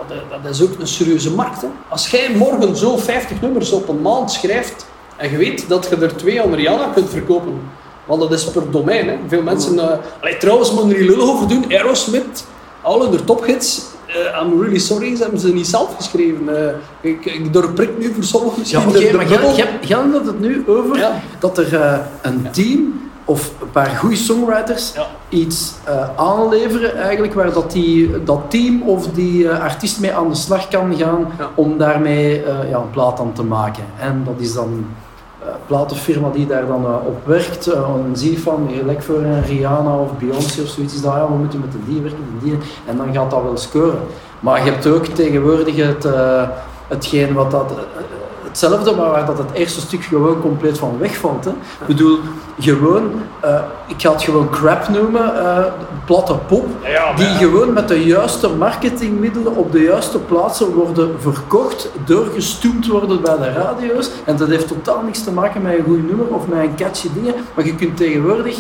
[0.09, 1.61] Dat, dat is ook een serieuze markt.
[1.63, 1.69] Hè.
[1.89, 4.87] Als jij morgen zo 50 nummers op een maand schrijft
[5.17, 7.61] en je weet dat je er twee aan Rihanna kunt verkopen,
[8.05, 9.09] want dat is per domein.
[9.09, 9.17] Hè.
[9.29, 12.45] Veel mensen, eh allee, trouwens, moet er niet lullig over doen, Aerosmith,
[12.83, 16.69] al hun tophits, eh, I'm really sorry, ze hebben ze niet zelf geschreven.
[16.69, 19.29] Eh, ik, ik doorprik nu voor sommigen Ja, de, de maar
[19.87, 21.21] jij had het nu over Ja.
[21.39, 25.07] dat er een team of een paar goede songwriters Ja.
[25.29, 30.29] iets eh, aanleveren eigenlijk waar dat, die, dat team of die eh, artiest mee aan
[30.29, 31.49] de slag kan gaan Ja.
[31.55, 33.85] om daarmee eh, ja, een plaat aan te maken.
[34.01, 34.87] En dat is dan een
[35.67, 37.67] platenfirma die daar dan op werkt.
[37.67, 41.13] Eh, en zie je van, gelijk voor een Rihanna of Beyoncé of zoiets, is dat
[41.13, 42.59] ja, we moeten met de die werken, de die.
[42.87, 43.99] En dan gaat dat wel scoren.
[44.41, 46.09] Maar je hebt ook tegenwoordig het,
[46.89, 47.73] hetgeen wat dat...
[48.55, 51.45] hetzelfde, maar waar dat het eerste stuk gewoon compleet van wegvalt.
[51.45, 51.51] Hè.
[51.51, 52.19] Ik bedoel,
[52.59, 53.11] gewoon,
[53.41, 55.65] eh, ik ga het gewoon crap noemen, eh,
[56.05, 56.67] platte pop,
[57.17, 63.37] die gewoon met de juiste marketingmiddelen op de juiste plaatsen worden verkocht, doorgestoomd worden bij
[63.37, 64.11] de radio's.
[64.25, 67.09] En dat heeft totaal niks te maken met een goed nummer of met een catchy
[67.15, 68.59] dingen, maar je kunt tegenwoordig,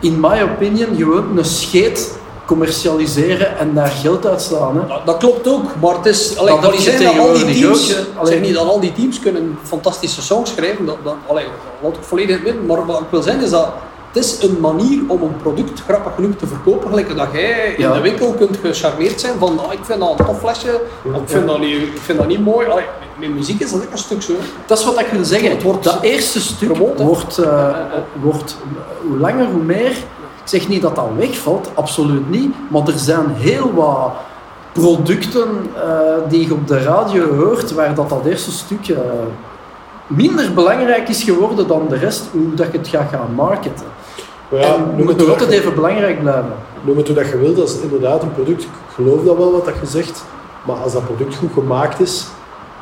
[0.00, 4.76] in my opinion, gewoon een scheet commercialiseren en daar geld uit slaan.
[4.80, 4.86] Hè.
[4.86, 6.36] Dat, dat klopt ook, maar het is...
[6.38, 7.96] Allee, Dat dat heb niet dat al die teams...
[8.22, 11.44] zeg niet dat al die teams kunnen fantastische songs schrijven, dat, dat, allee,
[11.82, 12.66] dat ik volledig in het midden.
[12.66, 13.72] Maar wat ik wil zeggen is dat
[14.12, 17.82] het is een manier om een product grappig genoeg te verkopen, gelijk dat jij in
[17.82, 17.92] Ja.
[17.92, 21.46] de winkel kunt gecharmeerd zijn van ah, ik vind dat een tof flesje, ik vind
[21.46, 22.66] dat niet, ik vind dat niet mooi.
[22.66, 22.84] Allee,
[23.18, 24.32] met muziek is dat ook een stuk zo.
[24.66, 25.50] Dat is wat ik wil zeggen.
[25.50, 27.00] Het wordt dat eerste stuk wordt,
[27.38, 27.68] eh,
[28.20, 29.96] wordt eh, hoe langer hoe meer.
[30.46, 32.54] Ik zeg niet dat dat wegvalt, absoluut niet.
[32.68, 34.12] Maar er zijn heel wat
[34.72, 35.90] producten eh,
[36.28, 38.98] die je op de radio hoort, waar dat, dat eerste stuk eh,
[40.06, 43.86] minder belangrijk is geworden dan de rest, hoe dat je het gaat gaan marketen.
[44.48, 46.52] Maar ja, en noem moet nog altijd dat je- even belangrijk blijven.
[46.82, 48.62] Noem het hoe dat je wilt, dat is inderdaad een product.
[48.62, 50.24] Ik geloof dat wel wat dat je zegt.
[50.66, 52.26] Maar als dat product goed gemaakt is,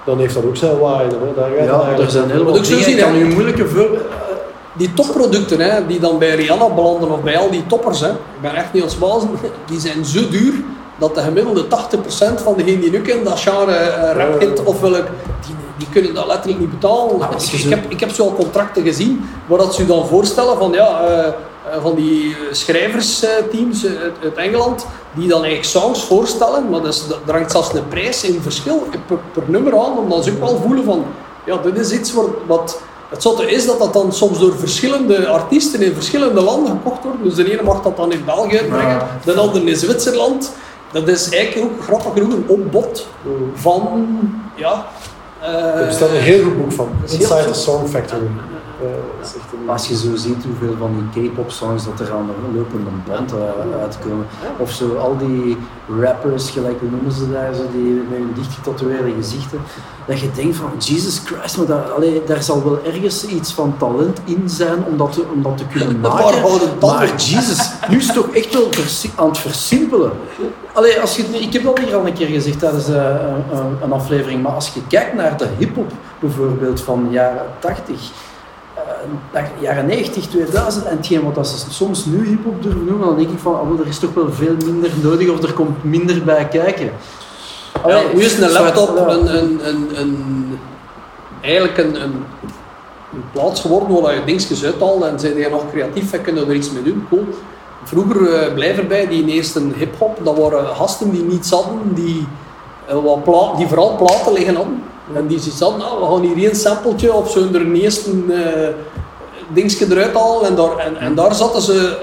[0.05, 1.17] dan heeft dat ook zijn waarde.
[1.25, 1.35] Hè.
[1.37, 2.85] Daar gaat Ja, er zijn heel wat ook zo dingen.
[2.85, 3.19] zien, Ik kan hè.
[3.21, 3.89] u moeilijke voor...
[4.77, 8.41] Die topproducten hè, die dan bij Rihanna belanden of bij al die toppers, hè, ik
[8.41, 9.31] ben echt niet ons wazen,
[9.71, 10.55] die zijn zo duur
[10.99, 11.69] dat de gemiddelde 80%
[12.43, 15.07] van degenen die nu kennen dat genre eh, rap kent of welk,
[15.47, 17.33] die, die kunnen dat letterlijk niet betalen.
[17.35, 20.07] Als je ik, heb, ik heb zo al contracten gezien waar dat ze je dan
[20.07, 21.33] voorstellen van ja, eh, eh,
[21.83, 23.87] van die schrijversteams
[24.23, 28.25] uit, Engeland die dan eigenlijk songs voorstellen, maar dus, dat- er hangt zelfs een prijs
[28.25, 31.05] in verschil per, per nummer aan, omdat ze ook wel voelen van
[31.47, 32.81] ja, dit is iets wat, wat
[33.15, 37.23] het zotte is dat dat dan soms door verschillende artiesten in verschillende landen gekocht wordt.
[37.23, 40.53] Dus de ene mag dat dan in België uitbrengen, de andere in Zwitserland.
[40.93, 43.07] Dat is eigenlijk ook grappig genoeg een opbod
[43.55, 44.07] van,
[44.55, 44.87] ja...
[45.41, 46.89] eh, Er bestaat een heel goed boek van.
[47.03, 47.55] Inside the.
[47.55, 48.27] Song Factory.
[48.81, 49.33] Eh, is
[49.67, 53.33] Als je zo ziet hoeveel van die K-pop songs dat er aan de lopende band
[53.33, 54.27] eh, uitkomen.
[54.57, 55.57] Of zo al die
[56.01, 59.61] rappers, gelijk hoe noemen ze daar, zo, die met hun dicht getatoeëerde gezichten.
[60.07, 63.75] Dat je denkt van, Jesus Christ, maar daar, allee, daar zal wel ergens iets van
[63.79, 66.79] talent in zijn om dat te, om dat te kunnen maken.
[66.81, 68.71] Maar Jesus, nu is het toch echt wel
[69.15, 70.13] aan het versimpelen.
[70.73, 73.05] Allee, als je, ik heb dat hier al een keer gezegd tijdens eh,
[73.53, 77.95] een, een, aflevering, maar als je kijkt naar de hip-hop bijvoorbeeld van de jaren 80,
[77.95, 78.34] eh, naar
[79.61, 83.39] jaren 90, 2000 en hetgeen wat ze soms nu hip-hop durven noemen, dan denk ik
[83.39, 86.91] van, wel, er is toch wel veel minder nodig of er komt minder bij kijken.
[87.75, 89.09] Ja, Allee, nu is een laptop ja.
[89.09, 90.59] een, een, een, een,
[91.41, 92.25] eigenlijk een, een,
[93.13, 96.55] een plaats geworden waar je dingetjes uithaalt en zijn je nog creatief en kunnen er
[96.55, 97.07] iets mee doen.
[97.09, 97.25] Cool.
[97.85, 102.27] Vroeger, eh blijf erbij, die eerste hip-hop, dat waren gasten die niets hadden, die,
[102.87, 104.83] eh, wat die vooral platen liggen hadden.
[105.15, 108.11] En die zoiets hadden, nou, we gaan hier één sampletje of zo er een eerste
[108.13, 108.69] uh,
[109.49, 110.47] dingetje eruit halen.
[110.49, 111.99] En daar, en, en daar zaten ze.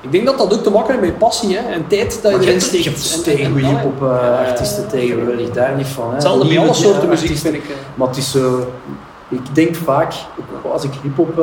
[0.00, 2.38] Ik denk dat dat ook te maken heeft met passie hè, en tijd dat je
[2.38, 2.84] erin hebt, je steekt.
[2.84, 6.06] hebt En- tegen en- goede en- hip-hop eh, artiesten tegenwoordig, daar niet van.
[6.08, 6.12] Hè.
[6.12, 7.52] Hetzelfde bij alle soorten muziek, artiesten.
[7.52, 7.70] vind ik.
[7.70, 7.76] eh.
[7.94, 8.66] Maar het is zo...
[9.28, 10.14] Ik denk vaak,
[10.72, 11.36] als ik hip-hop,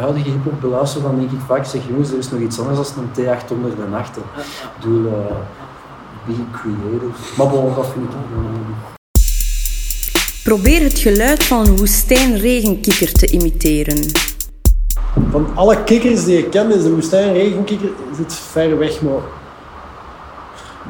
[0.00, 3.08] huidige hip-hop beluister, dan denk ik vaak, zeg jongens, er is nog iets anders dan
[3.14, 4.14] een T800 en 8.
[4.16, 4.20] hè.
[4.42, 5.34] Ik bedoel, eh,
[6.26, 7.34] be creative.
[7.36, 8.93] Maar bon, dat vind ik...
[10.44, 14.10] Probeer het geluid van een woestijnregenkikker te imiteren.
[15.30, 19.22] Van alle kikkers die ik ken, is de woestijnregenkikker zit ver weg, maar...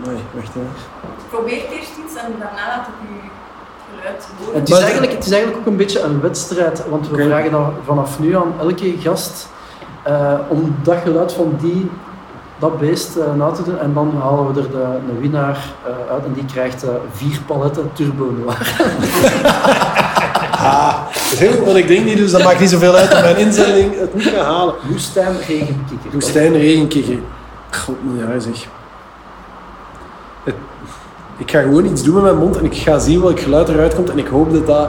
[0.06, 0.60] Nee, wacht hè.
[1.28, 4.60] Probeer het eerst iets en daarna laat ik u het geluid horen.
[4.60, 7.72] Het is, eigenlijk, het is eigenlijk ook een beetje een wedstrijd, want we vragen dat
[7.85, 9.48] vanaf nu aan elke gast
[10.02, 11.90] eh, om dat geluid van die,
[12.59, 13.78] dat beest eh, na te doen.
[13.78, 14.82] En dan halen we er de,
[15.12, 18.59] een winnaar eh, uit en die krijgt eh, vier paletten Turbo Noir.
[21.32, 23.36] Is heel goed, want ik denk niet, dus dat maakt niet zoveel uit dat mijn
[23.36, 24.74] inzending het niet gaat halen.
[24.90, 26.10] Woestijn regenkikker.
[26.12, 27.18] Woestijnregenkikker.
[27.70, 28.66] God, ja zeg.
[30.44, 30.55] Het-
[31.36, 33.94] ik ga gewoon iets doen met mijn mond en ik ga zien welk geluid eruit
[33.94, 34.89] komt en ik hoop dat dat...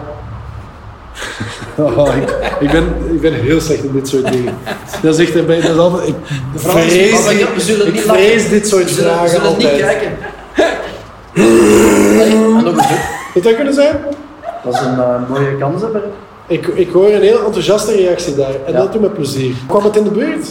[1.78, 2.30] Oh, ik,
[2.60, 2.84] ik, ben,
[3.14, 4.54] ik ben heel slecht in dit soort dingen.
[5.02, 6.16] Dat is echt, dat is altijd, ik
[6.56, 7.24] vrees,
[7.58, 9.82] zullen ik niet vrees dit soort zullen, we vragen zullen niet altijd.
[9.82, 10.12] kijken.
[11.36, 12.96] Allee, en nog eens, hè.
[13.34, 13.96] Zou dat kunnen zijn?
[14.64, 16.02] Dat is een eh, mooie kans hebben.
[16.48, 18.54] Ik, ik hoor een heel enthousiaste reactie daar.
[18.66, 18.78] En Ja.
[18.80, 19.56] dat doet me plezier.
[19.68, 20.46] Kwam het in de buurt?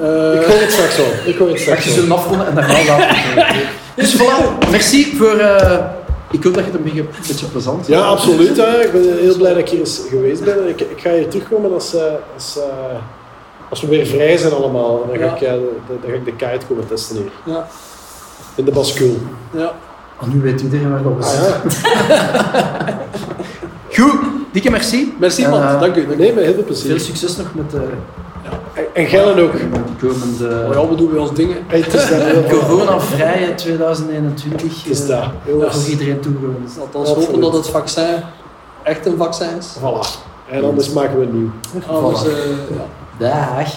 [0.00, 1.06] Eh, Ik hoor het straks wel.
[1.24, 1.94] Ik hoor het Straks straks wel.
[1.94, 3.64] zullen afronden en daarna laten we
[3.94, 5.36] Dus voilà, merci voor...
[5.38, 5.78] eh,
[6.32, 8.56] ik hoop dat je het een beetje, een beetje plezant Ja, absoluut.
[8.56, 8.80] Hè.
[8.84, 10.62] Ik ben heel blij dat ik hier eens geweest ben.
[10.62, 12.02] En Ik, ik ga hier terugkomen als, eh,
[12.34, 12.96] als, eh,
[13.70, 15.06] als we weer vrij zijn allemaal.
[15.08, 15.34] Dan ga, Ja.
[15.34, 17.30] ik, eh, de, de- dan ga ik de kite komen testen hier.
[17.54, 17.66] Ja.
[18.54, 19.12] In de bascule.
[19.50, 19.72] ja.
[20.22, 21.26] Oh, nu weet iedereen waar dat is.
[21.26, 21.46] Ah,
[22.08, 22.98] ja.
[23.92, 24.20] Goed,
[24.52, 25.14] dikke merci.
[25.18, 26.06] Merci man, dank u.
[26.16, 27.00] Nee, met heel veel Veel plezier.
[27.00, 27.72] succes nog met
[28.74, 29.52] En, en Gellen ook.
[30.00, 31.56] komende Oh ja, we doen bij ons dingen.
[31.66, 32.08] Hey, het is
[32.58, 34.82] corona-vrije 2021.
[34.82, 35.30] Het is eh, dat.
[35.44, 35.72] Heel Ja.
[35.72, 36.76] Voor iedereen toegewoond.
[36.80, 37.26] Althans Absoluut.
[37.26, 38.22] hopen dat het vaccin
[38.82, 39.76] echt een vaccin is.
[39.78, 40.30] Voilà.
[40.50, 41.50] En anders maken we een nieuw.
[41.86, 42.32] Anders, eh
[42.70, 42.84] ja.
[43.18, 43.68] Dag.